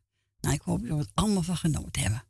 Nou, 0.40 0.54
ik 0.54 0.60
hoop 0.60 0.80
dat 0.80 0.98
we 0.98 1.04
er 1.04 1.10
allemaal 1.14 1.42
van 1.42 1.56
genoten 1.56 2.02
hebben. 2.02 2.24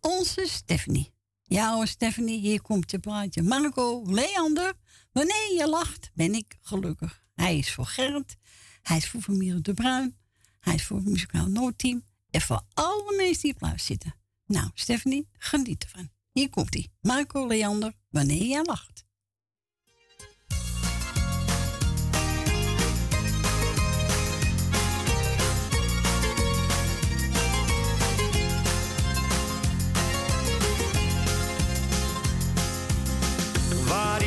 Onze 0.00 0.46
Stephanie. 0.46 1.12
Ja 1.42 1.74
hoor, 1.74 1.86
Stephanie, 1.86 2.40
hier 2.40 2.62
komt 2.62 2.90
je 2.90 2.98
plaatje. 2.98 3.42
Marco, 3.42 4.02
Leander, 4.06 4.72
wanneer 5.12 5.54
je 5.56 5.68
lacht, 5.68 6.10
ben 6.14 6.34
ik 6.34 6.58
gelukkig. 6.60 7.22
Hij 7.34 7.58
is 7.58 7.72
voor 7.72 7.86
Gerrit, 7.86 8.36
hij 8.82 8.96
is 8.96 9.08
voor 9.08 9.20
familie 9.20 9.60
De 9.60 9.74
Bruin, 9.74 10.16
hij 10.60 10.74
is 10.74 10.84
voor 10.84 10.96
het 10.96 11.06
muzikaal 11.06 11.46
Noordteam 11.46 12.04
en 12.30 12.40
voor 12.40 12.62
alle 12.74 13.14
mensen 13.16 13.42
die 13.42 13.70
op 13.72 13.78
zitten. 13.78 14.14
Nou, 14.46 14.70
Stephanie, 14.74 15.28
geniet 15.32 15.82
ervan. 15.82 16.10
Hier 16.32 16.50
komt 16.50 16.74
hij. 16.74 16.88
Marco 17.00 17.46
Leander, 17.46 17.92
wanneer 18.08 18.44
jij 18.44 18.64
lacht. 18.64 19.08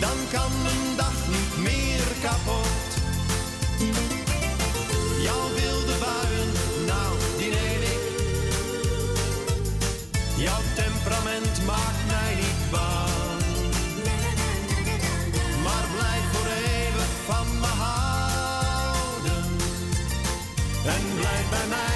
Dan 0.00 0.16
kan 0.32 0.50
mijn 0.62 0.96
dag 0.96 1.14
niet 1.28 1.56
meer 1.64 2.06
kapot. 2.22 2.88
Jouw 5.22 5.48
wilde 5.54 5.94
buien, 6.04 6.52
nou, 6.86 7.12
die 7.38 7.50
neem 7.50 7.82
ik. 7.94 8.02
Jouw 10.36 10.62
temperament 10.74 11.66
maakt 11.66 12.06
mij 12.06 12.34
niet 12.34 12.70
bang. 12.70 13.44
Maar 15.62 15.86
blijf 15.96 16.24
voor 16.32 16.46
eeuwig 16.46 17.12
van 17.26 17.46
me 17.60 17.72
houden. 17.84 19.44
En 20.84 21.02
blijf 21.16 21.48
bij 21.50 21.66
mij 21.68 21.95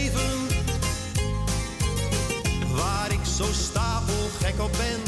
Waar 2.81 3.11
ik 3.11 3.25
zo 3.37 3.45
stapelgek 3.51 4.61
op 4.61 4.71
ben. 4.71 5.01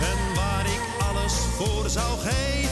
En 0.00 0.34
waar 0.34 0.66
ik 0.66 0.82
alles 1.08 1.32
voor 1.32 1.88
zou 1.88 2.18
geven. 2.18 2.63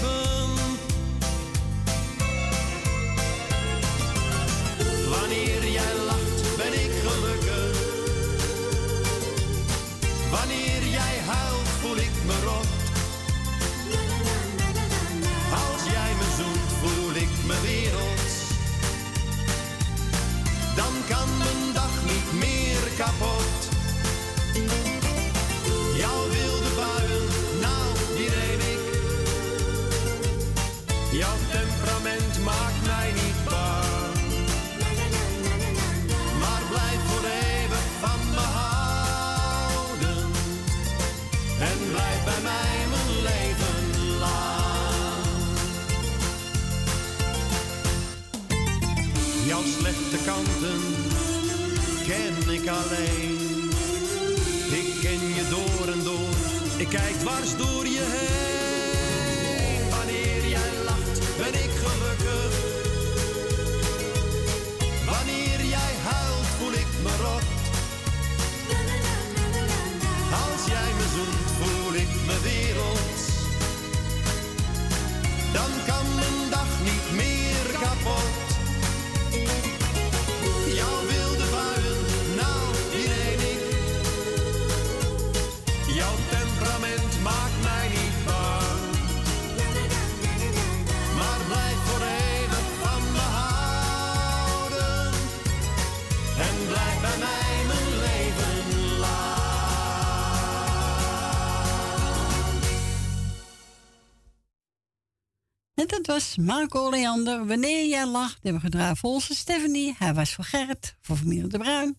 Marco 106.37 106.91
Leander. 106.91 107.47
Wanneer 107.47 107.89
jij 107.89 108.07
lacht, 108.07 108.39
hebben 108.43 108.61
we 108.61 108.67
gedraaid 108.67 108.99
voor 108.99 109.21
Stephanie. 109.21 109.95
Hij 109.99 110.15
was 110.15 110.35
voor 110.35 110.45
Gerrit, 110.45 110.97
voor 111.01 111.17
familie 111.17 111.47
De 111.47 111.59
Bruin. 111.59 111.99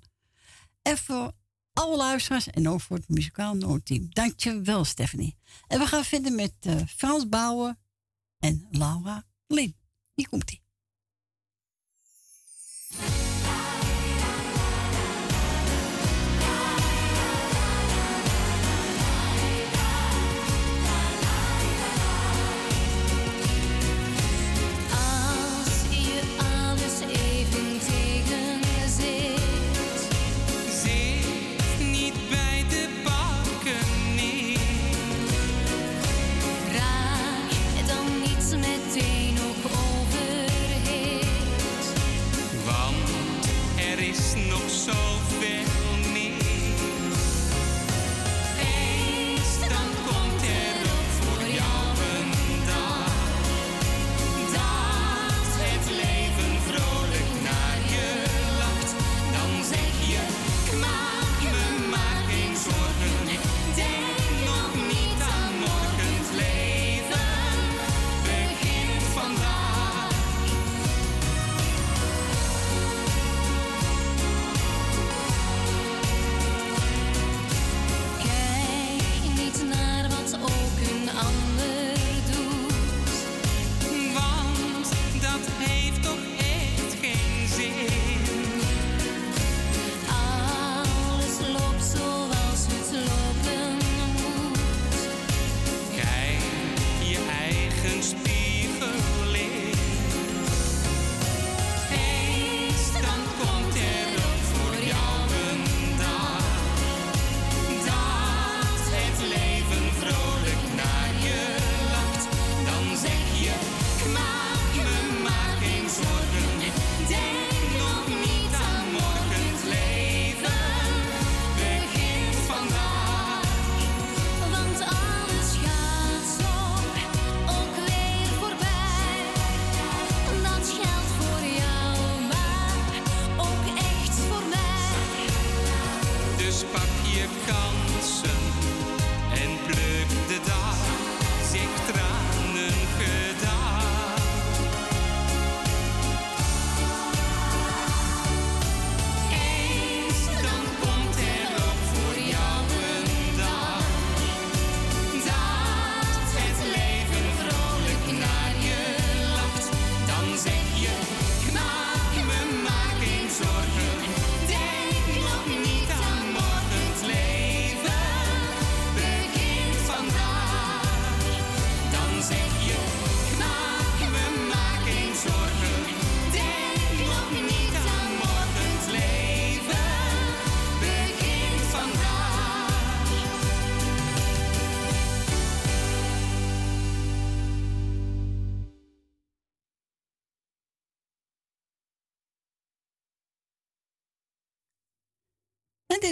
En 0.82 0.98
voor 0.98 1.32
alle 1.74 1.98
luisteraars 1.98 2.48
en 2.48 2.70
ook 2.70 2.82
voor 2.82 2.98
het 2.98 3.10
muzikaal 3.10 3.54
noodteam. 3.54 4.08
Dankjewel, 4.10 4.86
Stephanie. 4.86 5.38
En 5.68 5.80
we 5.80 5.86
gaan 5.86 6.04
verder 6.04 6.32
met 6.32 6.54
eh, 6.60 6.76
Frans 6.88 7.30
Bouwen 7.30 7.80
en 8.40 8.68
Laura 8.72 9.24
Lin. 9.48 9.76
Hier 10.14 10.30
komt 10.30 10.62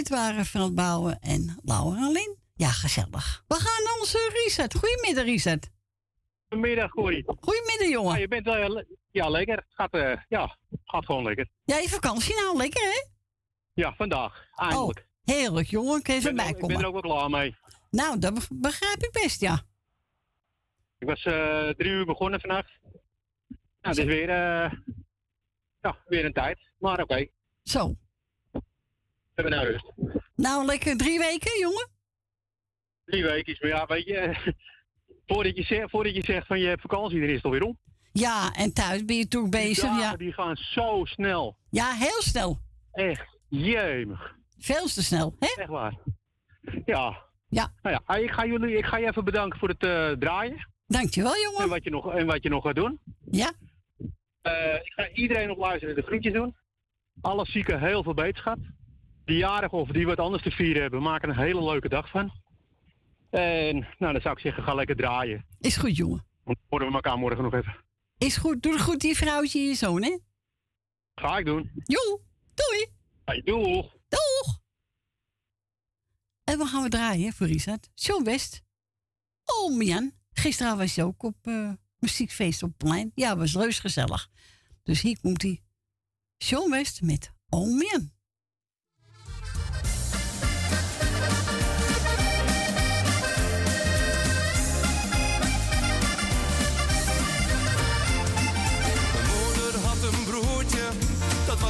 dit 0.02 0.10
waren 0.18 0.44
Frans 0.44 0.74
Bouwen 0.74 1.18
en 1.20 1.58
Laura 1.64 2.10
Lin. 2.10 2.36
Ja, 2.54 2.68
gezellig. 2.68 3.44
We 3.48 3.54
gaan 3.54 3.84
naar 3.84 3.96
onze 4.00 4.30
Richard. 4.44 4.74
Goedemiddag, 4.74 5.24
Richard. 5.24 5.70
Goedemiddag, 6.48 6.90
Corrie. 6.90 7.24
Goedemiddag, 7.40 7.88
jongen. 7.88 8.12
Ja, 8.12 8.18
je 8.18 8.28
bent 8.28 8.44
wel, 8.44 8.68
le- 8.68 8.86
ja, 9.10 9.28
lekker. 9.28 9.56
Het 9.56 9.64
gaat, 9.68 9.92
eh, 9.92 10.16
ja, 10.28 10.56
gaat 10.84 11.04
gewoon 11.04 11.22
lekker. 11.24 11.48
Ja, 11.64 11.76
je 11.78 11.88
vakantie 11.88 12.34
nou, 12.34 12.56
lekker 12.56 12.82
hè? 12.82 13.04
Ja, 13.74 13.94
vandaag. 13.94 14.46
Eindelijk. 14.54 14.98
Oh, 14.98 15.34
heerlijk, 15.34 15.68
jongen. 15.68 16.02
Kun 16.02 16.14
je 16.14 16.20
ik, 16.20 16.24
even 16.26 16.36
ben, 16.36 16.44
er- 16.44 16.50
ik 16.60 16.66
ben 16.66 16.78
er 16.80 16.86
ook 16.86 16.92
wel 17.02 17.02
klaar 17.16 17.30
mee. 17.30 17.56
Nou, 17.90 18.18
dat 18.18 18.34
beg- 18.34 18.48
begrijp 18.52 19.02
ik 19.02 19.10
best, 19.12 19.40
ja. 19.40 19.62
Ik 20.98 21.08
was 21.08 21.24
eh, 21.24 21.68
drie 21.68 21.90
uur 21.90 22.04
begonnen 22.06 22.40
vannacht. 22.40 22.70
Nou, 22.82 22.98
het 23.80 23.98
is 23.98 24.04
weer, 24.04 24.28
eh, 24.28 24.72
ja, 25.80 25.96
weer 26.06 26.24
een 26.24 26.32
tijd. 26.32 26.58
Maar 26.78 27.00
oké. 27.02 27.26
Zo. 27.62 27.96
We 29.34 29.42
hebben 29.42 29.52
nou 29.52 29.66
rust. 29.66 29.92
Nou, 30.34 30.64
lekker 30.64 30.96
drie 30.96 31.18
weken, 31.18 31.58
jongen. 31.60 31.90
Drie 33.04 33.22
weken 33.22 33.52
is, 33.52 33.60
maar 33.60 33.70
ja, 33.70 33.86
weet 33.86 34.04
je, 34.06 34.36
voordat 35.26 35.56
je, 35.56 35.62
zegt, 35.62 35.90
voordat 35.90 36.14
je 36.14 36.22
zegt 36.22 36.46
van 36.46 36.60
je 36.60 36.66
hebt 36.66 36.80
vakantie, 36.80 37.20
dan 37.20 37.28
is 37.28 37.34
het 37.34 37.44
alweer 37.44 37.62
om. 37.62 37.78
Ja, 38.12 38.52
en 38.52 38.72
thuis 38.72 39.04
ben 39.04 39.16
je 39.16 39.28
toch 39.28 39.48
bezig, 39.48 39.84
dagen, 39.84 40.00
ja. 40.00 40.16
die 40.16 40.32
gaan 40.32 40.56
zo 40.56 41.04
snel. 41.04 41.56
Ja, 41.70 41.92
heel 41.92 42.22
snel. 42.22 42.60
Echt, 42.92 43.38
jemig. 43.48 44.36
Veel 44.58 44.86
te 44.86 45.02
snel, 45.02 45.36
hè? 45.38 45.54
Echt 45.56 45.68
waar. 45.68 45.98
Ja. 46.84 47.30
Ja. 47.48 47.72
Nou 47.82 48.00
ja, 48.06 48.14
ik 48.16 48.30
ga, 48.30 48.46
jullie, 48.46 48.76
ik 48.76 48.84
ga 48.84 48.96
je 48.96 49.06
even 49.06 49.24
bedanken 49.24 49.58
voor 49.58 49.68
het 49.68 49.82
eh, 49.82 50.10
draaien. 50.10 50.68
Dankjewel, 50.86 51.36
jongen. 51.42 51.62
En 51.62 51.68
wat 51.68 51.84
je 51.84 51.90
nog, 51.90 52.14
en 52.14 52.26
wat 52.26 52.42
je 52.42 52.48
nog 52.48 52.62
gaat 52.62 52.74
doen. 52.74 53.00
Ja. 53.30 53.52
Eh, 54.42 54.74
ik 54.74 54.92
ga 54.92 55.08
iedereen 55.08 55.50
op 55.50 55.58
luisteren 55.58 55.94
de 55.94 56.02
groetjes 56.02 56.32
doen. 56.32 56.56
Alle 57.20 57.46
zieken 57.46 57.80
heel 57.80 58.02
veel 58.02 58.14
beterschap. 58.14 58.58
Die 59.24 59.36
jarigen 59.36 59.78
of 59.78 59.88
die 59.88 60.06
wat 60.06 60.18
anders 60.18 60.42
te 60.42 60.50
vieren 60.50 60.82
hebben, 60.82 61.02
maken 61.02 61.28
een 61.28 61.36
hele 61.38 61.64
leuke 61.64 61.88
dag 61.88 62.08
van. 62.08 62.32
En 63.30 63.78
nou, 63.98 64.12
dan 64.12 64.20
zou 64.20 64.34
ik 64.34 64.40
zeggen, 64.40 64.62
ga 64.62 64.74
lekker 64.74 64.96
draaien. 64.96 65.46
Is 65.60 65.76
goed, 65.76 65.96
jongen. 65.96 66.24
Dan 66.44 66.56
horen 66.68 66.86
we 66.88 66.92
elkaar 66.94 67.18
morgen 67.18 67.42
nog 67.42 67.54
even. 67.54 67.76
Is 68.18 68.36
goed. 68.36 68.62
Doe 68.62 68.72
het 68.72 68.82
goed, 68.82 69.00
die 69.00 69.16
vrouwtje 69.16 69.58
en 69.58 69.64
je 69.64 69.74
zoon, 69.74 70.02
hè? 70.02 70.18
Ga 71.14 71.38
ik 71.38 71.44
doen. 71.44 71.70
Jo, 71.84 72.20
doei. 72.54 72.86
Hey, 73.24 73.40
doeg. 73.44 73.92
Doeg. 74.08 74.60
En 76.44 76.58
we 76.58 76.66
gaan 76.66 76.82
we 76.82 76.88
draaien 76.88 77.32
voor 77.32 77.46
Richard. 77.46 77.90
John 77.94 78.24
West. 78.24 78.62
Oh, 79.44 79.76
Mian. 79.76 80.12
Gisteren 80.32 80.76
was 80.76 80.94
je 80.94 81.02
ook 81.04 81.22
op 81.22 81.36
eh, 81.42 81.70
muziekfeest 81.98 82.62
op 82.62 82.68
het 82.68 82.78
plein. 82.78 83.12
Ja, 83.14 83.36
was 83.36 83.54
reus 83.54 83.78
gezellig. 83.78 84.28
Dus 84.82 85.00
hier 85.00 85.20
komt 85.20 85.42
hij. 85.42 85.62
John 86.36 86.70
West 86.70 87.02
met 87.02 87.32
Oh, 87.48 87.76
Mian. 87.76 88.10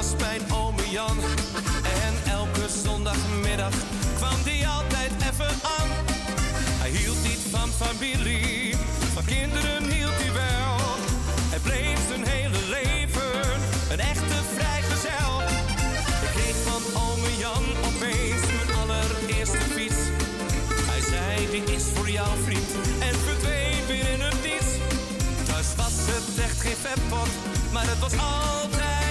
Was 0.03 0.21
mijn 0.21 0.53
ome 0.53 0.91
Jan. 0.91 1.19
En 2.05 2.33
elke 2.33 2.69
zondagmiddag 2.85 3.75
kwam 4.17 4.43
die 4.45 4.69
altijd 4.69 5.11
even 5.31 5.55
aan. 5.79 5.91
Hij 6.83 6.91
hield 6.91 7.23
niet 7.23 7.43
van 7.51 7.69
familie, 7.69 8.77
van 9.15 9.25
kinderen 9.25 9.83
hield 9.91 10.19
hij 10.23 10.33
wel. 10.33 10.77
Hij 11.53 11.59
bleef 11.59 11.99
zijn 12.09 12.25
hele 12.27 12.61
leven 12.77 13.43
een 13.93 14.01
echte 14.01 14.39
vrijgezel. 14.57 15.35
Ik 16.27 16.31
kreeg 16.37 16.57
van 16.69 16.83
ome 17.07 17.31
Jan 17.39 17.65
opeens 17.89 18.43
mijn 18.57 18.71
allereerste 18.81 19.67
fiets. 19.77 20.01
Hij 20.91 21.03
zei, 21.13 21.51
die 21.51 21.75
is 21.75 21.85
voor 21.95 22.11
jou 22.11 22.31
vriend, 22.45 22.71
en 23.09 23.15
verdween 23.27 23.87
weer 23.87 24.09
in 24.15 24.21
het 24.21 24.43
niets. 24.43 24.71
Thuis 25.47 25.69
was 25.77 25.97
het 26.13 26.45
echt 26.45 26.61
geen 26.61 26.81
vetpot, 26.83 27.31
maar 27.73 27.87
het 27.87 27.99
was 27.99 28.13
altijd 28.13 29.02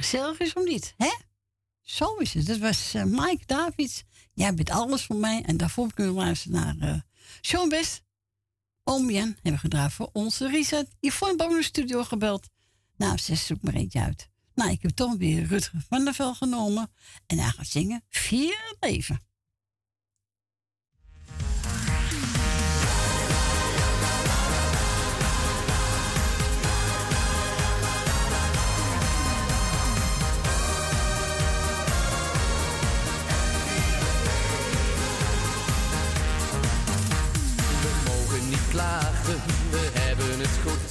Gezellig 0.00 0.38
is 0.38 0.52
of 0.52 0.64
niet, 0.64 0.94
hè? 0.96 1.14
Zo 1.80 2.14
is 2.14 2.34
het. 2.34 2.46
Dat 2.46 2.58
was 2.58 2.94
eh, 2.94 3.04
Mike 3.04 3.46
Davids. 3.46 4.02
Jij 4.32 4.54
bent 4.54 4.70
alles 4.70 5.04
voor 5.04 5.16
mij. 5.16 5.42
En 5.42 5.56
daarvoor 5.56 5.92
kunnen 5.92 6.14
we 6.14 6.20
luisteren 6.20 6.60
naar 6.60 6.94
uh, 6.94 7.00
Sean 7.40 7.68
West. 7.68 8.02
Oom 8.84 9.10
Jan 9.10 9.26
hebben 9.34 9.52
we 9.52 9.58
gedraaid 9.58 9.92
voor 9.92 10.10
onze 10.12 10.48
Richard. 10.48 10.88
Yvonne 11.00 11.36
de 11.36 11.62
studio 11.62 12.04
gebeld. 12.04 12.48
Nou, 12.96 13.18
ze 13.18 13.34
zoek 13.34 13.62
maar 13.62 13.74
eentje 13.74 14.00
uit. 14.00 14.28
Nou, 14.54 14.70
ik 14.70 14.82
heb 14.82 14.90
toch 14.90 15.16
weer 15.16 15.46
Rutger 15.46 15.84
van 15.88 16.04
der 16.04 16.14
Vel 16.14 16.34
genomen. 16.34 16.92
En 17.26 17.38
hij 17.38 17.50
gaat 17.50 17.66
zingen 17.66 18.04
Vier 18.08 18.76
leven. 18.80 19.20
We 39.70 39.90
hebben 39.92 40.38
het 40.40 40.56
goed. 40.64 40.88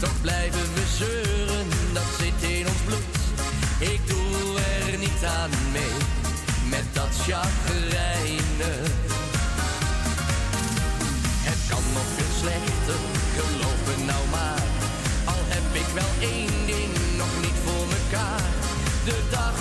Toch 0.00 0.20
blijven 0.20 0.74
we 0.74 0.84
zeuren, 0.96 1.66
dat 1.92 2.08
zit 2.18 2.50
in 2.50 2.66
ons 2.66 2.82
bloed. 2.84 3.16
Ik 3.78 4.00
doe 4.06 4.58
er 4.58 4.98
niet 4.98 5.24
aan 5.24 5.50
mee, 5.72 5.96
met 6.68 6.84
dat 6.92 7.12
chagrijnen. 7.26 8.82
Het 11.48 11.60
kan 11.68 11.84
nog 11.92 12.08
veel 12.16 12.32
slechter, 12.42 13.00
geloof 13.36 14.06
nou 14.06 14.24
maar. 14.30 14.62
Al 15.24 15.42
heb 15.54 15.66
ik 15.82 15.88
wel 15.94 16.12
één 16.20 16.66
ding 16.66 16.92
nog 17.16 17.32
niet 17.40 17.58
voor 17.64 17.86
mekaar. 17.96 18.44
De 19.04 19.18
dag 19.30 19.55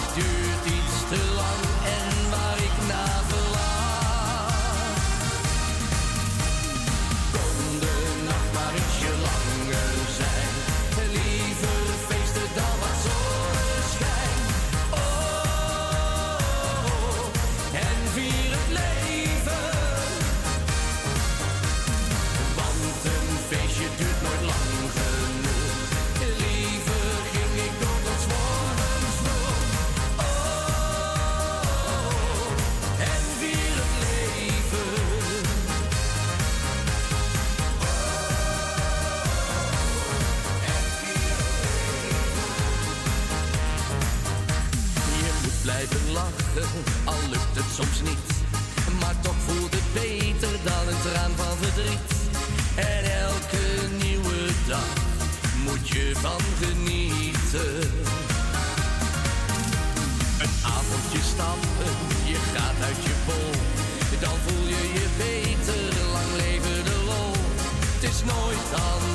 soms 47.74 48.02
niet. 48.02 48.28
Maar 49.00 49.16
toch 49.22 49.40
voelt 49.48 49.72
het 49.72 49.94
beter 49.94 50.56
dan 50.64 50.88
een 50.88 51.02
traan 51.06 51.32
van 51.36 51.58
verdriet. 51.62 52.12
En 52.76 53.04
elke 53.26 53.66
nieuwe 54.04 54.40
dag 54.68 54.94
moet 55.66 55.88
je 55.88 56.12
van 56.16 56.42
genieten. 56.62 57.80
Een 60.44 60.56
avondje 60.78 61.22
stappen, 61.34 61.94
je 62.32 62.40
gaat 62.54 62.78
uit 62.88 63.04
je 63.04 63.16
bol. 63.26 63.54
Dan 64.20 64.38
voel 64.46 64.68
je 64.68 64.84
je 64.98 65.08
beter, 65.18 65.82
lang 66.14 66.32
leven 66.38 66.84
de 66.84 67.04
lol. 67.06 67.34
Het 67.94 68.04
is 68.12 68.24
nooit 68.24 68.70
anders 68.74 69.15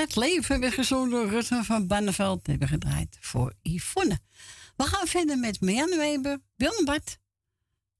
het 0.00 0.16
leven 0.16 0.60
weer 0.60 0.72
gezongen 0.72 1.10
door 1.10 1.28
Rutte 1.28 1.64
van 1.64 1.86
Banneveld. 1.86 2.46
Hebben 2.46 2.68
gedraaid 2.68 3.16
voor 3.20 3.54
Yvonne. 3.62 4.18
We 4.76 4.84
gaan 4.84 5.06
verder 5.06 5.38
met 5.38 5.60
Marianne 5.60 5.96
Weber, 5.96 6.38
Willem. 6.56 6.98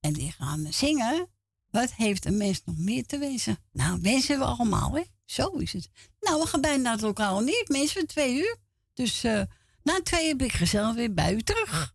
En 0.00 0.12
die 0.12 0.32
gaan 0.32 0.66
zingen. 0.70 1.28
Wat 1.70 1.92
heeft 1.92 2.24
een 2.24 2.36
mens 2.36 2.62
nog 2.64 2.76
meer 2.78 3.06
te 3.06 3.18
wensen? 3.18 3.58
Nou, 3.72 4.00
wensen 4.00 4.38
we 4.38 4.44
allemaal, 4.44 4.94
hè? 4.94 5.02
Zo 5.24 5.48
is 5.48 5.72
het. 5.72 5.90
Nou, 6.20 6.40
we 6.40 6.46
gaan 6.46 6.60
bijna 6.60 6.82
naar 6.82 6.92
het 6.92 7.00
lokaal 7.00 7.40
niet. 7.40 7.68
Mensen 7.68 8.06
twee 8.06 8.36
uur. 8.36 8.56
Dus 8.94 9.24
eh, 9.24 9.42
na 9.82 10.00
twee 10.02 10.36
ben 10.36 10.46
ik 10.46 10.52
gezellig 10.52 10.94
weer 10.94 11.14
bij 11.14 11.42
terug. 11.42 11.94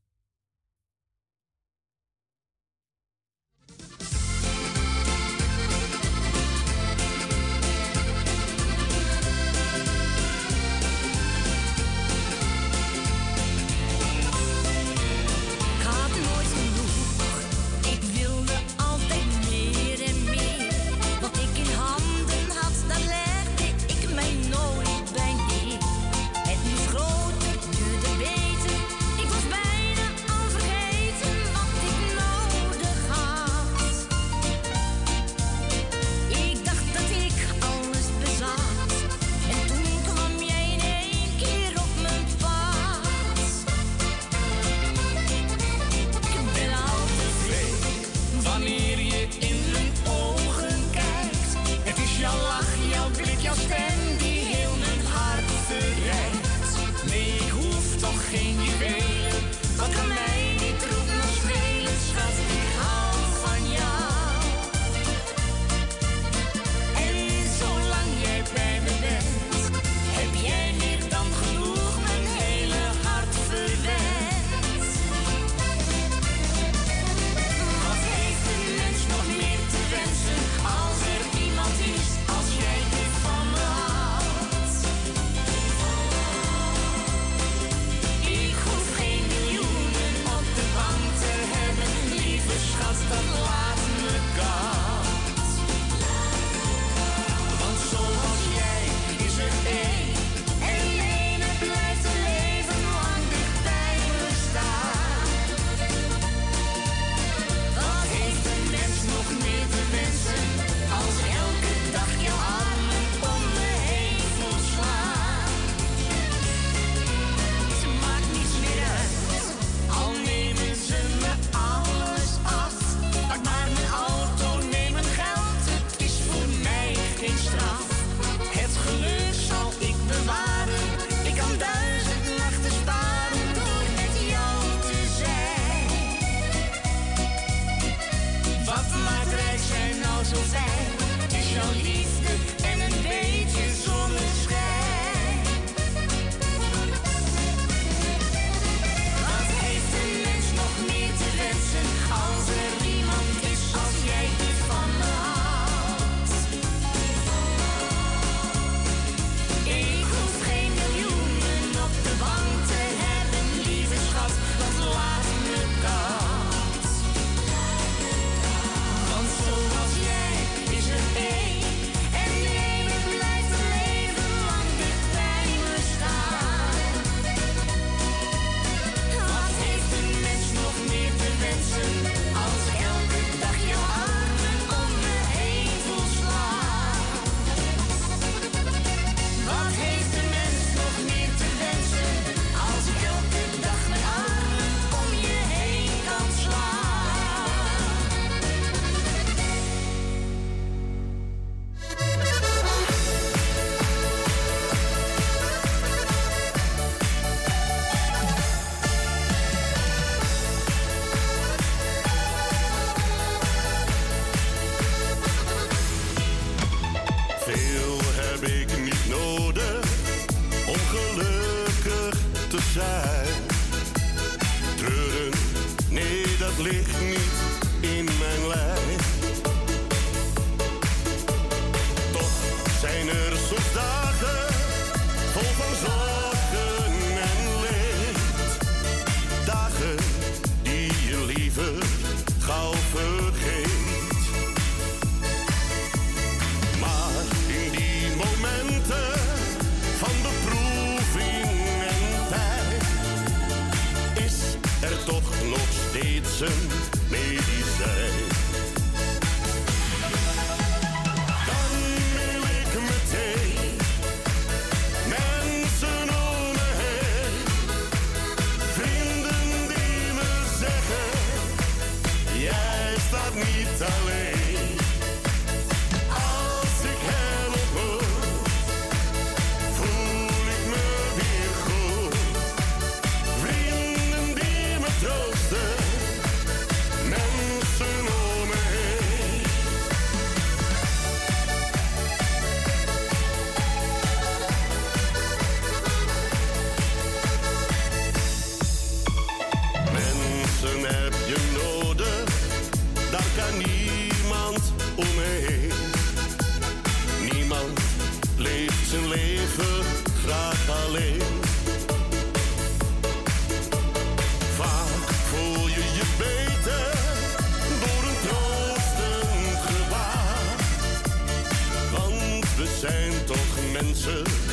Mensen 324.06 324.45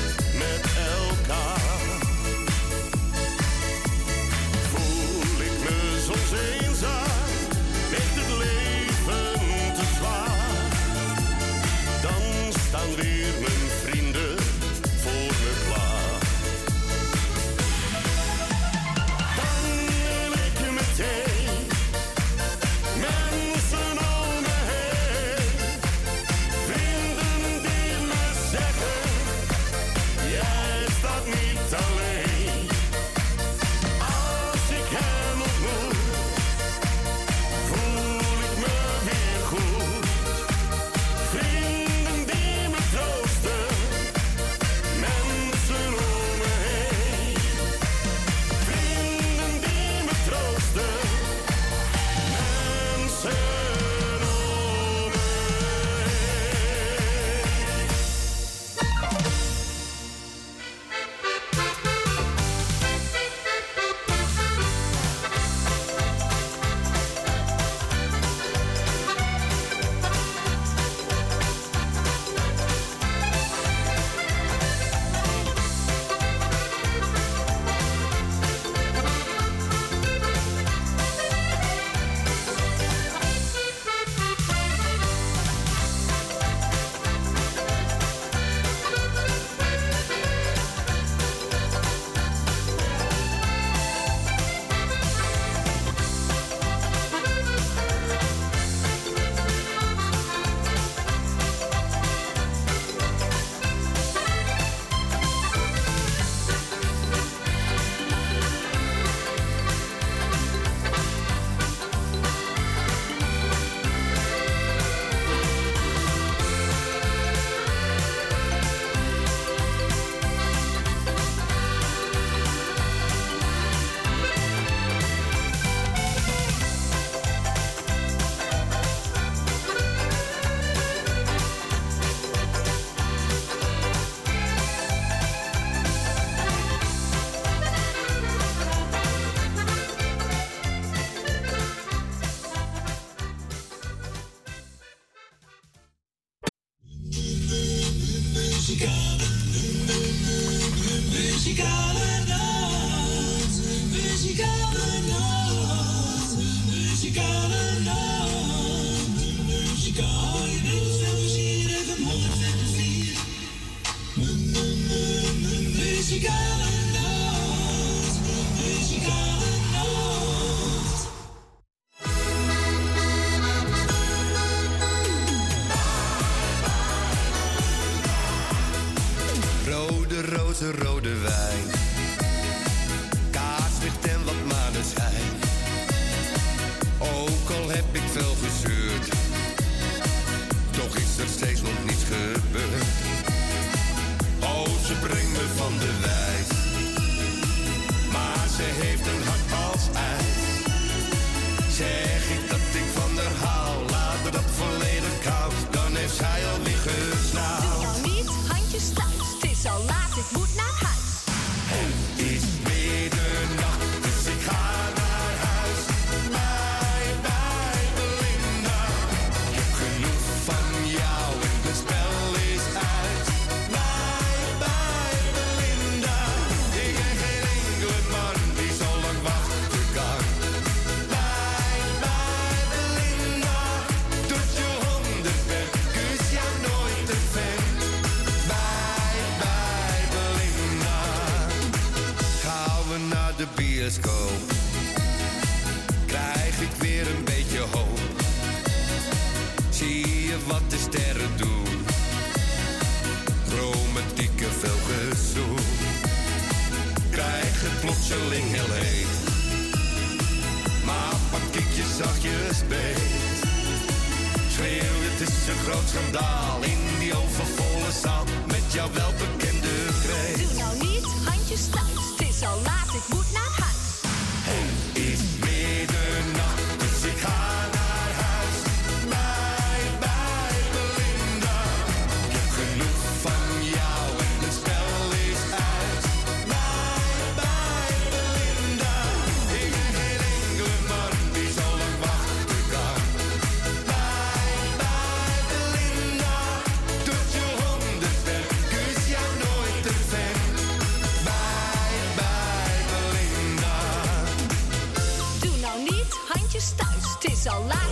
so 307.42 307.58
loud. 307.62 307.91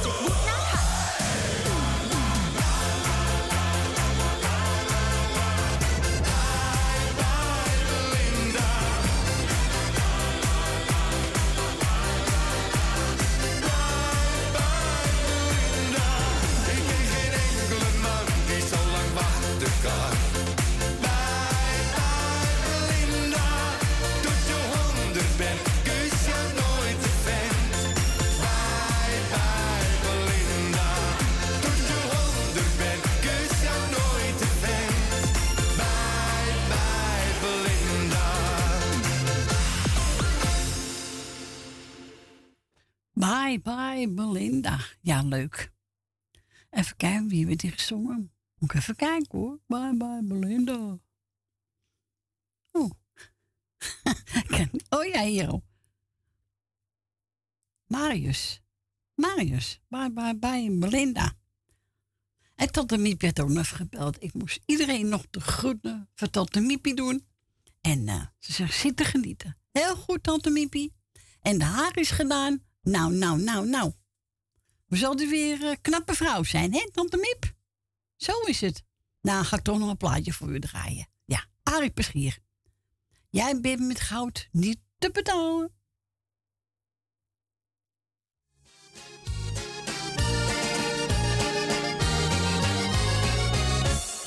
leuk. 45.31 45.73
Even 46.71 46.97
kijken, 46.97 47.29
wie 47.29 47.47
we 47.47 47.57
die 47.57 47.71
gezongen? 47.71 48.33
Moet 48.59 48.71
ik 48.71 48.77
even 48.77 48.97
kijken 48.97 49.39
hoor. 49.39 49.61
Bye 49.67 49.97
bye 49.97 50.21
Belinda. 50.23 50.99
Oh. 52.73 52.91
oh 54.97 55.05
ja, 55.05 55.23
hier. 55.23 55.61
Marius. 57.87 58.63
Marius. 59.15 59.81
Bye 59.89 60.13
bye 60.13 60.39
bye 60.39 60.79
Belinda. 60.79 61.39
En 62.55 62.73
tante 62.73 62.99
Miep 62.99 63.23
had 63.23 63.41
ook 63.41 63.49
nog 63.49 63.77
gebeld. 63.77 64.23
Ik 64.23 64.35
moest 64.35 64.61
iedereen 64.67 65.09
nog 65.09 65.27
de 65.31 65.41
groeten 65.41 66.09
van 66.15 66.31
tante 66.31 66.61
Miepie 66.61 66.95
doen. 66.95 67.27
En 67.81 68.07
uh, 68.07 68.27
ze 68.39 68.53
zegt, 68.53 68.75
zitten 68.75 69.07
genieten. 69.07 69.57
Heel 69.73 69.97
goed, 69.97 70.23
tante 70.23 70.51
Miepie. 70.51 70.95
En 71.41 71.59
de 71.59 71.65
haar 71.65 71.97
is 71.97 72.11
gedaan. 72.11 72.63
Nou, 72.83 73.15
nou, 73.15 73.43
nou, 73.43 73.69
nou. 73.69 73.93
We 74.91 74.97
zullen 74.97 75.29
weer 75.29 75.65
een 75.65 75.81
knappe 75.81 76.15
vrouw 76.15 76.43
zijn, 76.43 76.73
hè, 76.73 76.91
tante 76.93 77.17
Mip? 77.17 77.55
Zo 78.17 78.41
is 78.41 78.61
het. 78.61 78.83
Nou, 79.21 79.45
ga 79.45 79.57
ik 79.57 79.63
toch 79.63 79.79
nog 79.79 79.89
een 79.89 79.97
plaatje 79.97 80.33
voor 80.33 80.49
u 80.49 80.61
draaien. 80.61 81.09
Ja, 81.25 81.47
Arie 81.63 81.91
Peschier. 81.91 82.39
Jij 83.29 83.61
bent 83.61 83.81
met 83.81 84.01
goud 84.01 84.49
niet 84.53 84.79
te 84.99 85.11
betalen. 85.11 85.73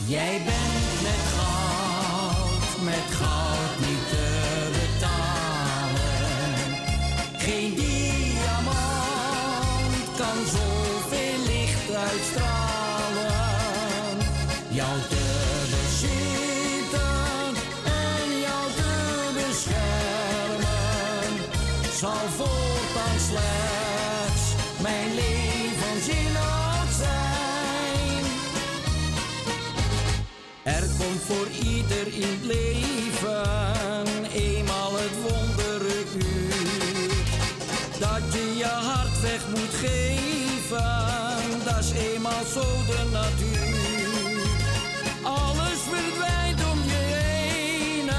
Jij 0.07 0.37
bent 0.45 1.01
met 1.01 1.21
goud, 1.33 2.81
met 2.83 3.15
goud 3.15 3.79
niet 3.79 4.09
te 4.09 4.69
betalen. 4.71 5.99
Geen 7.39 7.82
in 32.15 32.21
het 32.21 32.45
leven 32.45 34.25
eenmaal 34.33 34.93
het 34.93 35.15
wondere 35.21 36.03
uur. 36.15 37.11
Dat 37.99 38.33
je 38.33 38.55
je 38.57 38.65
hart 38.65 39.21
weg 39.21 39.41
moet 39.49 39.73
geven, 39.73 41.63
dat 41.63 41.79
is 41.79 41.91
eenmaal 41.91 42.45
zo 42.53 42.61
de 42.61 43.03
natuur. 43.11 44.41
Alles 45.23 45.79
verdwijnt 45.89 46.61
om 46.71 46.79
je 46.87 47.03
heen, 47.17 48.09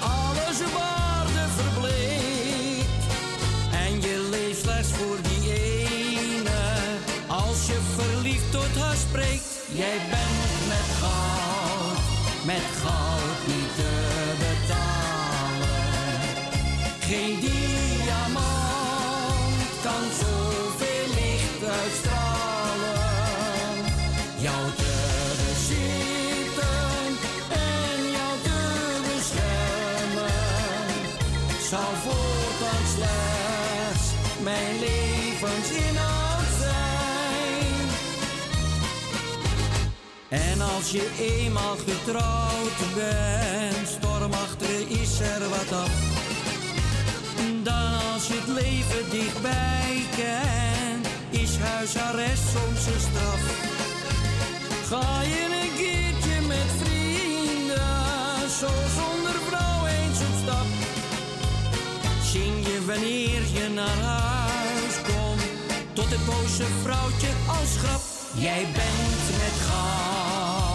alles 0.00 0.58
waarde 0.72 1.44
verbleekt. 1.56 3.04
En 3.72 4.00
je 4.00 4.28
leeft 4.30 4.60
slechts 4.62 4.92
voor 4.92 5.16
die 5.22 5.52
ene, 5.52 6.60
als 7.26 7.66
je 7.66 7.78
verliefd 7.96 8.52
tot 8.52 8.82
haar 8.82 8.96
spreekt. 8.96 9.44
Jij 9.72 9.98
bent 10.10 10.35
Als 40.76 40.90
je 40.90 41.10
eenmaal 41.18 41.76
getrouwd 41.76 42.94
bent, 42.94 43.88
stormachtig 43.88 44.78
is 44.88 45.20
er 45.20 45.48
wat 45.48 45.72
af. 45.72 45.90
Dan 47.62 48.12
als 48.12 48.26
je 48.26 48.34
het 48.34 48.48
leven 48.48 49.10
dichtbij 49.10 50.02
kent, 50.16 51.06
is 51.30 51.56
huisarrest 51.56 52.42
soms 52.54 52.86
een 52.86 53.00
straf. 53.00 53.42
Ga 54.88 55.20
je 55.22 55.42
een 55.62 55.74
keertje 55.76 56.40
met 56.46 56.70
vrienden, 56.82 58.50
zo 58.60 58.70
zonder 58.98 59.36
vrouw 59.48 59.86
eens 59.86 60.20
op 60.28 60.34
stap. 60.42 60.68
Zing 62.32 62.66
je 62.66 62.84
wanneer 62.86 63.42
je 63.58 63.68
naar 63.74 64.00
huis 64.02 64.94
komt, 65.06 65.42
tot 65.92 66.10
het 66.10 66.24
boze 66.26 66.66
vrouwtje 66.82 67.30
als 67.46 67.76
grap. 67.82 68.02
Jij 68.38 68.62
bent 68.72 69.38
met 69.38 69.56
gat 69.66 70.65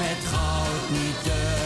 met 0.00 0.24
goud 0.24 0.90
niet 0.90 1.22
te 1.22 1.59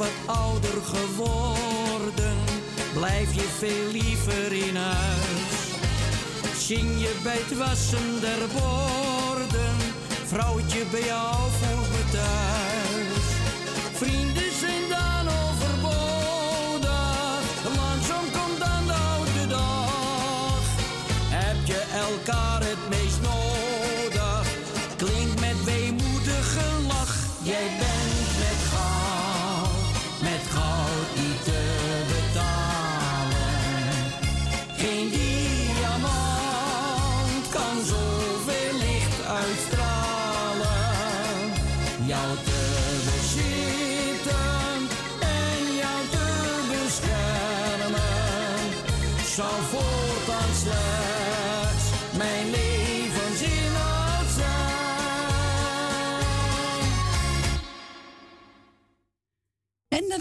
wat 0.00 0.36
ouder 0.36 0.82
geworden, 0.82 2.36
blijf 2.92 3.34
je 3.34 3.48
veel 3.58 3.90
liever 3.92 4.52
in 4.52 4.76
huis. 4.76 5.58
Zing 6.58 7.00
je 7.00 7.20
bij 7.22 7.36
het 7.36 7.58
wassen 7.58 8.20
der 8.20 8.46
borden, 8.52 9.76
vrouwtje 10.26 10.84
bij 10.90 11.04
jou 11.04 11.34
voor 11.60 11.80
me 11.92 12.02
thuis. 12.12 13.26
Vrienden 13.92 14.52
zijn 14.60 14.88
dan 14.88 15.19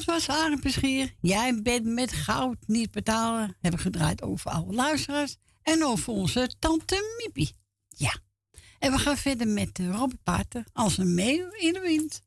dat 0.06 0.16
was 0.16 0.30
Arend 0.38 0.62
Beschier. 0.62 1.14
Jij 1.22 1.62
bent 1.62 1.86
met 1.86 2.12
goud 2.12 2.58
niet 2.66 2.92
betalen. 2.92 3.56
Hebben 3.60 3.80
gedraaid 3.80 4.22
over 4.22 4.52
alle 4.52 4.74
luisteraars. 4.74 5.36
En 5.62 5.86
over 5.86 6.14
onze 6.14 6.52
tante 6.60 7.18
Miepie. 7.18 7.56
Ja. 7.88 8.18
En 8.80 8.92
we 8.92 8.98
gaan 8.98 9.18
verder 9.18 9.48
met 9.48 9.80
uh, 9.80 9.96
Robert 9.96 10.24
Pater 10.24 10.64
als 10.74 10.98
een 10.98 11.14
meeuw 11.14 11.50
in 11.52 11.74
de 11.74 11.80
wind. 11.80 12.22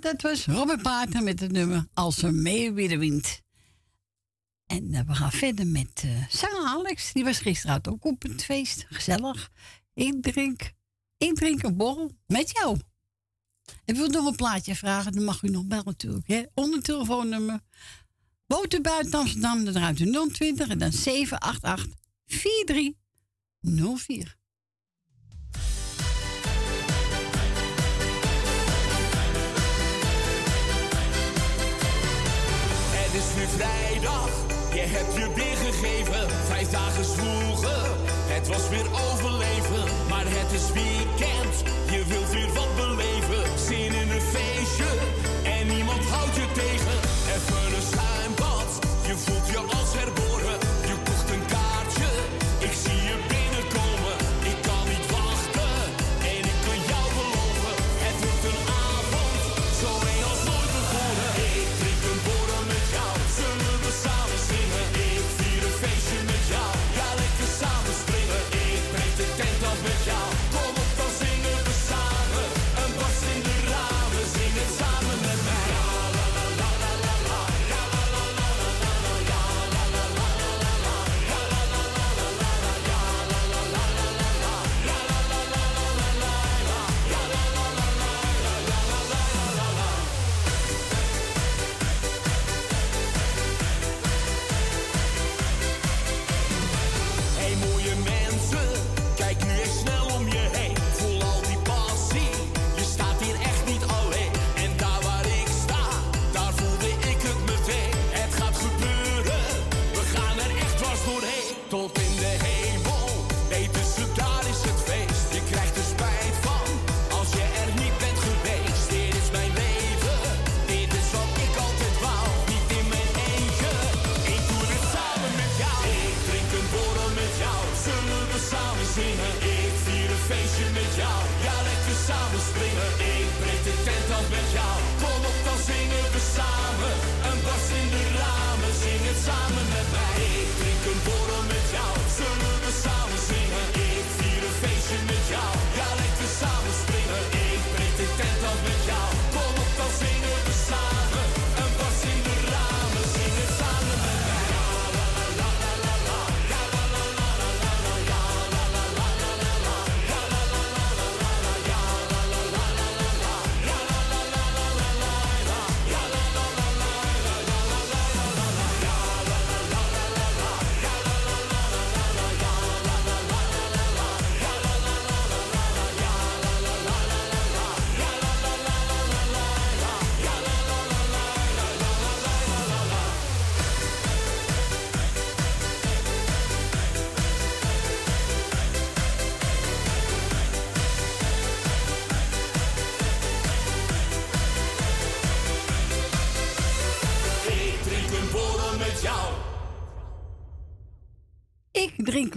Dat 0.00 0.22
was 0.22 0.46
Robert 0.46 0.82
Paarten 0.82 1.24
met 1.24 1.40
het 1.40 1.52
nummer 1.52 1.86
Als 1.94 2.22
een 2.22 2.42
mee. 2.42 2.72
En 4.66 4.94
eh, 4.94 5.00
we 5.06 5.14
gaan 5.14 5.32
verder 5.32 5.66
met 5.66 6.02
uh, 6.04 6.26
Alex. 6.64 7.12
Die 7.12 7.24
was 7.24 7.38
gisteravond 7.38 7.88
ook 7.88 8.04
op 8.04 8.22
het 8.22 8.44
feest. 8.44 8.86
Gezellig. 8.88 9.50
Ik 9.94 10.22
drink, 10.22 10.72
ik 11.16 11.34
drinken, 11.34 11.76
borrel 11.76 12.10
met 12.26 12.50
jou. 12.52 12.78
Ik 13.84 13.96
wil 13.96 14.08
nog 14.08 14.26
een 14.26 14.36
plaatje 14.36 14.74
vragen, 14.74 15.12
dan 15.12 15.24
mag 15.24 15.42
u 15.42 15.48
nog 15.48 15.66
bellen 15.66 15.84
natuurlijk. 15.84 16.28
Hè? 16.28 16.42
Onder 16.54 16.82
telefoonnummer. 16.82 17.60
boterbuiten 18.46 19.18
Amsterdam, 19.18 19.64
dan 19.64 19.74
ruimte 19.74 20.28
020 20.32 20.68
en 20.68 20.78
dan 20.78 20.92
788 20.92 21.96
4304. 22.26 24.37
Het 33.18 33.26
is 33.26 33.34
nu 33.40 33.46
vrijdag, 33.58 34.30
je 34.72 34.84
hebt 34.96 35.14
je 35.14 35.26
weer 35.34 35.56
gegeven. 35.56 36.28
Vijf 36.46 36.70
dagen 36.70 37.04
zwoegen, 37.04 37.82
het 38.34 38.48
was 38.48 38.68
weer 38.68 38.88
overleven. 39.06 39.84
Maar 40.08 40.24
het 40.26 40.52
is 40.52 40.66
weekend, 40.72 41.54
je 41.90 42.04
wilt 42.06 42.30
weer 42.30 42.52
wat 42.52 42.76
beleven. 42.76 43.42
Zin 43.66 43.92
in 44.02 44.10
een 44.10 44.26
feestje, 44.34 44.90
en 45.44 45.66
niemand 45.66 46.04
houdt 46.04 46.36
je 46.36 46.46
tegen. 46.52 46.98
Even 47.34 47.76
een 47.76 47.86
schuimbad, 47.92 48.70
je 49.06 49.16
voelt 49.16 49.48
je 49.48 49.58
als 49.58 49.92
herboven. 49.92 50.17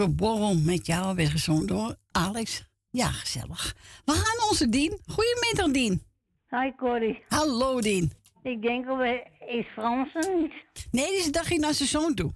Een 0.02 0.16
borrel 0.16 0.56
met 0.56 0.86
jou, 0.86 1.16
weer 1.16 1.30
gezond 1.30 1.68
door 1.68 1.96
Alex. 2.12 2.66
Ja, 2.90 3.08
gezellig. 3.08 3.76
We 4.06 4.12
gaan 4.12 4.50
onze 4.50 4.70
Dien. 4.70 5.00
Goedemiddag, 5.06 5.72
Dien. 5.72 6.04
Hi, 6.50 6.72
Corrie. 6.78 7.24
Hallo, 7.28 7.82
Dien. 7.82 8.12
Ik 8.44 8.62
denk 8.62 8.86
is 9.48 9.66
Frans 9.74 10.16
er 10.16 10.36
niet? 10.36 10.54
Nee, 10.92 11.06
die 11.06 11.18
is 11.18 11.26
een 11.26 11.32
dagje 11.32 11.60
naar 11.60 11.74
zijn 11.74 11.90
zoon 11.90 12.14
toe. 12.14 12.32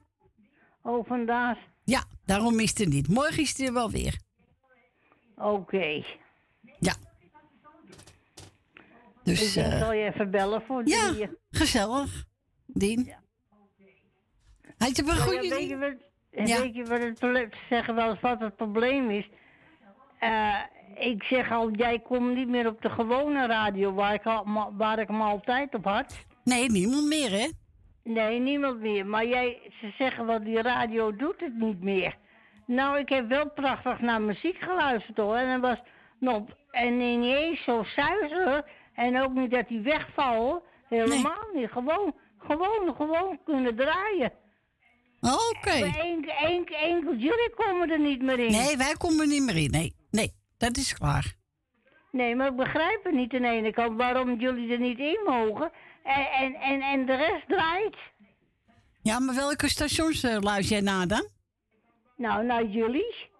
Oh, 0.81 1.07
vandaag. 1.07 1.57
Ja, 1.83 2.03
daarom 2.25 2.59
is 2.59 2.79
er 2.79 2.87
niet. 2.87 3.07
Morgen 3.07 3.41
is 3.41 3.57
hij 3.57 3.67
er 3.67 3.73
wel 3.73 3.91
weer. 3.91 4.19
Oké. 5.35 6.03
Ja. 6.79 6.95
Dus, 9.23 9.55
ik 9.55 9.63
eh, 9.63 9.79
zal 9.79 9.93
je 9.93 10.11
even 10.13 10.31
bellen 10.31 10.61
voor 10.61 10.87
ja, 10.87 11.29
gezellig. 11.49 12.25
Dien. 12.65 13.13
Had 14.77 14.95
je 14.95 15.03
wel 15.03 15.15
een 15.15 15.19
Nou 15.19 15.33
ja, 15.33 15.39
goede 15.39 15.55
weet, 15.55 15.69
je 15.69 15.77
wat, 15.77 16.04
en 16.35 16.47
Ja. 16.47 16.61
weet 16.61 16.75
je 16.75 16.83
wat 16.85 17.01
het 17.03 17.19
probleem 17.19 17.49
zeggen 17.69 17.95
wel 17.95 18.09
eens 18.09 18.19
wat 18.19 18.39
het 18.39 18.55
probleem 18.55 19.09
is? 19.09 19.29
Eh, 20.19 20.59
ik 20.95 21.23
zeg 21.23 21.51
al, 21.51 21.71
jij 21.71 21.99
komt 21.99 22.35
niet 22.35 22.47
meer 22.47 22.67
op 22.67 22.81
de 22.81 22.89
gewone 22.89 23.45
radio 23.47 23.93
waar 23.93 24.13
ik, 24.13 24.25
al, 24.25 24.71
waar 24.77 24.99
ik 24.99 25.07
hem 25.07 25.21
altijd 25.21 25.75
op 25.75 25.85
had. 25.85 26.25
Nee, 26.43 26.71
niemand 26.71 27.07
meer, 27.07 27.29
hè? 27.31 27.47
Nee, 28.03 28.39
niemand 28.39 28.79
meer. 28.79 29.05
Maar 29.05 29.25
jij, 29.25 29.57
ze 29.79 29.93
zeggen 29.97 30.25
wel, 30.25 30.43
die 30.43 30.61
radio 30.61 31.15
doet 31.15 31.39
het 31.39 31.55
niet 31.55 31.81
meer. 31.83 32.15
Nou, 32.65 32.97
ik 32.99 33.09
heb 33.09 33.27
wel 33.27 33.49
prachtig 33.49 33.99
naar 33.99 34.21
muziek 34.21 34.57
geluisterd 34.59 35.17
hoor. 35.17 35.35
En 35.35 35.61
dat 35.61 35.69
was 35.69 35.87
nog, 36.19 36.41
en 36.71 36.97
niet 36.97 37.35
eens 37.35 37.63
zo 37.63 37.83
zuiver. 37.83 38.63
En 38.93 39.21
ook 39.21 39.33
niet 39.33 39.51
dat 39.51 39.67
die 39.67 39.81
wegvallen. 39.81 40.61
Helemaal 40.89 41.43
niet. 41.53 41.71
Gewoon, 41.71 42.13
gewoon, 42.39 42.95
gewoon 42.95 43.39
kunnen 43.45 43.75
draaien. 43.75 44.31
Oké. 45.33 45.79
Maar 45.79 45.99
enkel, 45.99 46.33
enkel, 46.33 46.75
enkel 46.75 47.13
jullie 47.13 47.53
komen 47.55 47.89
er 47.89 47.99
niet 47.99 48.21
meer 48.21 48.39
in. 48.39 48.51
Nee, 48.51 48.77
wij 48.77 48.93
komen 48.97 49.19
er 49.19 49.27
niet 49.27 49.43
meer 49.43 49.57
in. 49.57 49.71
Nee, 49.71 49.95
nee, 50.11 50.33
dat 50.57 50.77
is 50.77 50.93
klaar. 50.93 51.35
Nee, 52.11 52.35
maar 52.35 52.47
ik 52.47 52.55
begrijp 52.55 53.03
het 53.03 53.13
niet 53.13 53.33
aan 53.33 53.41
de 53.41 53.47
ene 53.47 53.71
kant 53.71 53.97
waarom 53.97 54.39
jullie 54.39 54.71
er 54.71 54.79
niet 54.79 54.99
in 54.99 55.19
mogen. 55.25 55.71
En, 56.03 56.31
en, 56.31 56.53
en, 56.53 56.81
en 56.81 57.05
de 57.05 57.15
rest 57.15 57.47
draait. 57.47 57.97
Ja, 59.01 59.19
maar 59.19 59.35
welke 59.35 59.69
stations 59.69 60.23
eh, 60.23 60.37
luister 60.39 60.75
jij 60.75 60.81
naar 60.81 61.07
dan? 61.07 61.27
Nou, 62.17 62.45
naar 62.45 62.65
jullie. 62.65 63.33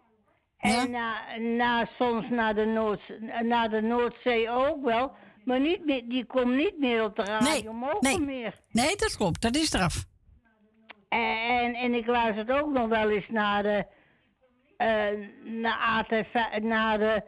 En 0.58 0.92
na, 0.92 1.38
na, 1.38 1.90
soms 1.98 2.30
naar 2.30 2.56
de, 2.56 2.66
Noord, 2.66 3.02
naar 3.44 3.70
de 3.70 3.82
Noordzee 3.82 4.50
ook 4.50 4.84
wel. 4.84 5.12
Maar 5.44 5.60
niet 5.60 5.86
meer, 5.86 6.04
die 6.08 6.26
komt 6.26 6.56
niet 6.56 6.80
meer 6.80 7.04
op 7.04 7.16
de 7.16 7.24
radio 7.24 7.74
mogen 7.74 7.98
nee. 8.00 8.20
meer. 8.20 8.60
Nee, 8.70 8.96
dat 8.96 9.18
klopt. 9.18 9.42
Dat 9.42 9.56
is 9.56 9.74
eraf. 9.74 10.06
En, 11.10 11.74
en 11.76 11.94
ik 11.94 12.06
luister 12.06 12.62
ook 12.62 12.72
nog 12.74 12.88
wel 12.88 13.10
eens 13.10 13.30
naar 13.30 13.64
de, 13.64 13.86
eh 14.78 15.08
naar 15.44 15.78
AT, 15.78 16.64
naar 16.64 16.98
de 16.98 17.24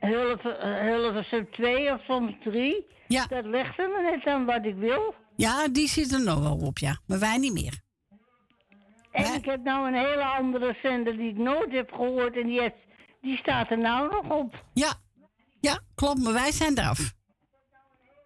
Hilve- 0.00 0.80
Hilversum 0.82 1.50
2 1.50 1.92
of 1.92 2.02
soms 2.04 2.32
3. 2.44 2.86
Ja. 3.08 3.26
Dat 3.26 3.44
legt 3.44 3.78
er 3.78 4.02
net 4.02 4.26
aan 4.26 4.44
wat 4.44 4.64
ik 4.64 4.74
wil. 4.76 5.14
Ja, 5.36 5.68
die 5.68 5.88
zit 5.88 6.12
er 6.12 6.24
nog 6.24 6.42
wel 6.42 6.66
op, 6.66 6.78
ja. 6.78 6.98
Maar 7.06 7.18
wij 7.18 7.38
niet 7.38 7.52
meer. 7.52 7.80
En 9.10 9.34
ik 9.34 9.44
heb 9.44 9.62
nou 9.62 9.86
een 9.88 9.94
hele 9.94 10.24
andere 10.24 10.76
zender 10.82 11.16
die 11.16 11.30
ik 11.30 11.36
nooit 11.36 11.72
heb 11.72 11.92
gehoord 11.92 12.36
en 12.36 12.46
die, 12.46 12.60
heeft, 12.60 12.76
die 13.20 13.36
staat 13.36 13.70
er 13.70 13.78
nou 13.78 14.10
nog 14.10 14.38
op. 14.38 14.64
Ja, 14.72 14.92
ja, 15.60 15.80
klopt, 15.94 16.22
maar 16.22 16.32
wij 16.32 16.52
zijn 16.52 16.78
eraf. 16.78 17.12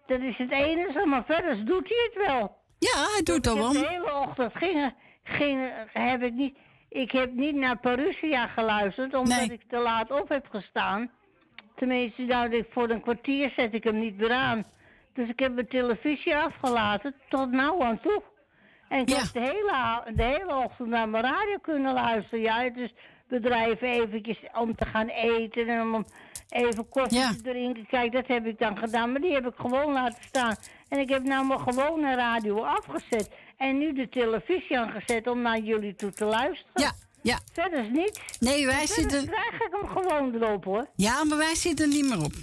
Dat 0.07 0.19
is 0.21 0.37
het 0.37 0.51
enige, 0.51 1.05
maar 1.05 1.25
verder 1.25 1.65
doet 1.65 1.87
hij 1.87 2.09
het 2.13 2.27
wel. 2.27 2.56
Ja, 2.79 3.05
hij 3.13 3.21
doet 3.23 3.45
Ik 3.45 3.53
wel. 3.53 3.71
De 3.71 3.87
hele 3.87 4.13
ochtend 4.13 4.51
ging, 4.55 4.93
ging, 5.23 5.71
heb 5.93 6.21
ik 6.21 6.33
niet. 6.33 6.57
Ik 6.89 7.11
heb 7.11 7.33
niet 7.33 7.55
naar 7.55 7.77
Parousia 7.77 8.47
geluisterd, 8.47 9.13
omdat 9.13 9.49
ik 9.49 9.61
te 9.67 9.77
laat 9.77 10.11
op 10.11 10.29
heb 10.29 10.47
gestaan. 10.49 11.11
Tenminste, 11.75 12.21
nou, 12.21 12.65
voor 12.69 12.89
een 12.89 13.01
kwartier 13.01 13.53
zet 13.55 13.73
ik 13.73 13.83
hem 13.83 13.99
niet 13.99 14.17
meer 14.17 14.31
aan. 14.31 14.65
Dus 15.13 15.29
ik 15.29 15.39
heb 15.39 15.53
mijn 15.53 15.67
televisie 15.67 16.35
afgelaten 16.35 17.15
tot 17.29 17.51
nou 17.51 17.83
aan 17.83 17.99
toe. 17.99 18.21
En 18.89 18.99
ik 18.99 19.09
heb 19.09 19.31
de 19.33 19.39
hele, 19.39 20.03
de 20.15 20.23
hele 20.23 20.55
ochtend 20.55 20.89
naar 20.89 21.09
mijn 21.09 21.23
radio 21.23 21.57
kunnen 21.61 21.93
luisteren. 21.93 22.39
Ja, 22.39 22.63
het 22.63 22.77
is 22.77 22.93
bedrijf 23.27 23.81
eventjes 23.81 24.39
om 24.53 24.75
te 24.75 24.85
gaan 24.85 25.07
eten 25.07 25.67
en 25.67 25.81
om 25.81 26.05
even 26.49 26.89
koffie 26.89 27.35
te 27.35 27.41
drinken. 27.41 27.87
Kijk, 27.87 28.11
dat 28.11 28.27
heb 28.27 28.45
ik 28.45 28.59
dan 28.59 28.77
gedaan, 28.77 29.11
maar 29.11 29.21
die 29.21 29.33
heb 29.33 29.45
ik 29.45 29.53
gewoon 29.55 29.91
laten 29.93 30.23
staan. 30.23 30.55
En 30.89 30.99
ik 30.99 31.09
heb 31.09 31.23
nou 31.23 31.45
mijn 31.47 31.59
gewone 31.59 32.15
radio 32.15 32.63
afgezet. 32.63 33.29
En 33.57 33.77
nu 33.77 33.93
de 33.93 34.09
televisie 34.09 34.79
aangezet 34.79 35.27
om 35.27 35.41
naar 35.41 35.59
jullie 35.59 35.95
toe 35.95 36.11
te 36.11 36.25
luisteren. 36.25 36.81
Ja, 36.81 36.91
ja. 37.21 37.39
Verder 37.53 37.79
is 37.79 37.89
niets. 37.89 38.19
Nee, 38.39 38.65
wij 38.65 38.85
zitten- 38.87 39.25
krijg 39.25 39.53
ik 39.53 39.67
hem 39.79 39.87
gewoon 39.97 40.33
erop, 40.35 40.63
hoor. 40.63 40.87
Ja, 40.95 41.23
maar 41.23 41.37
wij 41.37 41.55
zitten 41.55 41.89
niet 41.89 42.05
meer 42.09 42.23
op. 42.23 42.33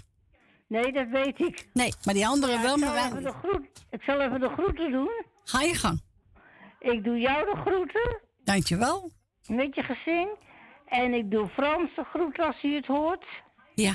Nee, 0.68 0.92
dat 0.92 1.08
weet 1.08 1.40
ik. 1.40 1.68
Nee, 1.72 1.92
maar 2.04 2.14
die 2.14 2.26
anderen 2.26 2.62
wel, 2.62 2.76
maar 2.76 2.92
wij 2.92 3.04
even 3.04 3.16
niet. 3.16 3.24
de 3.26 3.32
groet, 3.32 3.66
Ik 3.90 4.02
zal 4.02 4.20
even 4.20 4.40
de 4.40 4.48
groeten 4.48 4.90
doen. 4.92 5.10
Ga 5.44 5.60
je 5.60 5.74
gang. 5.74 6.02
Ik 6.78 7.04
doe 7.04 7.18
jou 7.18 7.44
de 7.54 7.56
groeten. 7.60 8.20
Dankjewel. 8.44 9.10
Met 9.46 9.74
je 9.74 9.82
gezin. 9.82 10.28
En 10.86 11.14
ik 11.14 11.30
doe 11.30 11.48
Frans 11.48 11.90
de 11.96 12.04
groeten 12.04 12.44
als 12.46 12.60
hij 12.60 12.70
het 12.70 12.86
hoort. 12.86 13.24
Ja. 13.74 13.94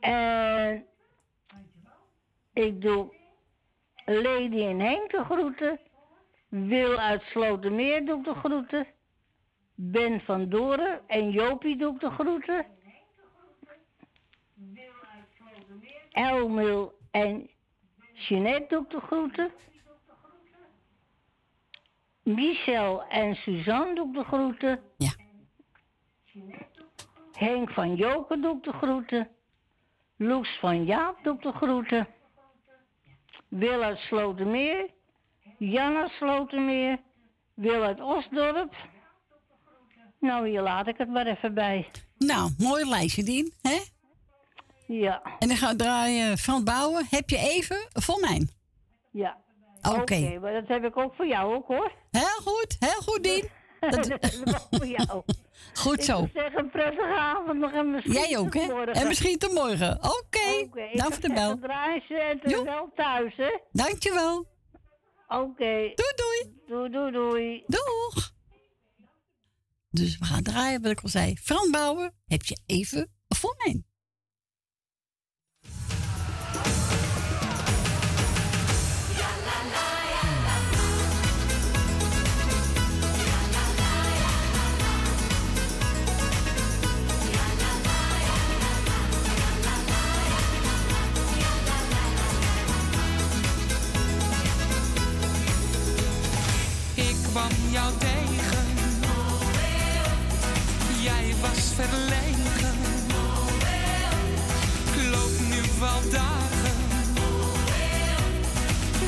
En 0.00 0.86
ik 2.52 2.80
doe 2.80 3.14
Lady 4.04 4.62
en 4.62 4.80
Henk 4.80 5.10
de 5.10 5.24
groeten. 5.24 5.80
Wil 6.48 6.98
uit 6.98 7.22
Slotermeer 7.22 8.04
doe 8.04 8.18
ik 8.18 8.24
de 8.24 8.34
groeten. 8.34 8.86
Ben 9.74 10.20
van 10.20 10.48
Doren 10.48 11.00
en 11.06 11.30
Jopie 11.30 11.76
doe 11.76 11.94
ik 11.94 12.00
de 12.00 12.10
groeten. 12.10 12.66
Elmil 16.10 16.92
en 17.10 17.50
Jeanette 18.12 18.66
doe 18.68 18.82
ik 18.82 18.90
de 18.90 19.00
groeten. 19.00 19.52
Michel 22.22 23.04
en 23.04 23.34
Suzanne 23.34 23.94
doe 23.94 24.08
ik 24.08 24.14
de 24.14 24.24
groeten. 24.24 24.82
Ja. 24.96 25.12
Henk 27.34 27.70
van 27.70 27.94
Joken 27.94 28.42
doe 28.42 28.56
ik 28.56 28.62
de 28.62 28.72
groeten. 28.72 29.28
Loes 30.16 30.58
van 30.60 30.84
Jaap 30.84 31.16
doe 31.22 31.34
ik 31.34 31.42
de 31.42 31.52
groeten. 31.52 32.08
Wil 33.48 33.82
uit 33.82 33.98
Slotermeer. 33.98 34.90
Jan 35.58 35.96
uit 35.96 36.10
Slotermeer. 36.10 36.98
Wil 37.54 37.82
uit 37.82 38.00
Osdorp. 38.00 38.74
Nou, 40.20 40.48
hier 40.48 40.62
laat 40.62 40.86
ik 40.86 40.98
het 40.98 41.08
maar 41.08 41.26
even 41.26 41.54
bij. 41.54 41.90
Nou, 42.18 42.50
mooi 42.58 42.88
lijstje, 42.88 43.22
Dien. 43.22 43.52
Hè? 43.62 43.78
Ja. 44.86 45.22
En 45.38 45.48
dan 45.48 45.56
gaan 45.56 45.76
we 45.76 45.82
draaien 45.82 46.38
van 46.38 46.64
bouwen. 46.64 47.06
Heb 47.10 47.30
je 47.30 47.38
even 47.38 47.88
voor 47.92 48.20
mij? 48.20 48.48
Ja. 49.10 49.36
Oké. 49.82 50.38
maar 50.40 50.52
dat 50.52 50.68
heb 50.68 50.84
ik 50.84 50.96
ook 50.96 51.14
voor 51.14 51.26
jou 51.26 51.54
ook 51.54 51.66
hoor. 51.66 51.92
Heel 52.10 52.40
goed, 52.42 52.76
heel 52.78 53.02
goed, 53.02 53.22
Dien. 53.22 53.48
Dat, 53.90 54.08
ik 54.10 54.58
voor 54.70 54.86
jou. 54.86 55.22
Goed 55.74 55.98
Ik 55.98 56.04
zo. 56.04 56.12
zou 56.16 56.28
zeggen, 56.34 56.58
een 56.58 56.70
prettige 56.70 57.14
avond 57.18 57.58
nog 57.58 57.72
en 57.72 57.90
misschien 57.90 58.12
Jij 58.12 58.38
ook, 58.38 58.54
hè? 58.54 58.90
En 58.92 59.06
misschien 59.06 59.38
tot 59.38 59.52
morgen. 59.52 59.96
Oké. 59.96 60.38
Ik 60.38 60.98
Dank 60.98 61.12
voor 61.12 61.22
de 61.22 61.32
bel. 61.32 61.58
is 62.42 62.62
wel 62.62 62.92
thuis, 62.96 63.36
hè? 63.36 63.58
Dankjewel. 63.72 64.46
Oké. 65.28 65.92
Doei, 65.94 66.12
doei. 66.16 66.54
Doei, 66.66 66.90
doei, 66.90 67.12
doei. 67.12 67.64
Doeg. 67.66 68.32
Dus 69.90 70.18
we 70.18 70.24
gaan 70.24 70.42
draaien, 70.42 70.82
wat 70.82 70.90
ik 70.90 71.00
al 71.00 71.08
zei. 71.08 71.36
Fran 71.36 71.70
Bouwer, 71.70 72.10
heb 72.26 72.42
je 72.42 72.58
even 72.66 73.12
voor 73.28 73.54
mij? 73.58 73.82
Jij 101.04 101.34
was 101.40 101.72
verlegen. 101.74 102.78
Loop 105.10 105.38
nu 105.48 105.60
wel 105.80 106.10
dagen. 106.10 106.76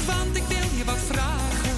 Want 0.07 0.37
ik 0.37 0.43
wil 0.49 0.69
je 0.77 0.85
wat 0.85 0.99
vragen. 1.07 1.77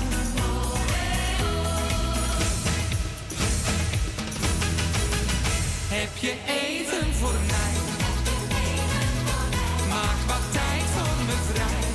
Heb 5.88 6.16
je 6.16 6.34
even 6.46 7.14
voor 7.14 7.38
mij? 7.46 7.74
Maak 9.88 10.18
wat 10.26 10.52
tijd 10.52 10.84
voor 10.94 11.24
me 11.26 11.36
vrij. 11.52 11.86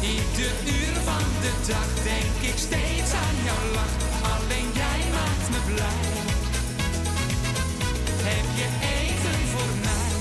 Ieder 0.00 0.52
uur 0.64 0.94
van 1.04 1.24
de 1.40 1.52
dag 1.66 2.02
denk 2.04 2.52
ik 2.52 2.58
steeds 2.58 2.95
Alleen 4.34 4.68
jij 4.80 5.00
maakt 5.16 5.48
me 5.52 5.60
blij. 5.74 6.04
Heb 8.28 8.46
je 8.60 8.68
even 8.96 9.38
voor 9.52 9.72
mij? 9.86 10.14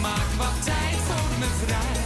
Maak 0.00 0.30
wat 0.36 0.64
tijd 0.64 0.98
voor 1.08 1.38
me 1.38 1.48
vrij. 1.64 2.02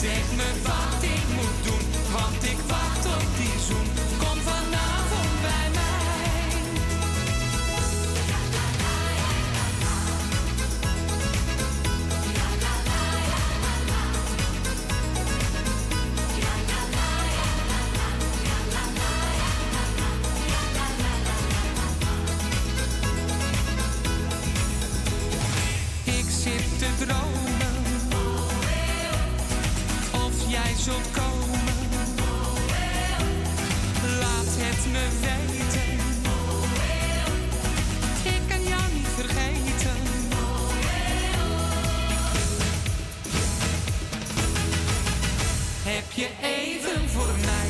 Zeg 0.00 0.24
me 0.36 0.48
wat 0.62 1.02
ik 1.02 1.24
moet 1.36 1.58
doen, 1.66 1.84
want 2.12 2.44
ik 2.44 2.58
wacht 2.68 3.06
op 3.06 3.26
die 3.36 3.60
zoen. 3.66 3.85
Zult. 30.86 31.10
Laat 34.20 34.52
het 34.62 34.82
me 34.92 35.04
weten. 35.20 35.92
Ik 38.34 38.40
kan 38.48 38.62
jou 38.62 38.82
niet 38.94 39.10
vergeten. 39.16 40.00
Heb 45.82 46.12
je 46.12 46.28
even 46.42 47.08
voor 47.08 47.34
mij? 47.40 47.68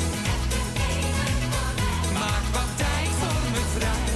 Maak 2.13 2.45
wat 2.53 2.71
tijd 2.75 3.11
voor 3.19 3.41
me 3.53 3.61
vrij. 3.77 4.15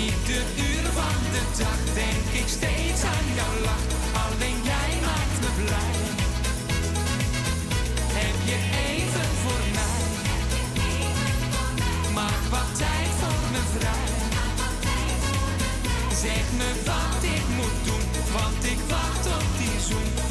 Ieder 0.00 0.44
uur 0.68 0.84
van 0.92 1.18
de 1.32 1.42
dag 1.58 1.94
denk 1.94 2.42
ik 2.42 2.48
steeds 2.48 3.02
aan 3.02 3.34
jouw 3.34 3.64
lach. 3.64 3.89
Zeg 16.20 16.44
me 16.58 16.82
wat 16.84 17.22
ik 17.22 17.44
moet 17.56 17.84
doen, 17.84 18.32
want 18.32 18.64
ik 18.64 18.78
wacht 18.88 19.26
op 19.26 19.58
die 19.58 19.80
zoen. 19.88 20.29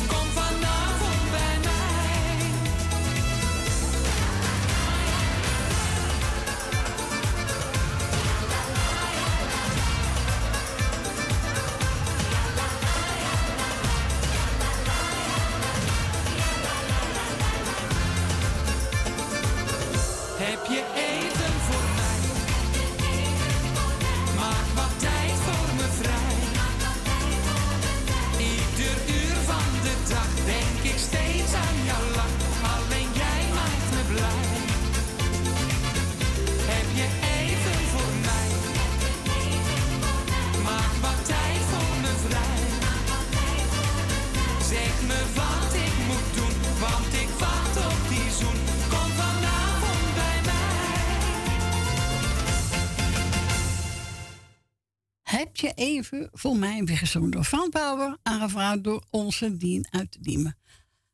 gezongen 56.99 57.31
door 57.31 57.45
Van 57.45 57.69
Bauer, 57.69 58.17
aangevraagd 58.23 58.83
door 58.83 59.03
onze 59.09 59.57
Dien 59.57 59.87
uit 59.89 60.13
de 60.13 60.19
Diemen. 60.21 60.57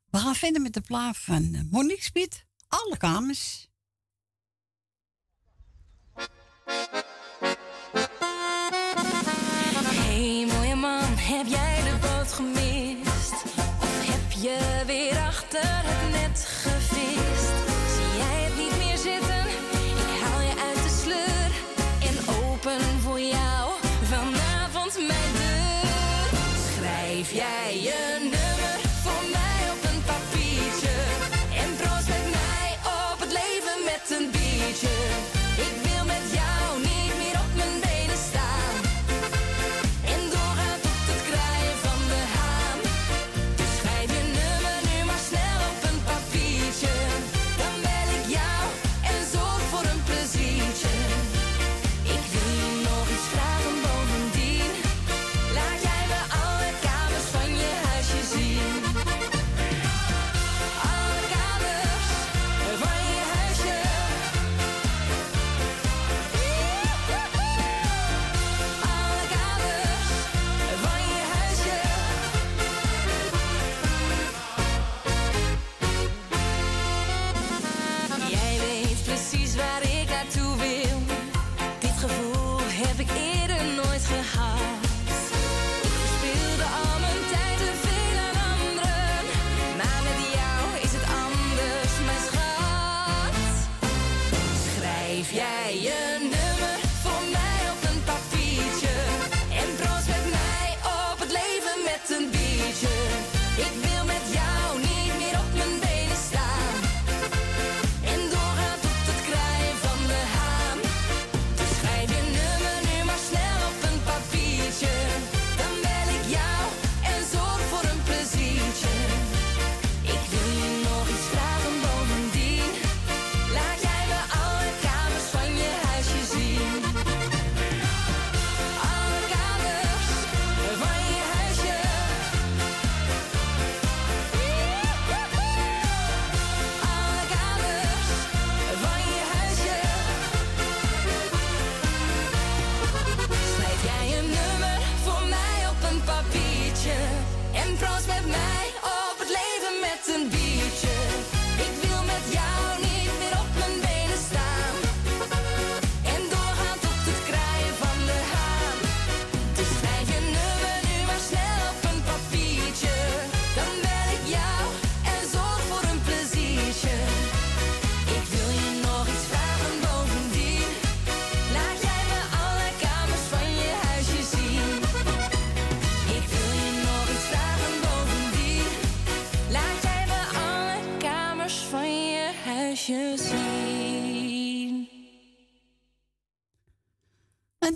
We 0.09 0.17
gaan 0.17 0.35
verder 0.35 0.61
met 0.61 0.73
de 0.73 0.81
plaat 0.81 1.17
van 1.17 1.53
eh, 1.53 1.61
Monique 1.71 2.03
Spiet, 2.03 2.45
Alle 2.67 2.97
Kamers. 2.97 3.69
Hey 9.83 10.45
mooie 10.51 10.75
man, 10.75 11.17
heb 11.17 11.45
jij 11.47 11.83
de 11.83 11.97
boot 12.01 12.31
gemist? 12.31 13.33
Of 13.81 14.05
heb 14.11 14.31
je 14.31 14.83
weer 14.85 15.17
achter 15.17 15.61
het 15.63 16.11
net 16.11 16.45
gevist? 16.45 17.54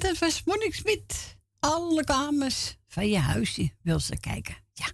het 0.09 0.19
was 0.19 0.43
Monique 0.43 0.75
Smit. 0.75 1.37
Alle 1.59 2.03
kamers 2.03 2.77
van 2.87 3.09
je 3.09 3.17
huisje 3.17 3.71
wil 3.81 3.99
ze 3.99 4.19
kijken. 4.19 4.55
Ja. 4.73 4.91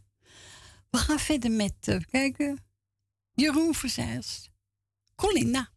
We 0.90 0.98
gaan 0.98 1.20
verder 1.20 1.52
met 1.52 1.74
uh, 1.86 2.00
kijken. 2.10 2.66
Jeroen 3.34 3.74
Verzijls. 3.74 4.50
Colina. 5.16 5.75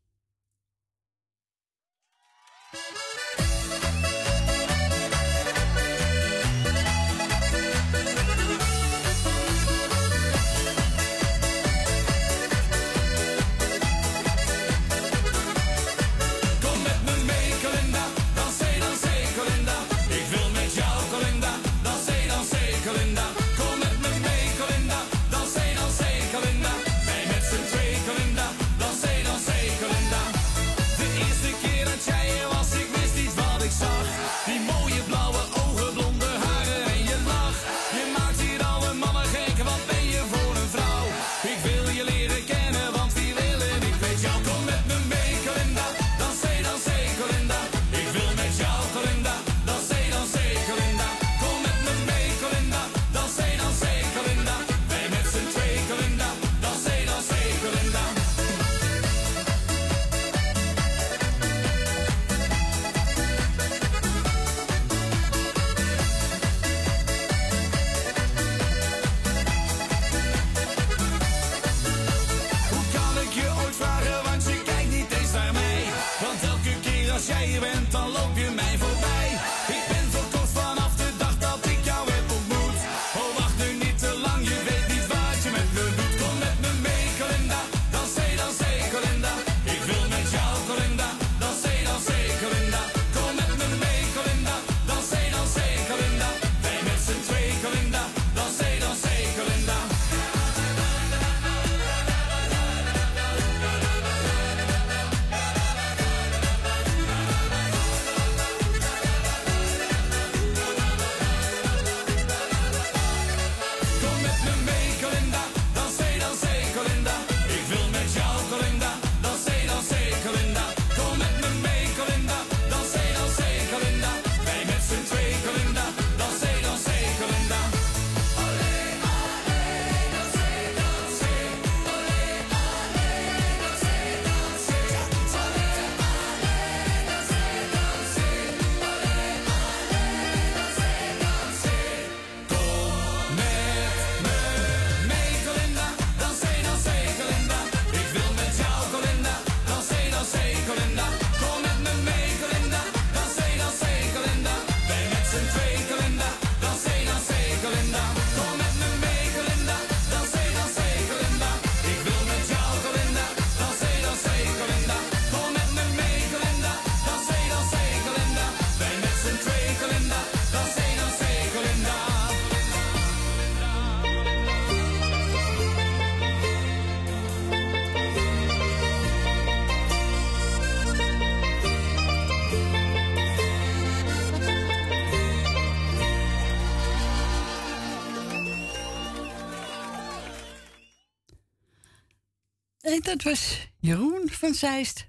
En 192.88 193.00
dat 193.00 193.22
was 193.22 193.68
Jeroen 193.78 194.28
van 194.30 194.54
Zeist. 194.54 195.08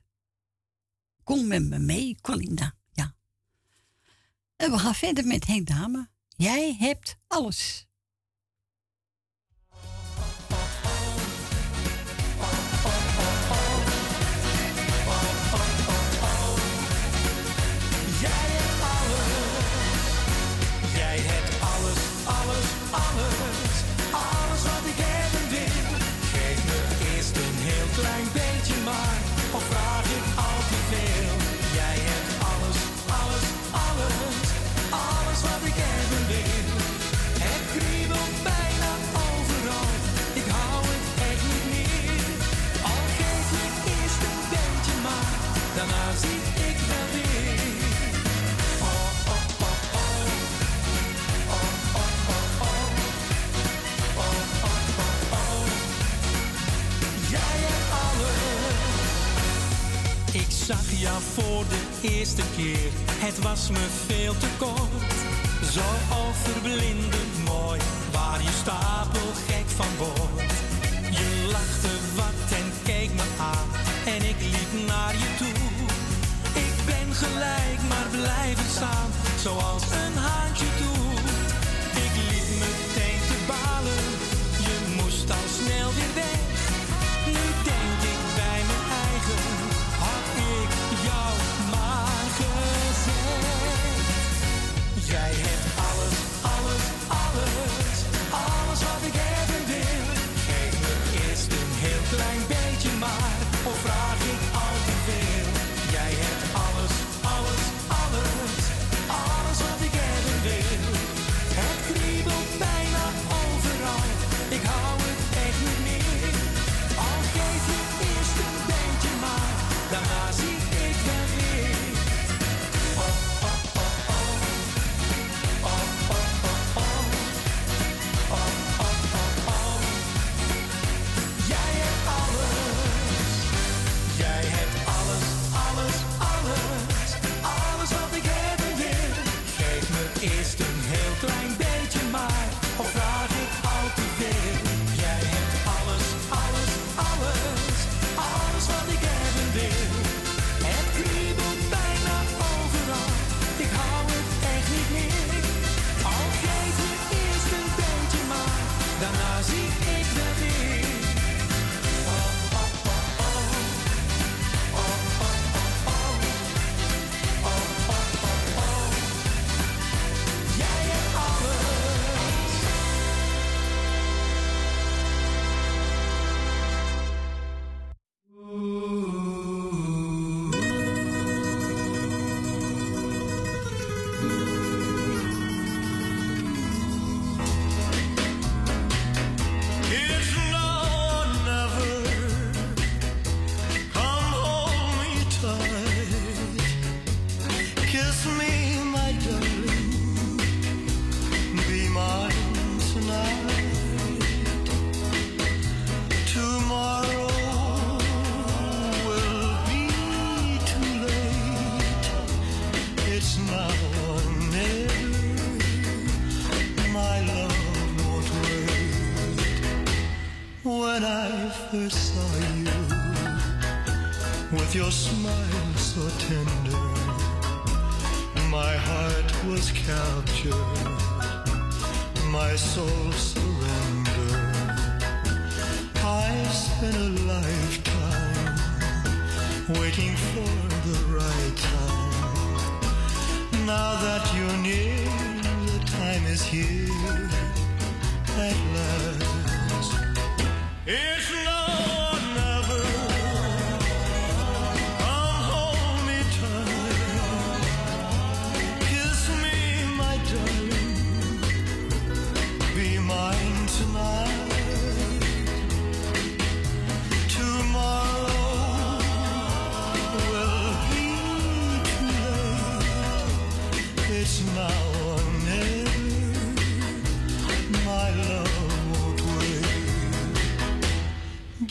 Kom 1.23 1.47
met 1.47 1.63
me 1.63 1.79
mee, 1.79 2.17
Colinda. 2.21 2.75
Ja. 2.91 3.15
En 4.55 4.71
we 4.71 4.79
gaan 4.79 4.95
verder 4.95 5.25
met 5.25 5.45
Henk 5.45 5.67
Dame. 5.67 6.09
Jij 6.27 6.75
hebt 6.79 7.17
alles. 7.27 7.87
zag 60.69 60.99
jou 60.99 61.21
voor 61.33 61.63
de 61.73 61.81
eerste 62.01 62.41
keer, 62.55 62.89
het 63.25 63.39
was 63.39 63.69
me 63.69 63.85
veel 64.07 64.35
te 64.37 64.49
kort. 64.57 65.17
Zo 65.75 65.87
overblindend 66.25 67.33
mooi, 67.45 67.79
waar 68.11 68.41
je 68.41 68.53
stapel 68.61 69.29
gek 69.47 69.67
van 69.79 69.93
wordt. 69.97 70.53
Je 71.19 71.29
lachte 71.55 71.93
wat 72.19 72.41
en 72.59 72.69
keek 72.83 73.11
me 73.19 73.27
aan, 73.53 73.67
en 74.13 74.21
ik 74.31 74.39
liep 74.53 74.71
naar 74.87 75.13
je 75.23 75.29
toe. 75.41 75.61
Ik 76.65 76.75
ben 76.91 77.07
gelijk, 77.23 77.79
maar 77.91 78.07
blijven 78.19 78.69
staan, 78.77 79.09
zoals 79.45 79.83
een 80.03 80.17
haantje 80.27 80.69
doet. 80.81 81.29
Ik 82.05 82.13
liep 82.29 82.49
meteen 82.65 83.21
te 83.31 83.37
balen, 83.51 84.05
je 84.67 84.77
moest 84.97 85.29
al 85.37 85.47
snel 85.59 85.89
weer 85.97 86.13
weg. 86.23 86.57
Nu 87.35 87.43
denk 87.69 87.99
ik 88.13 88.21
bij 88.41 88.61
mijn 88.69 88.85
eigen. 89.07 89.58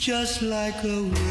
just 0.08 0.40
like 0.40 0.82
a 0.84 1.27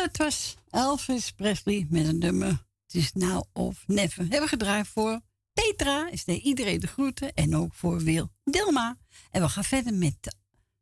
Dat 0.00 0.16
was 0.16 0.56
Elvis 0.70 1.32
Presley 1.32 1.86
met 1.90 2.06
een 2.06 2.18
nummer. 2.18 2.48
Het 2.86 2.94
is 2.94 3.12
nou 3.12 3.44
of 3.52 3.84
never. 3.86 4.22
Hebben 4.22 4.40
we 4.40 4.46
gedraaid 4.46 4.88
voor 4.88 5.20
Petra 5.60 6.08
is 6.10 6.24
de 6.24 6.40
iedereen 6.40 6.80
de 6.80 6.86
groeten 6.86 7.34
en 7.34 7.56
ook 7.56 7.74
voor 7.74 7.98
Wil 7.98 8.30
Dilma. 8.44 8.96
En 9.30 9.42
we 9.42 9.48
gaan 9.48 9.64
verder 9.64 9.94
met 9.94 10.36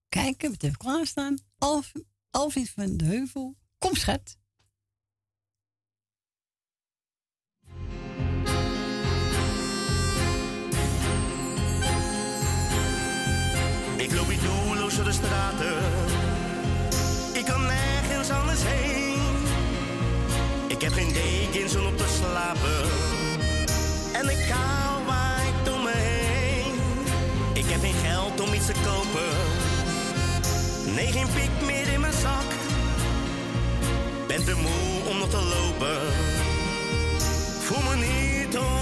kijken, 0.08 0.50
wat 0.50 0.62
hebben 0.62 0.81
we 0.81 0.86
klaarstaan? 0.86 1.39
Alf, 1.58 1.92
Alvin 2.31 2.66
van 2.66 2.97
de 2.97 3.05
Heuvel, 3.05 3.57
kom 3.78 3.94
schat. 3.94 4.36
Ik 13.97 14.12
loop 14.12 14.28
niet 14.28 14.42
doelloos 14.42 14.97
door 14.97 15.05
de 15.05 15.12
straten. 15.12 15.76
Ik 17.34 17.44
kan 17.44 17.60
nergens 17.60 18.31
anders 18.31 18.60
heen. 18.62 19.18
Ik 20.68 20.81
heb 20.81 20.92
geen 20.92 21.12
dekens 21.12 21.76
om 21.76 21.86
op 21.86 21.97
te 21.97 22.18
slapen 22.20 22.98
en 24.18 24.26
de 24.26 24.47
kou 24.48 25.05
waait 25.06 25.74
om 25.74 25.82
me 25.82 25.92
heen. 25.94 26.74
Ik 27.52 27.64
heb 27.66 27.80
geen 27.80 27.94
geld 28.05 28.40
om 28.40 28.52
iets 28.52 28.66
te 28.66 28.72
kopen, 28.72 29.34
nee 30.94 31.06
geen 31.06 31.26
piek 31.34 31.66
meer 31.66 31.92
in 31.92 32.00
mijn 32.00 32.12
zak. 32.12 32.50
Ben 34.26 34.44
te 34.44 34.55
moe 34.55 35.10
om 35.10 35.18
nog 35.18 35.28
te 35.28 35.42
lopen, 35.42 36.00
voel 37.60 37.82
me 37.82 37.97
niet 37.97 38.58
om. 38.58 38.77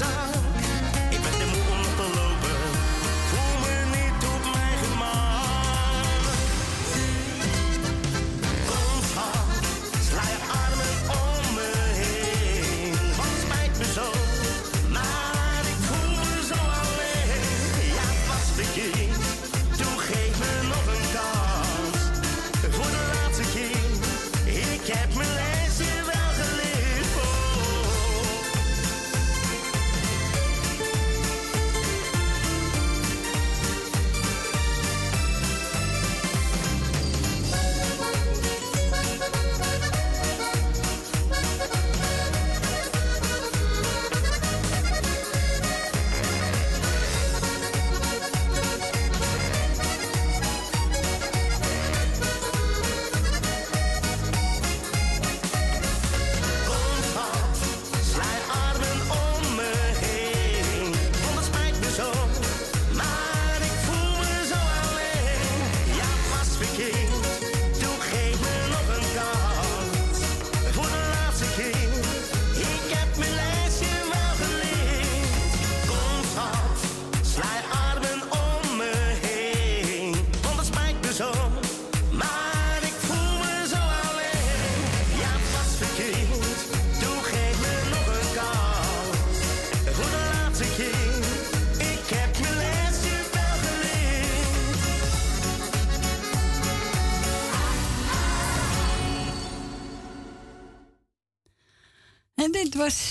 time 0.00 0.39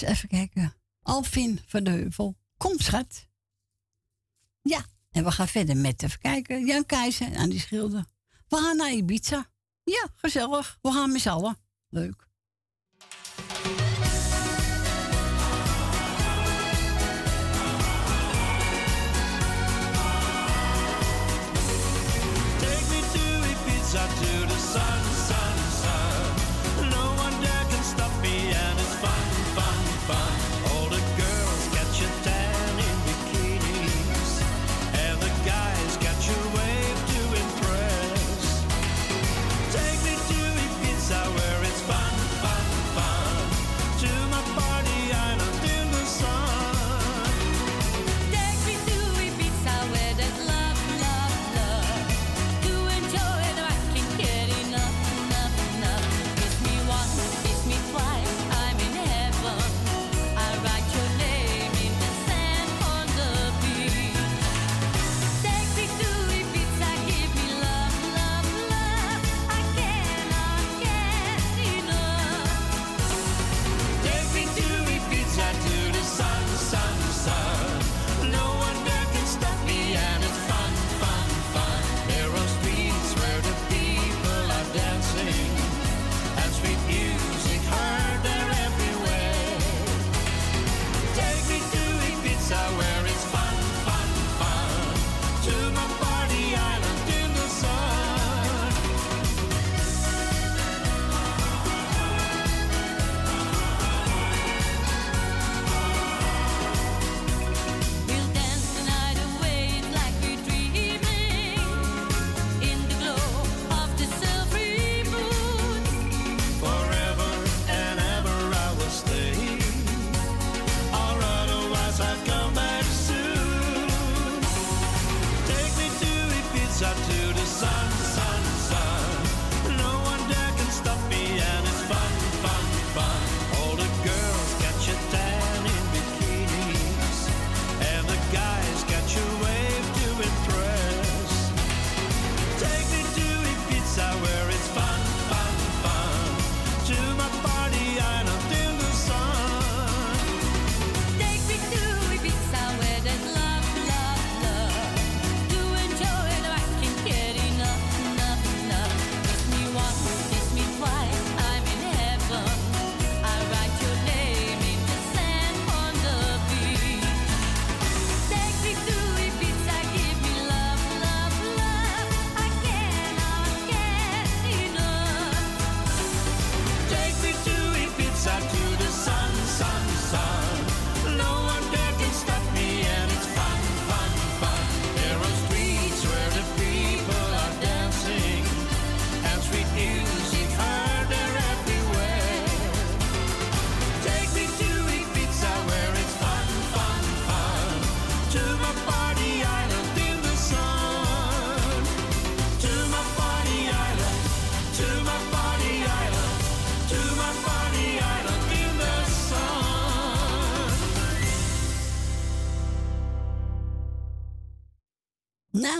even 0.01 0.29
kijken, 0.29 0.73
Alvin 1.01 1.59
van 1.67 1.83
de 1.83 1.89
Heuvel. 1.89 2.37
Kom, 2.57 2.79
schat. 2.79 3.27
Ja, 4.61 4.85
en 5.11 5.23
we 5.23 5.31
gaan 5.31 5.47
verder 5.47 5.77
met, 5.77 6.03
even 6.03 6.19
kijken, 6.19 6.65
Jan 6.65 6.85
Keizer 6.85 7.35
aan 7.35 7.49
die 7.49 7.59
schilder. 7.59 8.05
We 8.47 8.57
gaan 8.57 8.77
naar 8.77 8.91
Ibiza. 8.91 9.51
Ja, 9.83 10.07
gezellig. 10.15 10.77
We 10.81 10.91
gaan 10.91 11.11
met 11.11 11.21
z'n 11.21 11.29
allen. 11.29 11.57
Leuk. 11.89 12.27
Take 22.59 22.85
me 22.89 23.01
to 23.13 23.23
Ibiza 23.51 24.07
to 24.07 24.47
the 24.47 24.59
sun. 24.71 25.08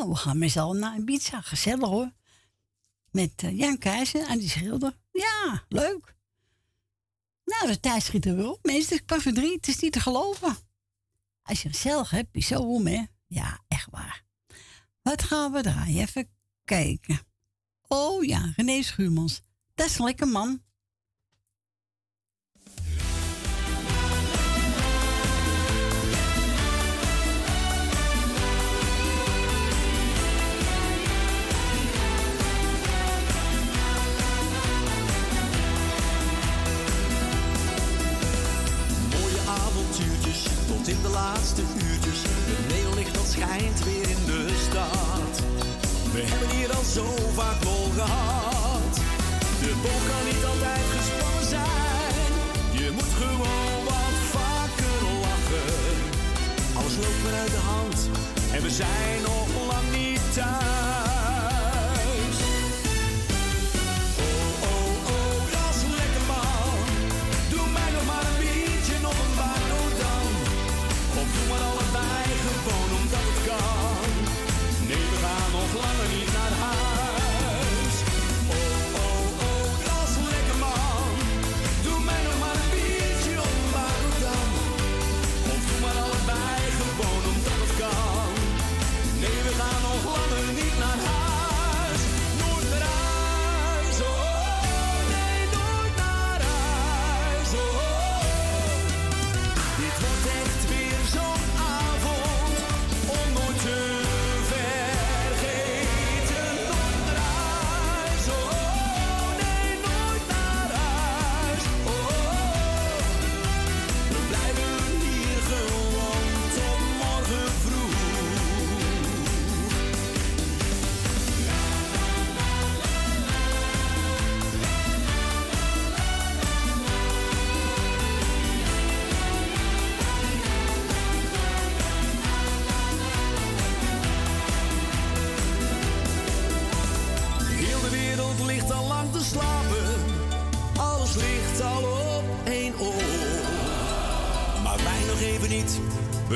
We 0.09 0.15
gaan 0.15 0.37
met 0.37 0.51
z'n 0.51 0.59
allen 0.59 0.79
naar 0.79 0.97
Ibiza. 0.97 1.41
Gezellig 1.41 1.87
hoor. 1.87 2.11
Met 3.11 3.43
eh, 3.43 3.57
Jan 3.57 3.77
Keizer 3.77 4.27
en 4.27 4.39
die 4.39 4.49
schilder. 4.49 4.97
Ja, 5.11 5.65
leuk. 5.67 6.15
Nou, 7.45 7.67
de 7.67 7.79
tijd 7.79 8.03
schiet 8.03 8.25
er 8.25 8.35
weer 8.35 8.49
op. 8.49 8.59
Mensen, 8.61 8.95
het 8.95 9.05
kwart 9.05 9.21
voor 9.21 9.31
drie. 9.31 9.55
Het 9.55 9.67
is 9.67 9.79
niet 9.79 9.91
te 9.91 9.99
geloven. 9.99 10.57
Als 11.43 11.61
je 11.61 11.69
gezellig 11.69 12.09
hebt, 12.09 12.35
is 12.35 12.47
zo 12.47 12.59
om, 12.59 12.87
hè? 12.87 13.03
Ja, 13.27 13.63
echt 13.67 13.87
waar. 13.91 14.23
Wat 15.01 15.23
gaan 15.23 15.51
we 15.51 15.61
draaien? 15.61 16.01
Even 16.01 16.29
kijken. 16.65 17.19
Oh 17.87 18.23
ja, 18.23 18.53
René 18.55 18.81
Schuurmans. 18.81 19.41
Dat 19.75 19.85
is 19.85 19.97
een 19.97 20.05
lekker 20.05 20.27
man. 20.27 20.61
Laatste 41.39 41.61
uurtjes. 41.61 42.21
Het 42.23 42.63
neonlicht 42.75 43.13
dat 43.13 43.27
schijnt 43.27 43.83
weer 43.83 44.09
in 44.15 44.23
de 44.25 44.41
stad. 44.67 45.33
We 46.13 46.21
hebben 46.31 46.49
hier 46.55 46.71
al 46.75 46.83
zo 46.83 47.05
vaak 47.33 47.63
lol 47.63 47.89
gehad. 47.99 48.93
De 49.63 49.73
boog 49.83 50.03
kan 50.11 50.23
niet 50.29 50.43
altijd 50.51 50.85
gespannen 50.97 51.47
zijn. 51.55 52.31
Je 52.81 52.91
moet 52.97 53.13
gewoon 53.21 53.79
wat 53.89 54.15
vaker 54.35 54.99
lachen. 55.25 55.95
Alles 56.77 56.95
loopt 57.03 57.21
weer 57.23 57.39
uit 57.43 57.51
de 57.57 57.63
hand 57.73 57.97
en 58.55 58.61
we 58.61 58.69
zijn 58.69 59.21
nog 59.21 59.47
lang 59.71 59.87
niet 59.97 60.33
thuis. 60.33 60.88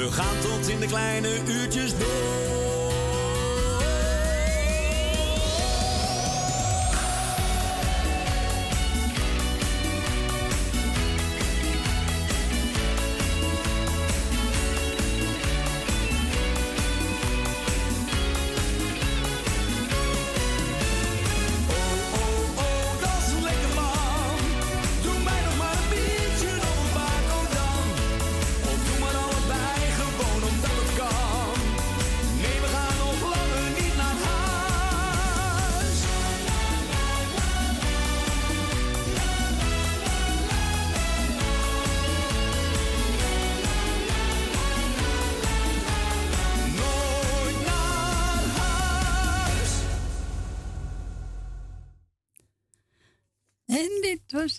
We 0.04 0.12
gaan 0.12 0.40
tot 0.40 0.68
in 0.68 0.80
de 0.80 0.86
kleine 0.86 1.30
uurtjes 1.48 1.98
door. 1.98 2.43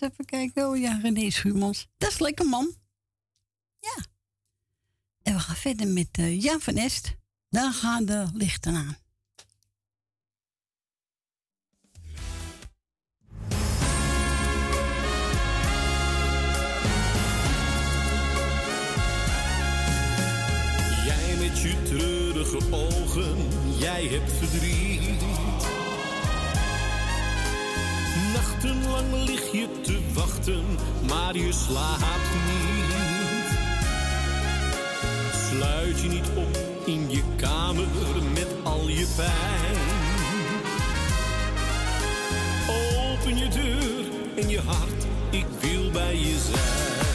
Even 0.01 0.25
kijken, 0.25 0.69
oh 0.69 0.77
ja, 0.77 0.99
René 1.01 1.29
Schuurmans. 1.29 1.87
Dat 1.97 2.11
is 2.11 2.19
lekker 2.19 2.45
man. 2.45 2.75
Ja. 3.79 4.05
En 5.21 5.33
we 5.33 5.39
gaan 5.39 5.55
verder 5.55 5.87
met 5.87 6.07
eh, 6.11 6.41
Jan 6.41 6.61
van 6.61 6.75
Est. 6.75 7.15
Dan 7.49 7.73
gaan 7.73 8.05
de 8.05 8.27
lichten 8.33 8.75
aan. 8.75 8.97
Jij 21.05 21.35
met 21.37 21.61
je 21.61 21.81
treurige 21.83 22.71
ogen, 22.71 23.37
jij 23.79 24.07
hebt 24.07 24.31
verdriet. 24.31 24.84
Nachtenlang 28.45 29.25
lig 29.25 29.51
je 29.51 29.67
te 29.81 29.99
wachten, 30.13 30.65
maar 31.07 31.37
je 31.37 31.53
slaapt 31.53 32.33
niet. 32.45 33.57
Sluit 35.49 35.99
je 36.01 36.07
niet 36.07 36.29
op 36.35 36.57
in 36.85 37.11
je 37.11 37.23
kamer 37.35 37.87
met 38.33 38.47
al 38.63 38.87
je 38.87 39.07
pijn. 39.15 39.77
Open 42.67 43.37
je 43.37 43.47
deur 43.47 44.05
en 44.35 44.49
je 44.49 44.59
hart, 44.61 45.05
ik 45.29 45.45
wil 45.59 45.91
bij 45.91 46.15
je 46.15 46.39
zijn. 46.51 47.14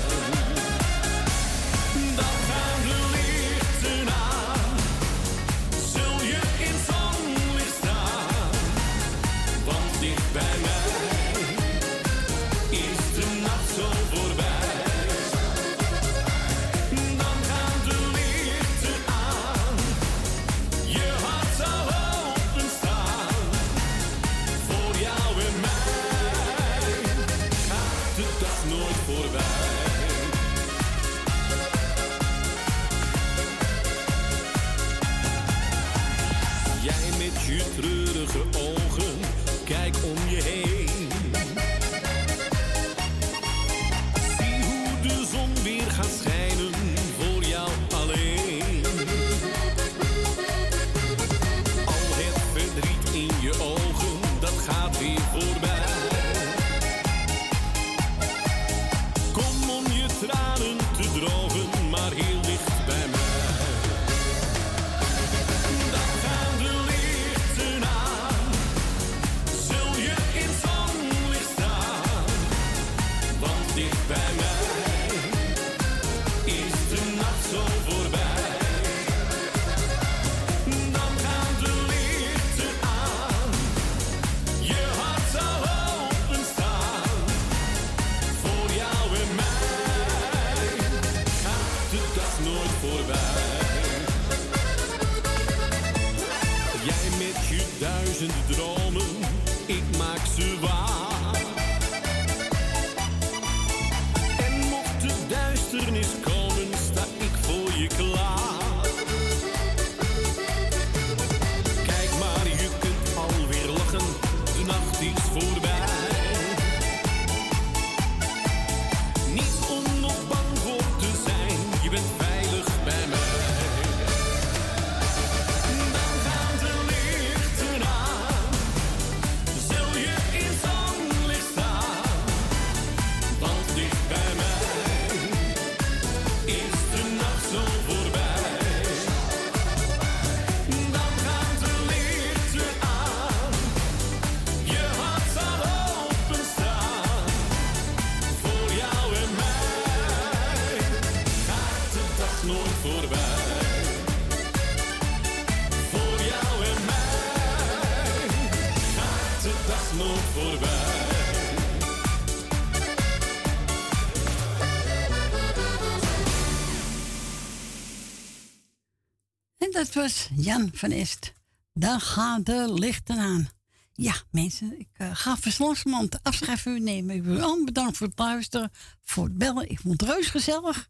Jan 170.40 170.70
van 170.72 170.90
Est. 170.90 171.32
Dan 171.72 172.00
gaan 172.00 172.42
de 172.42 172.72
lichten 172.72 173.18
aan. 173.18 173.48
Ja, 173.92 174.14
mensen, 174.30 174.80
ik 174.80 174.88
eh, 174.92 175.10
ga 175.12 175.36
verslagsmand 175.36 176.12
Slansman 176.12 176.32
afschrijven 176.32 176.72
u 176.72 176.80
nemen. 176.80 177.14
Ik 177.16 177.22
wil 177.22 177.64
bedankt 177.64 177.96
voor 177.96 178.06
het 178.06 178.18
luisteren, 178.18 178.70
voor 179.02 179.24
het 179.24 179.38
bellen. 179.38 179.70
Ik 179.70 179.80
vond 179.80 180.00
het 180.00 180.10
reus 180.10 180.28
gezellig. 180.28 180.88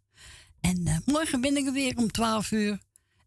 En 0.61 0.87
eh, 0.87 0.97
morgen 1.05 1.41
ben 1.41 1.57
ik 1.57 1.67
er 1.67 1.73
weer 1.73 1.97
om 1.97 2.11
12 2.11 2.51
uur. 2.51 2.79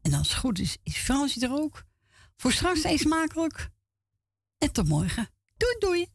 En 0.01 0.13
als 0.13 0.29
het 0.29 0.37
goed 0.37 0.59
is, 0.59 0.77
is 0.83 0.97
Fransje 0.97 1.39
er 1.39 1.53
ook. 1.53 1.83
Voor 2.37 2.51
straks 2.51 2.83
eens 2.83 3.03
makkelijk. 3.03 3.69
En 4.57 4.71
tot 4.71 4.87
morgen. 4.87 5.29
Doei 5.57 5.75
doei. 5.79 6.12